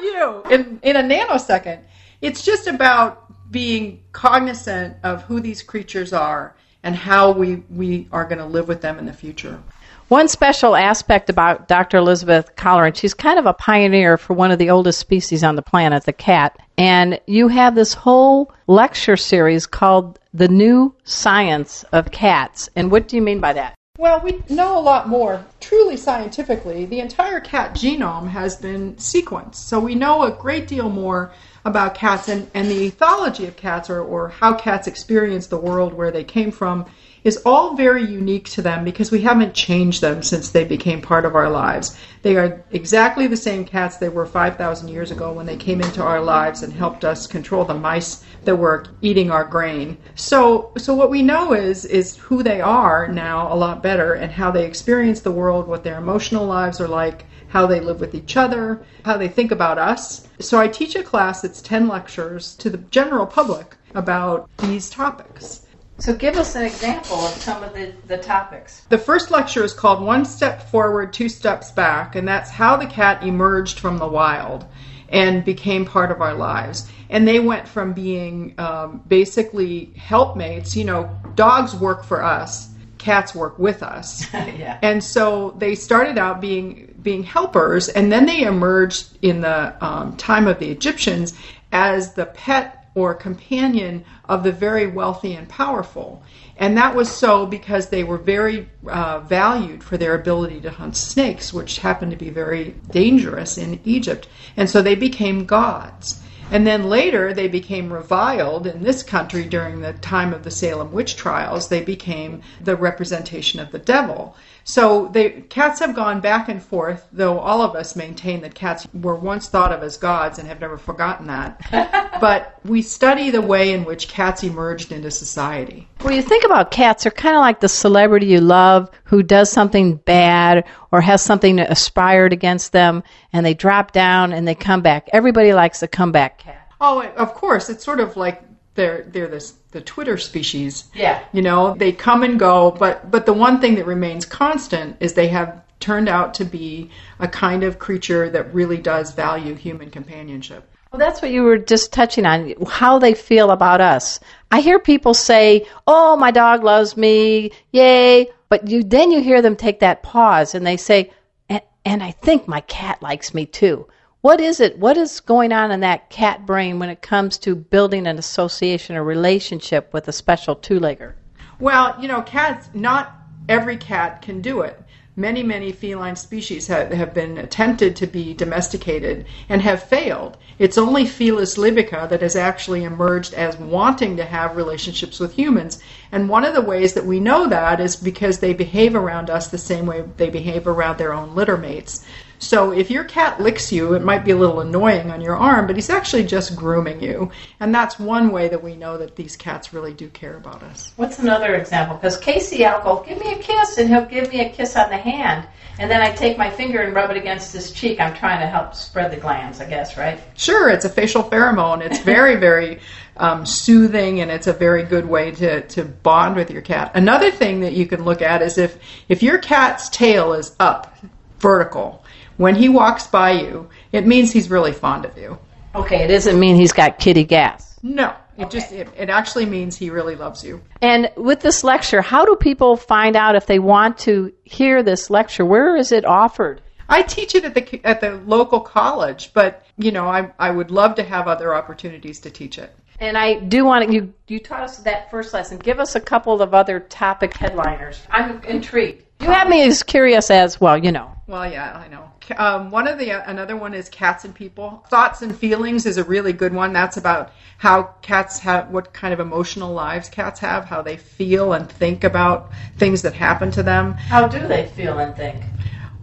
good 0.01 0.43
for 0.43 0.49
you. 0.49 0.55
In, 0.55 0.79
in 0.83 0.95
a 0.95 1.01
nanosecond. 1.03 1.81
It's 2.21 2.43
just 2.43 2.67
about 2.67 3.23
being 3.51 4.03
cognizant 4.11 4.97
of 5.03 5.23
who 5.23 5.39
these 5.39 5.61
creatures 5.61 6.13
are 6.13 6.55
and 6.83 6.95
how 6.95 7.31
we, 7.31 7.55
we 7.69 8.07
are 8.11 8.25
going 8.25 8.39
to 8.39 8.45
live 8.45 8.67
with 8.67 8.81
them 8.81 8.99
in 8.99 9.05
the 9.05 9.13
future. 9.13 9.61
One 10.07 10.29
special 10.29 10.75
aspect 10.75 11.29
about 11.29 11.67
Dr. 11.67 11.97
Elizabeth 11.97 12.55
Colleran, 12.55 12.95
she's 12.95 13.13
kind 13.13 13.37
of 13.37 13.45
a 13.45 13.53
pioneer 13.53 14.17
for 14.17 14.33
one 14.33 14.51
of 14.51 14.59
the 14.59 14.69
oldest 14.69 14.99
species 14.99 15.43
on 15.43 15.57
the 15.57 15.61
planet, 15.61 16.05
the 16.05 16.13
cat. 16.13 16.57
And 16.77 17.19
you 17.27 17.49
have 17.49 17.75
this 17.75 17.93
whole 17.93 18.53
lecture 18.67 19.17
series 19.17 19.65
called 19.65 20.17
The 20.33 20.47
New 20.47 20.95
Science 21.03 21.83
of 21.91 22.11
Cats. 22.11 22.69
And 22.73 22.89
what 22.89 23.09
do 23.09 23.17
you 23.17 23.21
mean 23.21 23.41
by 23.41 23.53
that? 23.53 23.76
Well, 23.99 24.21
we 24.21 24.43
know 24.47 24.77
a 24.77 24.79
lot 24.79 25.09
more. 25.09 25.43
Truly 25.59 25.97
scientifically, 25.97 26.85
the 26.85 26.99
entire 26.99 27.39
cat 27.39 27.73
genome 27.73 28.27
has 28.27 28.55
been 28.55 28.93
sequenced. 28.97 29.55
So 29.55 29.79
we 29.79 29.95
know 29.95 30.21
a 30.21 30.29
great 30.31 30.67
deal 30.67 30.87
more 30.87 31.31
about 31.65 31.95
cats 31.95 32.29
and, 32.29 32.47
and 32.53 32.69
the 32.69 32.91
ethology 32.91 33.47
of 33.47 33.57
cats 33.57 33.89
or, 33.89 33.99
or 34.01 34.29
how 34.29 34.53
cats 34.53 34.85
experience 34.87 35.47
the 35.47 35.57
world 35.57 35.93
where 35.93 36.11
they 36.11 36.23
came 36.23 36.51
from 36.51 36.85
is 37.27 37.41
all 37.45 37.75
very 37.75 38.05
unique 38.05 38.49
to 38.49 38.61
them 38.61 38.85
because 38.85 39.11
we 39.11 39.19
haven't 39.19 39.53
changed 39.53 39.99
them 39.99 40.23
since 40.23 40.49
they 40.49 40.63
became 40.63 41.01
part 41.01 41.25
of 41.25 41.35
our 41.35 41.49
lives. 41.49 41.97
They 42.21 42.37
are 42.37 42.63
exactly 42.71 43.27
the 43.27 43.35
same 43.35 43.65
cats 43.65 43.97
they 43.97 44.07
were 44.07 44.25
5,000 44.25 44.87
years 44.87 45.11
ago 45.11 45.33
when 45.33 45.45
they 45.45 45.57
came 45.57 45.81
into 45.81 46.01
our 46.01 46.21
lives 46.21 46.63
and 46.63 46.71
helped 46.71 47.03
us 47.03 47.27
control 47.27 47.65
the 47.65 47.73
mice 47.73 48.23
that 48.45 48.55
were 48.55 48.85
eating 49.01 49.29
our 49.29 49.43
grain. 49.43 49.97
So, 50.15 50.71
so 50.77 50.93
what 50.93 51.09
we 51.09 51.21
know 51.21 51.51
is 51.51 51.83
is 51.83 52.15
who 52.15 52.43
they 52.43 52.61
are 52.61 53.09
now 53.09 53.53
a 53.53 53.57
lot 53.57 53.83
better 53.83 54.13
and 54.13 54.31
how 54.31 54.49
they 54.49 54.65
experience 54.65 55.19
the 55.19 55.29
world, 55.29 55.67
what 55.67 55.83
their 55.83 55.97
emotional 55.97 56.45
lives 56.45 56.79
are 56.79 56.87
like, 56.87 57.25
how 57.49 57.67
they 57.67 57.81
live 57.81 57.99
with 57.99 58.15
each 58.15 58.37
other, 58.37 58.81
how 59.03 59.17
they 59.17 59.27
think 59.27 59.51
about 59.51 59.77
us. 59.77 60.29
So 60.39 60.61
I 60.61 60.69
teach 60.69 60.95
a 60.95 61.03
class 61.03 61.41
that's 61.41 61.61
10 61.61 61.89
lectures 61.89 62.55
to 62.55 62.69
the 62.69 62.77
general 62.77 63.25
public 63.25 63.75
about 63.93 64.49
these 64.59 64.89
topics. 64.89 65.66
So 65.99 66.13
give 66.13 66.37
us 66.37 66.55
an 66.55 66.63
example 66.63 67.17
of 67.17 67.31
some 67.41 67.63
of 67.63 67.73
the, 67.73 67.91
the 68.05 68.17
topics. 68.17 68.81
The 68.89 68.97
first 68.97 69.31
lecture 69.31 69.63
is 69.63 69.73
called 69.73 70.01
One 70.01 70.25
Step 70.25 70.69
Forward, 70.69 71.11
Two 71.11 71.27
Steps 71.27 71.71
Back, 71.71 72.15
and 72.15 72.27
that's 72.27 72.51
how 72.51 72.77
the 72.77 72.85
cat 72.85 73.23
emerged 73.23 73.79
from 73.79 73.97
the 73.97 74.07
wild 74.07 74.65
and 75.09 75.43
became 75.43 75.85
part 75.85 76.11
of 76.11 76.21
our 76.21 76.33
lives. 76.33 76.89
And 77.09 77.27
they 77.27 77.39
went 77.39 77.67
from 77.67 77.93
being 77.93 78.53
um, 78.59 79.01
basically 79.07 79.93
helpmates, 79.95 80.75
you 80.75 80.83
know, 80.83 81.09
dogs 81.35 81.75
work 81.75 82.03
for 82.03 82.23
us, 82.23 82.69
cats 82.97 83.33
work 83.33 83.57
with 83.57 83.81
us. 83.81 84.31
yeah. 84.33 84.77
And 84.83 85.03
so 85.03 85.55
they 85.57 85.75
started 85.75 86.17
out 86.17 86.41
being 86.41 86.93
being 87.01 87.23
helpers, 87.23 87.87
and 87.87 88.11
then 88.11 88.25
they 88.25 88.41
emerged 88.41 89.17
in 89.21 89.39
the 89.39 89.73
um, 89.83 90.17
time 90.17 90.45
of 90.45 90.59
the 90.59 90.69
Egyptians 90.69 91.33
as 91.71 92.13
the 92.13 92.25
pet 92.25 92.76
or 92.97 93.13
companion 93.13 94.03
of 94.27 94.41
the 94.41 94.51
very 94.51 94.87
wealthy 94.87 95.35
and 95.35 95.47
powerful. 95.47 96.23
And 96.57 96.75
that 96.77 96.95
was 96.95 97.11
so 97.11 97.45
because 97.45 97.89
they 97.89 98.03
were 98.03 98.17
very 98.17 98.67
uh, 98.87 99.19
valued 99.19 99.83
for 99.83 99.97
their 99.97 100.15
ability 100.15 100.61
to 100.61 100.71
hunt 100.71 100.97
snakes, 100.97 101.53
which 101.53 101.77
happened 101.77 102.09
to 102.09 102.17
be 102.17 102.31
very 102.31 102.73
dangerous 102.89 103.55
in 103.55 103.79
Egypt. 103.85 104.27
And 104.57 104.67
so 104.67 104.81
they 104.81 104.95
became 104.95 105.45
gods. 105.45 106.23
And 106.49 106.65
then 106.65 106.89
later 106.89 107.35
they 107.35 107.47
became 107.47 107.93
reviled 107.93 108.65
in 108.65 108.81
this 108.81 109.03
country 109.03 109.43
during 109.43 109.81
the 109.81 109.93
time 109.93 110.33
of 110.33 110.43
the 110.43 110.49
Salem 110.49 110.91
witch 110.91 111.15
trials. 111.15 111.67
They 111.67 111.83
became 111.83 112.41
the 112.59 112.75
representation 112.75 113.59
of 113.59 113.71
the 113.71 113.79
devil. 113.79 114.35
So 114.67 115.07
they, 115.07 115.29
cats 115.29 115.79
have 115.79 115.95
gone 115.95 116.19
back 116.19 116.49
and 116.49 116.61
forth, 116.61 117.07
though 117.13 117.39
all 117.39 117.61
of 117.61 117.73
us 117.73 117.95
maintain 117.95 118.41
that 118.41 118.53
cats 118.53 118.85
were 118.93 119.15
once 119.15 119.47
thought 119.47 119.71
of 119.71 119.81
as 119.81 119.95
gods 119.95 120.39
and 120.39 120.47
have 120.49 120.59
never 120.59 120.77
forgotten 120.77 121.27
that. 121.27 122.17
but 122.19 122.59
we 122.65 122.81
study 122.81 123.29
the 123.29 123.41
way 123.41 123.71
in 123.71 123.85
which 123.85 124.09
cats 124.09 124.43
emerged 124.43 124.91
into 124.91 125.09
society. 125.09 125.87
When 126.01 126.13
you 126.13 126.21
think 126.21 126.43
about 126.43 126.69
cats, 126.69 127.03
they're 127.03 127.13
kind 127.13 127.37
of 127.37 127.39
like 127.39 127.61
the 127.61 127.69
celebrity 127.69 128.25
you 128.25 128.41
love 128.41 128.91
who 129.05 129.23
does 129.23 129.49
something 129.49 129.95
bad 129.95 130.65
or 130.91 130.99
has 130.99 131.21
something 131.21 131.61
aspired 131.61 132.33
against 132.33 132.73
them, 132.73 133.03
and 133.31 133.45
they 133.45 133.53
drop 133.53 133.93
down 133.93 134.33
and 134.33 134.45
they 134.45 134.53
come 134.53 134.81
back. 134.81 135.07
Everybody 135.13 135.53
likes 135.53 135.81
a 135.81 135.87
comeback 135.87 136.39
cat. 136.39 136.69
Oh, 136.81 137.03
of 137.15 137.33
course. 137.35 137.69
It's 137.69 137.85
sort 137.85 138.01
of 138.01 138.17
like 138.17 138.43
they're 138.75 139.03
they're 139.11 139.27
this 139.29 139.53
the 139.77 139.81
Twitter 139.81 140.17
species. 140.17 140.85
Yeah. 140.95 141.23
You 141.33 141.43
know, 141.43 141.75
they 141.75 141.91
come 141.91 142.23
and 142.23 142.39
go, 142.39 142.71
but 142.71 143.11
but 143.11 143.27
the 143.27 143.33
one 143.33 143.61
thing 143.61 143.75
that 143.75 143.85
remains 143.85 144.25
constant 144.25 144.97
is 144.99 145.13
they 145.13 145.27
have 145.27 145.61
turned 145.79 146.09
out 146.09 146.33
to 146.33 146.45
be 146.45 146.89
a 147.19 147.27
kind 147.27 147.63
of 147.63 147.77
creature 147.77 148.27
that 148.31 148.55
really 148.55 148.77
does 148.77 149.11
value 149.11 149.53
human 149.53 149.91
companionship. 149.91 150.67
Well, 150.91 150.97
that's 150.99 151.21
what 151.21 151.29
you 151.29 151.43
were 151.43 151.59
just 151.59 151.93
touching 151.93 152.25
on, 152.25 152.55
how 152.65 152.97
they 152.97 153.13
feel 153.13 153.51
about 153.51 153.79
us. 153.79 154.19
I 154.49 154.61
hear 154.61 154.79
people 154.79 155.13
say, 155.13 155.67
"Oh, 155.85 156.17
my 156.17 156.31
dog 156.31 156.63
loves 156.63 156.97
me, 156.97 157.51
yay!" 157.71 158.31
But 158.49 158.67
you 158.67 158.81
then 158.81 159.11
you 159.11 159.21
hear 159.21 159.43
them 159.43 159.55
take 159.55 159.81
that 159.81 160.01
pause 160.01 160.55
and 160.55 160.65
they 160.65 160.77
say, 160.77 161.11
"And, 161.49 161.61
and 161.85 162.01
I 162.01 162.11
think 162.11 162.47
my 162.47 162.61
cat 162.61 163.03
likes 163.03 163.35
me 163.35 163.45
too." 163.45 163.85
What 164.21 164.41
is 164.41 164.59
it? 164.59 164.79
What 164.79 164.97
is 164.97 165.19
going 165.19 165.51
on 165.51 165.71
in 165.71 165.79
that 165.81 166.09
cat 166.09 166.45
brain 166.45 166.79
when 166.79 166.89
it 166.89 167.01
comes 167.01 167.37
to 167.39 167.55
building 167.55 168.07
an 168.07 168.17
association, 168.17 168.95
a 168.95 169.03
relationship 169.03 169.93
with 169.93 170.07
a 170.07 170.11
special 170.11 170.55
two-legger? 170.55 171.13
Well, 171.59 171.95
you 172.01 172.07
know, 172.07 172.23
cats. 172.23 172.69
Not 172.73 173.15
every 173.47 173.77
cat 173.77 174.21
can 174.23 174.41
do 174.41 174.61
it. 174.61 174.81
many, 175.17 175.41
many 175.41 175.71
feline 175.71 176.15
species 176.15 176.67
have, 176.67 176.91
have 176.91 177.11
been 177.13 177.39
attempted 177.39 177.95
to 177.95 178.05
be 178.05 178.35
domesticated 178.35 179.25
and 179.49 179.61
have 179.63 179.81
failed. 179.81 180.37
It's 180.59 180.77
only 180.77 181.05
Felis 181.05 181.57
libica 181.57 182.07
that 182.07 182.21
has 182.21 182.35
actually 182.35 182.83
emerged 182.83 183.33
as 183.33 183.57
wanting 183.57 184.15
to 184.17 184.25
have 184.25 184.55
relationships 184.55 185.19
with 185.19 185.33
humans. 185.33 185.79
And 186.11 186.29
one 186.29 186.45
of 186.45 186.53
the 186.53 186.61
ways 186.61 186.93
that 186.93 187.05
we 187.05 187.19
know 187.19 187.47
that 187.47 187.79
is 187.79 187.95
because 187.95 188.39
they 188.39 188.53
behave 188.53 188.95
around 188.95 189.31
us 189.31 189.47
the 189.47 189.57
same 189.57 189.87
way 189.87 190.03
they 190.17 190.29
behave 190.29 190.67
around 190.67 190.99
their 190.99 191.13
own 191.13 191.33
litter 191.33 191.57
mates. 191.57 192.05
So 192.39 192.71
if 192.71 192.91
your 192.91 193.03
cat 193.03 193.41
licks 193.41 193.71
you, 193.71 193.93
it 193.93 194.03
might 194.03 194.23
be 194.23 194.31
a 194.31 194.35
little 194.35 194.61
annoying 194.61 195.11
on 195.11 195.21
your 195.21 195.35
arm, 195.35 195.65
but 195.67 195.75
he's 195.75 195.89
actually 195.89 196.23
just 196.23 196.55
grooming 196.55 197.01
you. 197.01 197.31
And 197.59 197.73
that's 197.73 197.99
one 197.99 198.31
way 198.31 198.47
that 198.47 198.63
we 198.63 198.75
know 198.75 198.97
that 198.97 199.15
these 199.15 199.35
cats 199.35 199.73
really 199.73 199.93
do 199.93 200.07
care 200.09 200.37
about 200.37 200.61
us. 200.63 200.93
What's 200.97 201.19
another 201.19 201.55
example? 201.55 201.95
Because 201.95 202.17
Casey, 202.17 202.65
I'll 202.65 202.83
go, 202.83 203.03
give 203.03 203.19
me 203.19 203.33
a 203.33 203.37
kiss, 203.37 203.77
and 203.77 203.89
he'll 203.89 204.05
give 204.05 204.29
me 204.31 204.41
a 204.41 204.49
kiss 204.49 204.75
on 204.75 204.89
the 204.89 204.97
hand. 204.97 205.47
And 205.79 205.89
then 205.89 206.01
I 206.01 206.11
take 206.11 206.37
my 206.37 206.49
finger 206.49 206.81
and 206.81 206.93
rub 206.93 207.11
it 207.11 207.17
against 207.17 207.53
his 207.53 207.71
cheek. 207.71 207.99
I'm 207.99 208.15
trying 208.15 208.39
to 208.39 208.47
help 208.47 208.75
spread 208.75 209.11
the 209.11 209.17
glands, 209.17 209.59
I 209.59 209.69
guess, 209.69 209.97
right? 209.97 210.19
Sure, 210.35 210.69
it's 210.69 210.85
a 210.85 210.89
facial 210.89 211.23
pheromone. 211.23 211.81
It's 211.81 211.99
very, 211.99 212.35
very 212.39 212.79
um, 213.17 213.45
soothing, 213.45 214.21
and 214.21 214.31
it's 214.31 214.47
a 214.47 214.53
very 214.53 214.83
good 214.83 215.07
way 215.07 215.31
to, 215.31 215.61
to 215.67 215.83
bond 215.83 216.35
with 216.35 216.51
your 216.51 216.61
cat. 216.61 216.91
Another 216.93 217.31
thing 217.31 217.61
that 217.61 217.73
you 217.73 217.87
can 217.87 218.05
look 218.05 218.21
at 218.21 218.41
is 218.41 218.57
if, 218.57 218.77
if 219.09 219.23
your 219.23 219.37
cat's 219.39 219.89
tail 219.89 220.33
is 220.33 220.55
up, 220.59 220.97
vertical, 221.39 222.03
when 222.37 222.55
he 222.55 222.69
walks 222.69 223.07
by 223.07 223.31
you, 223.31 223.69
it 223.91 224.07
means 224.07 224.31
he's 224.31 224.49
really 224.49 224.71
fond 224.71 225.05
of 225.05 225.17
you. 225.17 225.37
Okay, 225.75 226.03
it 226.03 226.07
doesn't 226.07 226.39
mean 226.39 226.55
he's 226.55 226.73
got 226.73 226.99
kitty 226.99 227.23
gas. 227.23 227.77
No, 227.83 228.15
it 228.37 228.49
just 228.49 228.71
it, 228.71 228.89
it 228.97 229.09
actually 229.09 229.45
means 229.45 229.77
he 229.77 229.89
really 229.89 230.15
loves 230.15 230.43
you. 230.43 230.61
And 230.81 231.11
with 231.15 231.41
this 231.41 231.63
lecture, 231.63 232.01
how 232.01 232.25
do 232.25 232.35
people 232.35 232.77
find 232.77 233.15
out 233.15 233.35
if 233.35 233.45
they 233.45 233.59
want 233.59 233.97
to 233.99 234.33
hear 234.43 234.81
this 234.81 235.09
lecture? 235.09 235.45
Where 235.45 235.75
is 235.75 235.91
it 235.91 236.05
offered? 236.05 236.61
I 236.89 237.01
teach 237.01 237.35
it 237.35 237.43
at 237.43 237.53
the 237.53 237.81
at 237.83 238.01
the 238.01 238.15
local 238.25 238.59
college, 238.59 239.31
but 239.33 239.65
you 239.77 239.91
know, 239.91 240.07
I 240.07 240.31
I 240.39 240.51
would 240.51 240.71
love 240.71 240.95
to 240.95 241.03
have 241.03 241.27
other 241.27 241.53
opportunities 241.53 242.19
to 242.21 242.29
teach 242.29 242.57
it. 242.57 242.75
And 242.99 243.15
I 243.15 243.35
do 243.35 243.63
want 243.63 243.87
to, 243.87 243.93
you, 243.93 244.13
you 244.27 244.39
taught 244.39 244.63
us 244.63 244.77
that 244.79 245.11
first 245.11 245.31
lesson. 245.31 245.59
Give 245.59 245.79
us 245.79 245.95
a 245.95 245.99
couple 245.99 246.41
of 246.41 246.55
other 246.55 246.79
topic 246.79 247.35
headliners. 247.35 248.01
I'm 248.09 248.41
intrigued. 248.43 249.03
You 249.21 249.27
have 249.27 249.47
me 249.47 249.67
as 249.67 249.83
curious 249.83 250.31
as 250.31 250.59
well, 250.59 250.77
you 250.77 250.91
know. 250.91 251.11
Well, 251.27 251.49
yeah, 251.49 251.73
I 251.73 251.87
know. 251.89 252.11
Um, 252.37 252.71
one 252.71 252.87
of 252.87 252.97
the 252.99 253.09
another 253.29 253.55
one 253.55 253.73
is 253.73 253.89
cats 253.89 254.25
and 254.25 254.33
people. 254.33 254.83
Thoughts 254.89 255.21
and 255.21 255.37
feelings 255.37 255.85
is 255.85 255.97
a 255.97 256.03
really 256.03 256.33
good 256.33 256.53
one. 256.53 256.73
That's 256.73 256.97
about 256.97 257.31
how 257.57 257.95
cats 258.01 258.39
have 258.39 258.69
what 258.69 258.93
kind 258.93 259.13
of 259.13 259.19
emotional 259.19 259.73
lives 259.73 260.09
cats 260.09 260.39
have, 260.39 260.65
how 260.65 260.81
they 260.81 260.97
feel 260.97 261.53
and 261.53 261.69
think 261.69 262.03
about 262.03 262.51
things 262.77 263.01
that 263.03 263.13
happen 263.13 263.51
to 263.51 263.63
them. 263.63 263.93
How 263.93 264.27
do 264.27 264.45
they 264.47 264.67
feel 264.67 264.99
and 264.99 265.15
think? 265.15 265.43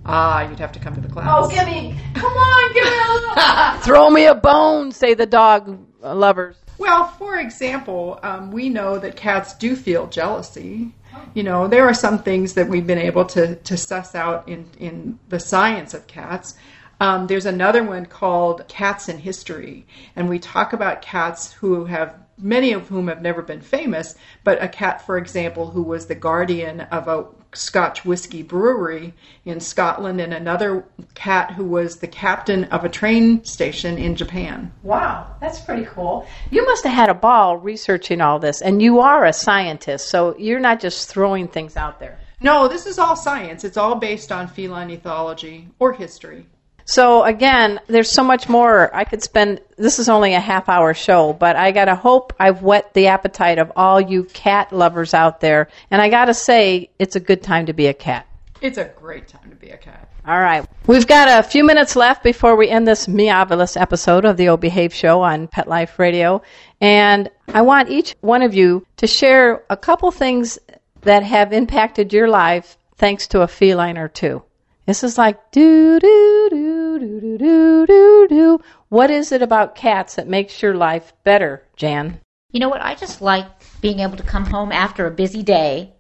Ah, 0.07 0.49
you'd 0.49 0.59
have 0.59 0.73
to 0.73 0.79
come 0.79 0.95
to 0.95 1.01
the 1.01 1.09
class. 1.09 1.27
Oh, 1.31 1.49
give 1.49 1.67
me, 1.67 1.99
come 2.15 2.33
on, 2.33 2.75
give 2.75 2.85
me 2.85 2.91
a 2.91 3.13
little. 3.15 3.81
Throw 3.83 4.11
me 4.11 4.27
a 4.27 4.35
bone, 4.35 4.93
say 4.93 5.15
the 5.15 5.27
dog 5.27 5.79
lovers. 6.03 6.57
Well, 6.77 7.09
for 7.09 7.39
example, 7.39 8.19
um, 8.23 8.51
we 8.51 8.69
know 8.69 8.99
that 8.99 9.17
cats 9.17 9.55
do 9.55 9.77
feel 9.77 10.07
jealousy. 10.09 10.93
You 11.35 11.43
know, 11.43 11.67
there 11.69 11.87
are 11.87 11.95
some 11.95 12.23
things 12.23 12.55
that 12.55 12.69
we've 12.69 12.87
been 12.87 12.99
able 12.99 13.25
to, 13.27 13.57
to 13.57 13.77
suss 13.77 14.15
out 14.15 14.49
in, 14.49 14.67
in 14.79 15.19
the 15.29 15.41
science 15.41 15.95
of 15.95 16.07
cats. 16.07 16.55
Um, 17.01 17.27
there's 17.27 17.47
another 17.47 17.83
one 17.83 18.07
called 18.07 18.67
Cats 18.69 19.09
in 19.09 19.19
History, 19.19 19.87
and 20.15 20.29
we 20.29 20.39
talk 20.39 20.73
about 20.73 21.03
cats 21.03 21.53
who 21.53 21.85
have 21.87 22.19
many 22.39 22.73
of 22.73 22.89
whom 22.89 23.09
have 23.09 23.23
never 23.23 23.43
been 23.43 23.61
famous, 23.61 24.17
but 24.43 24.63
a 24.63 24.69
cat, 24.69 25.05
for 25.05 25.19
example, 25.19 25.71
who 25.71 25.83
was 25.83 26.07
the 26.07 26.15
guardian 26.15 26.81
of 26.83 27.09
a 27.09 27.27
Scotch 27.57 28.05
whiskey 28.05 28.43
brewery 28.43 29.15
in 29.45 29.61
Scotland, 29.61 30.21
and 30.21 30.35
another 30.35 30.85
cat 31.15 31.53
who 31.53 31.65
was 31.65 31.97
the 31.97 32.07
captain 32.07 32.65
of 32.65 32.85
a 32.85 32.89
train 32.89 33.45
station 33.45 33.99
in 33.99 34.17
Japan. 34.17 34.73
Wow, 34.83 35.35
that's 35.41 35.61
pretty 35.61 35.85
cool. 35.85 36.27
You 36.51 36.65
must 36.65 36.85
have 36.85 36.95
had 36.95 37.09
a 37.09 37.15
ball 37.15 37.57
researching 37.57 38.21
all 38.21 38.39
this, 38.39 38.61
and 38.63 38.83
you 38.83 39.01
are 39.01 39.25
a 39.25 39.33
scientist, 39.33 40.09
so 40.09 40.37
you're 40.39 40.61
not 40.61 40.81
just 40.81 41.09
throwing 41.09 41.49
things 41.49 41.77
out 41.77 42.01
there. 42.01 42.19
No, 42.41 42.69
this 42.69 42.87
is 42.87 42.99
all 42.99 43.17
science. 43.17 43.65
It's 43.65 43.77
all 43.77 43.95
based 43.95 44.31
on 44.31 44.49
feline 44.49 44.91
ethology 44.91 45.69
or 45.79 45.93
history. 45.93 46.47
So 46.87 47.23
again, 47.25 47.81
there's 47.87 48.11
so 48.11 48.23
much 48.23 48.49
more. 48.49 48.95
I 48.95 49.05
could 49.05 49.23
spend. 49.23 49.61
This 49.77 49.99
is 49.99 50.09
only 50.09 50.35
a 50.35 50.41
half 50.41 50.69
hour 50.69 50.93
show, 50.93 51.33
but 51.33 51.57
I 51.57 51.73
gotta 51.73 51.95
hope 51.95 52.35
I've 52.39 52.63
whet 52.63 52.93
the 52.95 53.07
appetite 53.07 53.59
of 53.59 53.73
all 53.75 54.01
you 54.01 54.25
cat 54.25 54.73
lovers 54.73 55.15
out 55.15 55.41
there. 55.41 55.69
And 55.91 56.03
I 56.03 56.11
gotta 56.11 56.35
say, 56.35 56.91
it's 56.99 57.17
a 57.17 57.21
good 57.21 57.43
time 57.43 57.67
to 57.67 57.73
be 57.73 57.87
a 57.87 57.95
cat. 57.95 58.27
It's 58.61 58.79
a 58.79 58.85
great 58.97 59.29
time 59.29 59.51
to 59.51 59.57
be 59.57 59.71
a 59.71 59.77
cat. 59.77 60.09
All 60.27 60.41
right, 60.41 60.67
we've 60.87 61.07
got 61.07 61.29
a 61.29 61.47
few 61.47 61.65
minutes 61.65 61.97
left 61.97 62.23
before 62.23 62.57
we 62.57 62.71
end 62.71 62.89
this 62.89 63.07
meowvelous 63.07 63.79
episode 63.79 64.25
of 64.25 64.39
the 64.39 64.49
O 64.49 64.57
Behave 64.57 64.95
Show 64.95 65.21
on 65.21 65.49
Pet 65.49 65.69
Life 65.69 65.99
Radio, 65.99 66.41
and 66.81 67.31
I 67.53 67.61
want 67.61 67.91
each 67.91 68.17
one 68.23 68.41
of 68.41 68.55
you 68.55 68.87
to 68.97 69.07
share 69.07 69.63
a 69.69 69.77
couple 69.77 70.11
things 70.11 70.59
that 71.03 71.23
have 71.25 71.53
impacted 71.53 72.11
your 72.11 72.29
life 72.29 72.79
thanks 72.97 73.27
to 73.29 73.43
a 73.43 73.49
feline 73.49 73.99
or 73.99 74.09
two. 74.09 74.43
This 74.87 75.03
is 75.03 75.17
like 75.17 75.51
do 75.51 75.99
do 75.99 76.49
do 76.51 76.99
do 76.99 77.21
do 77.21 77.39
do 77.39 77.87
do 77.87 78.27
do. 78.29 78.61
What 78.91 79.11
is 79.11 79.33
it 79.33 79.41
about 79.41 79.75
cats 79.75 80.17
that 80.17 80.29
makes 80.29 80.61
your 80.61 80.75
life 80.75 81.15
better, 81.25 81.67
Jan? 81.75 82.21
You 82.53 82.61
know 82.61 82.69
what? 82.69 82.83
I 82.83 82.95
just 82.95 83.23
like 83.23 83.47
being 83.81 84.01
able 84.01 84.19
to 84.19 84.23
come 84.23 84.45
home 84.45 84.71
after 84.71 85.07
a 85.07 85.11
busy 85.11 85.43
day, 85.43 85.95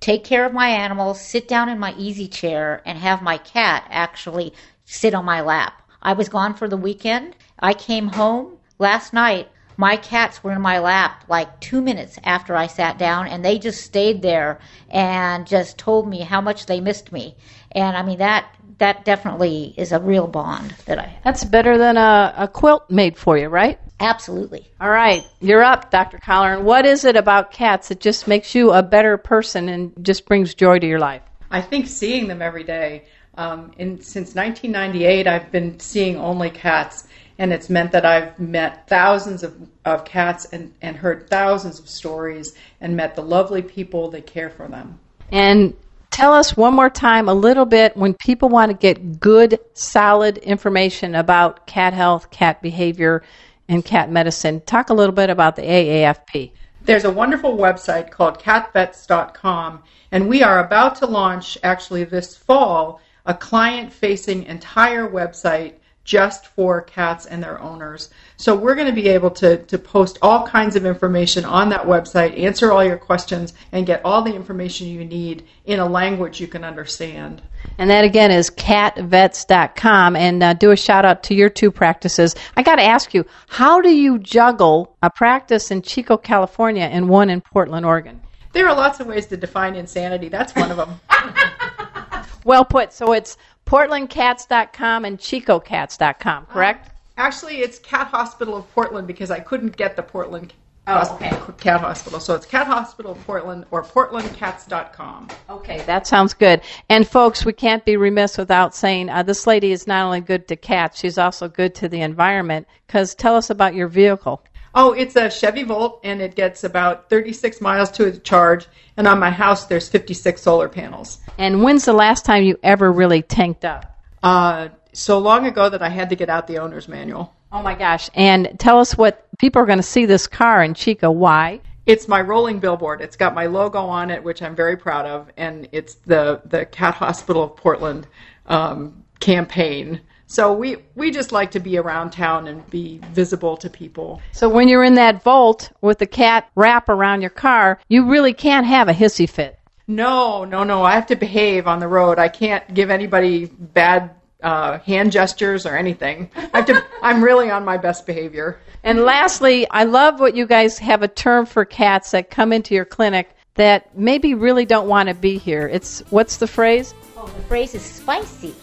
take 0.00 0.24
care 0.24 0.46
of 0.46 0.54
my 0.54 0.68
animals, 0.68 1.20
sit 1.20 1.46
down 1.48 1.68
in 1.68 1.78
my 1.78 1.94
easy 1.98 2.28
chair, 2.28 2.80
and 2.86 2.96
have 2.96 3.20
my 3.20 3.36
cat 3.36 3.86
actually 3.90 4.54
sit 4.86 5.14
on 5.14 5.26
my 5.26 5.42
lap. 5.42 5.82
I 6.00 6.14
was 6.14 6.30
gone 6.30 6.54
for 6.54 6.66
the 6.66 6.78
weekend. 6.78 7.36
I 7.58 7.74
came 7.74 8.08
home 8.08 8.56
last 8.78 9.12
night. 9.12 9.48
My 9.76 9.96
cats 9.96 10.42
were 10.42 10.52
in 10.52 10.60
my 10.60 10.80
lap 10.80 11.24
like 11.28 11.60
two 11.60 11.80
minutes 11.80 12.18
after 12.24 12.56
I 12.56 12.66
sat 12.68 12.98
down, 12.98 13.28
and 13.28 13.44
they 13.44 13.58
just 13.58 13.84
stayed 13.84 14.22
there 14.22 14.58
and 14.88 15.46
just 15.46 15.78
told 15.78 16.08
me 16.08 16.22
how 16.22 16.40
much 16.40 16.66
they 16.66 16.80
missed 16.80 17.12
me. 17.12 17.36
And 17.72 17.96
I 17.96 18.02
mean 18.02 18.18
that 18.18 18.54
that 18.78 19.04
definitely 19.04 19.74
is 19.76 19.92
a 19.92 20.00
real 20.00 20.26
bond 20.26 20.74
that 20.86 20.98
I. 20.98 21.02
Have. 21.02 21.24
That's 21.24 21.44
better 21.44 21.76
than 21.78 21.96
a, 21.96 22.34
a 22.36 22.48
quilt 22.48 22.88
made 22.90 23.16
for 23.16 23.36
you, 23.36 23.48
right? 23.48 23.78
Absolutely. 24.00 24.68
All 24.80 24.90
right, 24.90 25.24
you're 25.40 25.64
up, 25.64 25.90
Dr. 25.90 26.18
Collar. 26.18 26.54
And 26.54 26.64
what 26.64 26.86
is 26.86 27.04
it 27.04 27.16
about 27.16 27.50
cats 27.50 27.88
that 27.88 27.98
just 27.98 28.28
makes 28.28 28.54
you 28.54 28.70
a 28.72 28.82
better 28.82 29.16
person 29.16 29.68
and 29.68 29.92
just 30.02 30.26
brings 30.26 30.54
joy 30.54 30.78
to 30.78 30.86
your 30.86 31.00
life? 31.00 31.22
I 31.50 31.60
think 31.60 31.88
seeing 31.88 32.28
them 32.28 32.40
every 32.40 32.64
day. 32.64 33.04
Um, 33.36 33.72
in, 33.78 34.00
since 34.00 34.34
1998, 34.34 35.26
I've 35.26 35.50
been 35.50 35.78
seeing 35.80 36.16
only 36.16 36.50
cats, 36.50 37.06
and 37.38 37.52
it's 37.52 37.70
meant 37.70 37.92
that 37.92 38.04
I've 38.04 38.38
met 38.38 38.88
thousands 38.88 39.42
of, 39.42 39.56
of 39.84 40.04
cats 40.04 40.46
and, 40.46 40.72
and 40.82 40.96
heard 40.96 41.28
thousands 41.30 41.78
of 41.78 41.88
stories 41.88 42.54
and 42.80 42.96
met 42.96 43.14
the 43.14 43.22
lovely 43.22 43.62
people 43.62 44.10
that 44.10 44.26
care 44.26 44.50
for 44.50 44.68
them. 44.68 44.98
And 45.30 45.74
tell 46.18 46.34
us 46.34 46.56
one 46.56 46.74
more 46.74 46.90
time 46.90 47.28
a 47.28 47.34
little 47.34 47.64
bit 47.64 47.96
when 47.96 48.12
people 48.12 48.48
want 48.48 48.72
to 48.72 48.76
get 48.76 49.20
good, 49.20 49.56
solid 49.74 50.36
information 50.38 51.14
about 51.14 51.64
cat 51.68 51.94
health, 51.94 52.28
cat 52.32 52.60
behavior, 52.60 53.22
and 53.68 53.84
cat 53.84 54.10
medicine. 54.10 54.60
Talk 54.62 54.90
a 54.90 54.94
little 54.94 55.14
bit 55.14 55.30
about 55.30 55.54
the 55.54 55.62
AAFP. 55.62 56.50
There's 56.82 57.04
a 57.04 57.10
wonderful 57.10 57.56
website 57.56 58.10
called 58.10 58.40
catvets.com, 58.40 59.84
and 60.10 60.28
we 60.28 60.42
are 60.42 60.58
about 60.58 60.96
to 60.96 61.06
launch 61.06 61.56
actually 61.62 62.02
this 62.02 62.36
fall 62.36 63.00
a 63.24 63.34
client 63.34 63.92
facing 63.92 64.42
entire 64.42 65.08
website 65.08 65.74
just 66.08 66.46
for 66.46 66.80
cats 66.80 67.26
and 67.26 67.42
their 67.42 67.60
owners. 67.60 68.08
So 68.38 68.56
we're 68.56 68.74
going 68.74 68.86
to 68.86 68.94
be 68.94 69.08
able 69.08 69.30
to, 69.32 69.58
to 69.64 69.78
post 69.78 70.18
all 70.22 70.46
kinds 70.46 70.74
of 70.74 70.86
information 70.86 71.44
on 71.44 71.68
that 71.68 71.82
website, 71.82 72.38
answer 72.38 72.72
all 72.72 72.82
your 72.82 72.96
questions, 72.96 73.52
and 73.72 73.84
get 73.84 74.00
all 74.06 74.22
the 74.22 74.34
information 74.34 74.86
you 74.86 75.04
need 75.04 75.46
in 75.66 75.80
a 75.80 75.86
language 75.86 76.40
you 76.40 76.46
can 76.46 76.64
understand. 76.64 77.42
And 77.76 77.90
that 77.90 78.04
again 78.04 78.30
is 78.30 78.48
catvets.com. 78.48 80.16
And 80.16 80.42
uh, 80.42 80.54
do 80.54 80.70
a 80.70 80.78
shout 80.78 81.04
out 81.04 81.22
to 81.24 81.34
your 81.34 81.50
two 81.50 81.70
practices. 81.70 82.34
I 82.56 82.62
got 82.62 82.76
to 82.76 82.84
ask 82.84 83.12
you, 83.12 83.26
how 83.46 83.82
do 83.82 83.94
you 83.94 84.18
juggle 84.18 84.96
a 85.02 85.10
practice 85.10 85.70
in 85.70 85.82
Chico, 85.82 86.16
California, 86.16 86.84
and 86.84 87.10
one 87.10 87.28
in 87.28 87.42
Portland, 87.42 87.84
Oregon? 87.84 88.22
There 88.52 88.66
are 88.66 88.74
lots 88.74 88.98
of 88.98 89.08
ways 89.08 89.26
to 89.26 89.36
define 89.36 89.74
insanity. 89.74 90.30
That's 90.30 90.54
one 90.54 90.70
of 90.70 90.78
them. 90.78 90.98
well 92.48 92.64
put. 92.64 92.92
So 92.92 93.12
it's 93.12 93.36
portlandcats.com 93.68 95.04
and 95.04 95.18
chicocats.com, 95.18 96.46
correct? 96.46 96.88
Uh, 96.88 96.92
actually, 97.18 97.58
it's 97.58 97.78
Cat 97.78 98.06
Hospital 98.06 98.56
of 98.56 98.72
Portland 98.74 99.06
because 99.06 99.30
I 99.30 99.40
couldn't 99.40 99.76
get 99.76 99.94
the 99.94 100.02
Portland 100.02 100.54
oh, 100.86 101.14
okay. 101.14 101.30
Cat 101.58 101.80
Hospital. 101.80 102.18
So 102.18 102.34
it's 102.34 102.46
Cat 102.46 102.66
Hospital 102.66 103.12
of 103.12 103.26
Portland 103.26 103.66
or 103.70 103.82
portlandcats.com. 103.82 105.28
Okay, 105.50 105.82
that 105.82 106.06
sounds 106.06 106.32
good. 106.32 106.62
And 106.88 107.06
folks, 107.06 107.44
we 107.44 107.52
can't 107.52 107.84
be 107.84 107.98
remiss 107.98 108.38
without 108.38 108.74
saying 108.74 109.10
uh, 109.10 109.22
this 109.22 109.46
lady 109.46 109.72
is 109.72 109.86
not 109.86 110.04
only 110.04 110.20
good 110.20 110.48
to 110.48 110.56
cats, 110.56 110.98
she's 110.98 111.18
also 111.18 111.48
good 111.48 111.74
to 111.76 111.88
the 111.88 112.00
environment. 112.00 112.66
Because 112.86 113.14
tell 113.14 113.36
us 113.36 113.50
about 113.50 113.74
your 113.74 113.88
vehicle. 113.88 114.42
Oh, 114.80 114.92
it's 114.92 115.16
a 115.16 115.28
Chevy 115.28 115.64
Volt, 115.64 115.98
and 116.04 116.22
it 116.22 116.36
gets 116.36 116.62
about 116.62 117.10
36 117.10 117.60
miles 117.60 117.90
to 117.90 118.04
its 118.04 118.20
charge. 118.20 118.68
And 118.96 119.08
on 119.08 119.18
my 119.18 119.28
house, 119.28 119.66
there's 119.66 119.88
56 119.88 120.40
solar 120.40 120.68
panels. 120.68 121.18
And 121.36 121.64
when's 121.64 121.84
the 121.84 121.92
last 121.92 122.24
time 122.24 122.44
you 122.44 122.56
ever 122.62 122.92
really 122.92 123.22
tanked 123.22 123.64
up? 123.64 124.00
Uh, 124.22 124.68
so 124.92 125.18
long 125.18 125.46
ago 125.46 125.68
that 125.68 125.82
I 125.82 125.88
had 125.88 126.10
to 126.10 126.14
get 126.14 126.30
out 126.30 126.46
the 126.46 126.58
owner's 126.58 126.86
manual. 126.86 127.34
Oh 127.50 127.60
my 127.60 127.74
gosh. 127.74 128.08
And 128.14 128.54
tell 128.60 128.78
us 128.78 128.96
what 128.96 129.26
people 129.40 129.60
are 129.60 129.66
going 129.66 129.80
to 129.80 129.82
see 129.82 130.06
this 130.06 130.28
car 130.28 130.62
in 130.62 130.74
Chico. 130.74 131.10
Why? 131.10 131.60
It's 131.86 132.06
my 132.06 132.20
rolling 132.20 132.60
billboard. 132.60 133.00
It's 133.00 133.16
got 133.16 133.34
my 133.34 133.46
logo 133.46 133.80
on 133.80 134.12
it, 134.12 134.22
which 134.22 134.42
I'm 134.42 134.54
very 134.54 134.76
proud 134.76 135.06
of, 135.06 135.28
and 135.36 135.68
it's 135.72 135.94
the 135.94 136.40
the 136.44 136.66
Cat 136.66 136.94
Hospital 136.94 137.42
of 137.42 137.56
Portland 137.56 138.06
um, 138.46 139.02
campaign. 139.18 140.02
So 140.30 140.52
we 140.52 140.76
we 140.94 141.10
just 141.10 141.32
like 141.32 141.50
to 141.52 141.60
be 141.60 141.78
around 141.78 142.10
town 142.10 142.48
and 142.48 142.68
be 142.68 143.00
visible 143.12 143.56
to 143.56 143.70
people. 143.70 144.20
So 144.32 144.46
when 144.46 144.68
you're 144.68 144.84
in 144.84 144.94
that 144.96 145.22
Volt 145.22 145.72
with 145.80 145.98
the 145.98 146.06
cat 146.06 146.50
wrap 146.54 146.90
around 146.90 147.22
your 147.22 147.30
car, 147.30 147.80
you 147.88 148.04
really 148.08 148.34
can't 148.34 148.66
have 148.66 148.88
a 148.88 148.92
hissy 148.92 149.28
fit. 149.28 149.58
No, 149.86 150.44
no, 150.44 150.64
no. 150.64 150.84
I 150.84 150.94
have 150.94 151.06
to 151.06 151.16
behave 151.16 151.66
on 151.66 151.80
the 151.80 151.88
road. 151.88 152.18
I 152.18 152.28
can't 152.28 152.74
give 152.74 152.90
anybody 152.90 153.46
bad 153.46 154.10
uh, 154.42 154.80
hand 154.80 155.12
gestures 155.12 155.64
or 155.64 155.74
anything. 155.74 156.30
I 156.36 156.58
have 156.58 156.66
to. 156.66 156.84
I'm 157.02 157.24
really 157.24 157.50
on 157.50 157.64
my 157.64 157.78
best 157.78 158.06
behavior. 158.06 158.60
And 158.84 159.00
lastly, 159.00 159.66
I 159.70 159.84
love 159.84 160.20
what 160.20 160.36
you 160.36 160.46
guys 160.46 160.78
have 160.78 161.02
a 161.02 161.08
term 161.08 161.46
for 161.46 161.64
cats 161.64 162.10
that 162.10 162.28
come 162.28 162.52
into 162.52 162.74
your 162.74 162.84
clinic 162.84 163.34
that 163.54 163.96
maybe 163.96 164.34
really 164.34 164.66
don't 164.66 164.88
want 164.88 165.08
to 165.08 165.14
be 165.14 165.38
here. 165.38 165.66
It's 165.66 166.00
what's 166.10 166.36
the 166.36 166.46
phrase? 166.46 166.94
Oh, 167.16 167.26
the 167.26 167.42
phrase 167.44 167.74
is 167.74 167.82
spicy. 167.82 168.54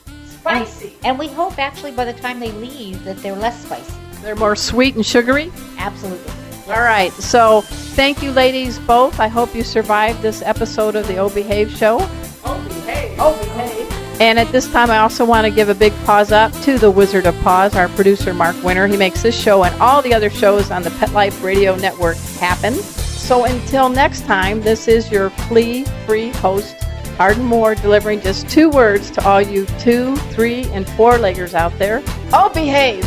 Spicy. 0.46 0.94
And, 0.98 1.06
and 1.06 1.20
we 1.20 1.28
hope 1.28 1.58
actually 1.58 1.92
by 1.92 2.06
the 2.06 2.14
time 2.14 2.40
they 2.40 2.52
leave 2.54 3.04
that 3.04 3.18
they're 3.18 3.36
less 3.36 3.64
spicy. 3.64 3.94
They're 4.22 4.36
more 4.36 4.56
sweet 4.56 4.96
and 4.96 5.06
sugary. 5.06 5.52
Absolutely. 5.78 6.32
All 6.68 6.82
right. 6.82 7.12
So 7.14 7.62
thank 7.62 8.22
you, 8.24 8.32
ladies, 8.32 8.80
both. 8.80 9.20
I 9.20 9.28
hope 9.28 9.56
you 9.56 9.64
survived 9.64 10.22
this 10.22 10.42
episode 10.42 10.96
of 10.96 11.08
the 11.08 11.18
O 11.18 11.30
Behave 11.30 11.72
Show. 11.72 11.98
Oh, 12.44 12.66
behave. 12.68 13.16
Oh, 13.20 13.38
behave. 13.44 14.22
And 14.22 14.40
at 14.40 14.50
this 14.52 14.72
time, 14.72 14.90
I 14.90 15.00
also 15.00 15.26
want 15.26 15.46
to 15.46 15.52
give 15.52 15.70
a 15.70 15.76
big 15.76 15.94
pause 16.06 16.32
up 16.32 16.54
to 16.62 16.78
the 16.78 16.90
Wizard 16.90 17.26
of 17.26 17.36
Paws, 17.42 17.76
our 17.76 17.90
producer, 17.90 18.34
Mark 18.34 18.56
Winter. 18.64 18.88
He 18.88 18.96
makes 18.98 19.22
this 19.22 19.40
show 19.40 19.64
and 19.64 19.76
all 19.82 20.02
the 20.02 20.14
other 20.14 20.30
shows 20.30 20.72
on 20.72 20.84
the 20.84 20.92
Pet 20.92 21.12
Life 21.12 21.44
Radio 21.44 21.76
Network 21.76 22.18
happen. 22.40 22.74
So 22.74 23.46
until 23.46 23.90
next 23.90 24.22
time, 24.22 24.62
this 24.62 24.88
is 24.88 25.12
your 25.12 25.32
flea 25.32 25.84
free 26.06 26.30
host, 26.30 26.85
Arden 27.20 27.44
Moore, 27.44 27.76
delivering 27.76 28.22
just 28.22 28.50
two 28.50 28.70
words 28.70 29.10
to 29.12 29.28
all 29.28 29.42
you 29.42 29.66
two, 29.80 30.16
three, 30.34 30.66
and 30.72 30.88
four 30.92 31.14
leggers 31.14 31.54
out 31.54 31.78
there. 31.80 32.04
All 32.34 32.50
behave! 32.50 33.04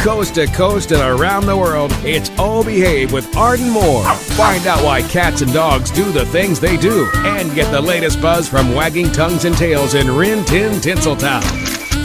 Coast 0.00 0.36
to 0.36 0.46
coast 0.48 0.92
and 0.92 1.02
around 1.02 1.46
the 1.46 1.56
world, 1.56 1.90
it's 2.04 2.30
All 2.38 2.62
Behave 2.62 3.12
with 3.12 3.36
Arden 3.36 3.70
Moore. 3.70 4.04
Find 4.04 4.64
out 4.66 4.84
why 4.84 5.02
cats 5.02 5.40
and 5.40 5.52
dogs 5.52 5.90
do 5.90 6.04
the 6.12 6.24
things 6.26 6.60
they 6.60 6.76
do 6.76 7.10
and 7.16 7.52
get 7.54 7.70
the 7.72 7.80
latest 7.80 8.22
buzz 8.22 8.48
from 8.48 8.72
wagging 8.72 9.10
tongues 9.10 9.44
and 9.46 9.56
tails 9.56 9.94
in 9.94 10.08
Rin 10.14 10.44
Tin 10.44 10.74
Tinseltown. 10.74 11.75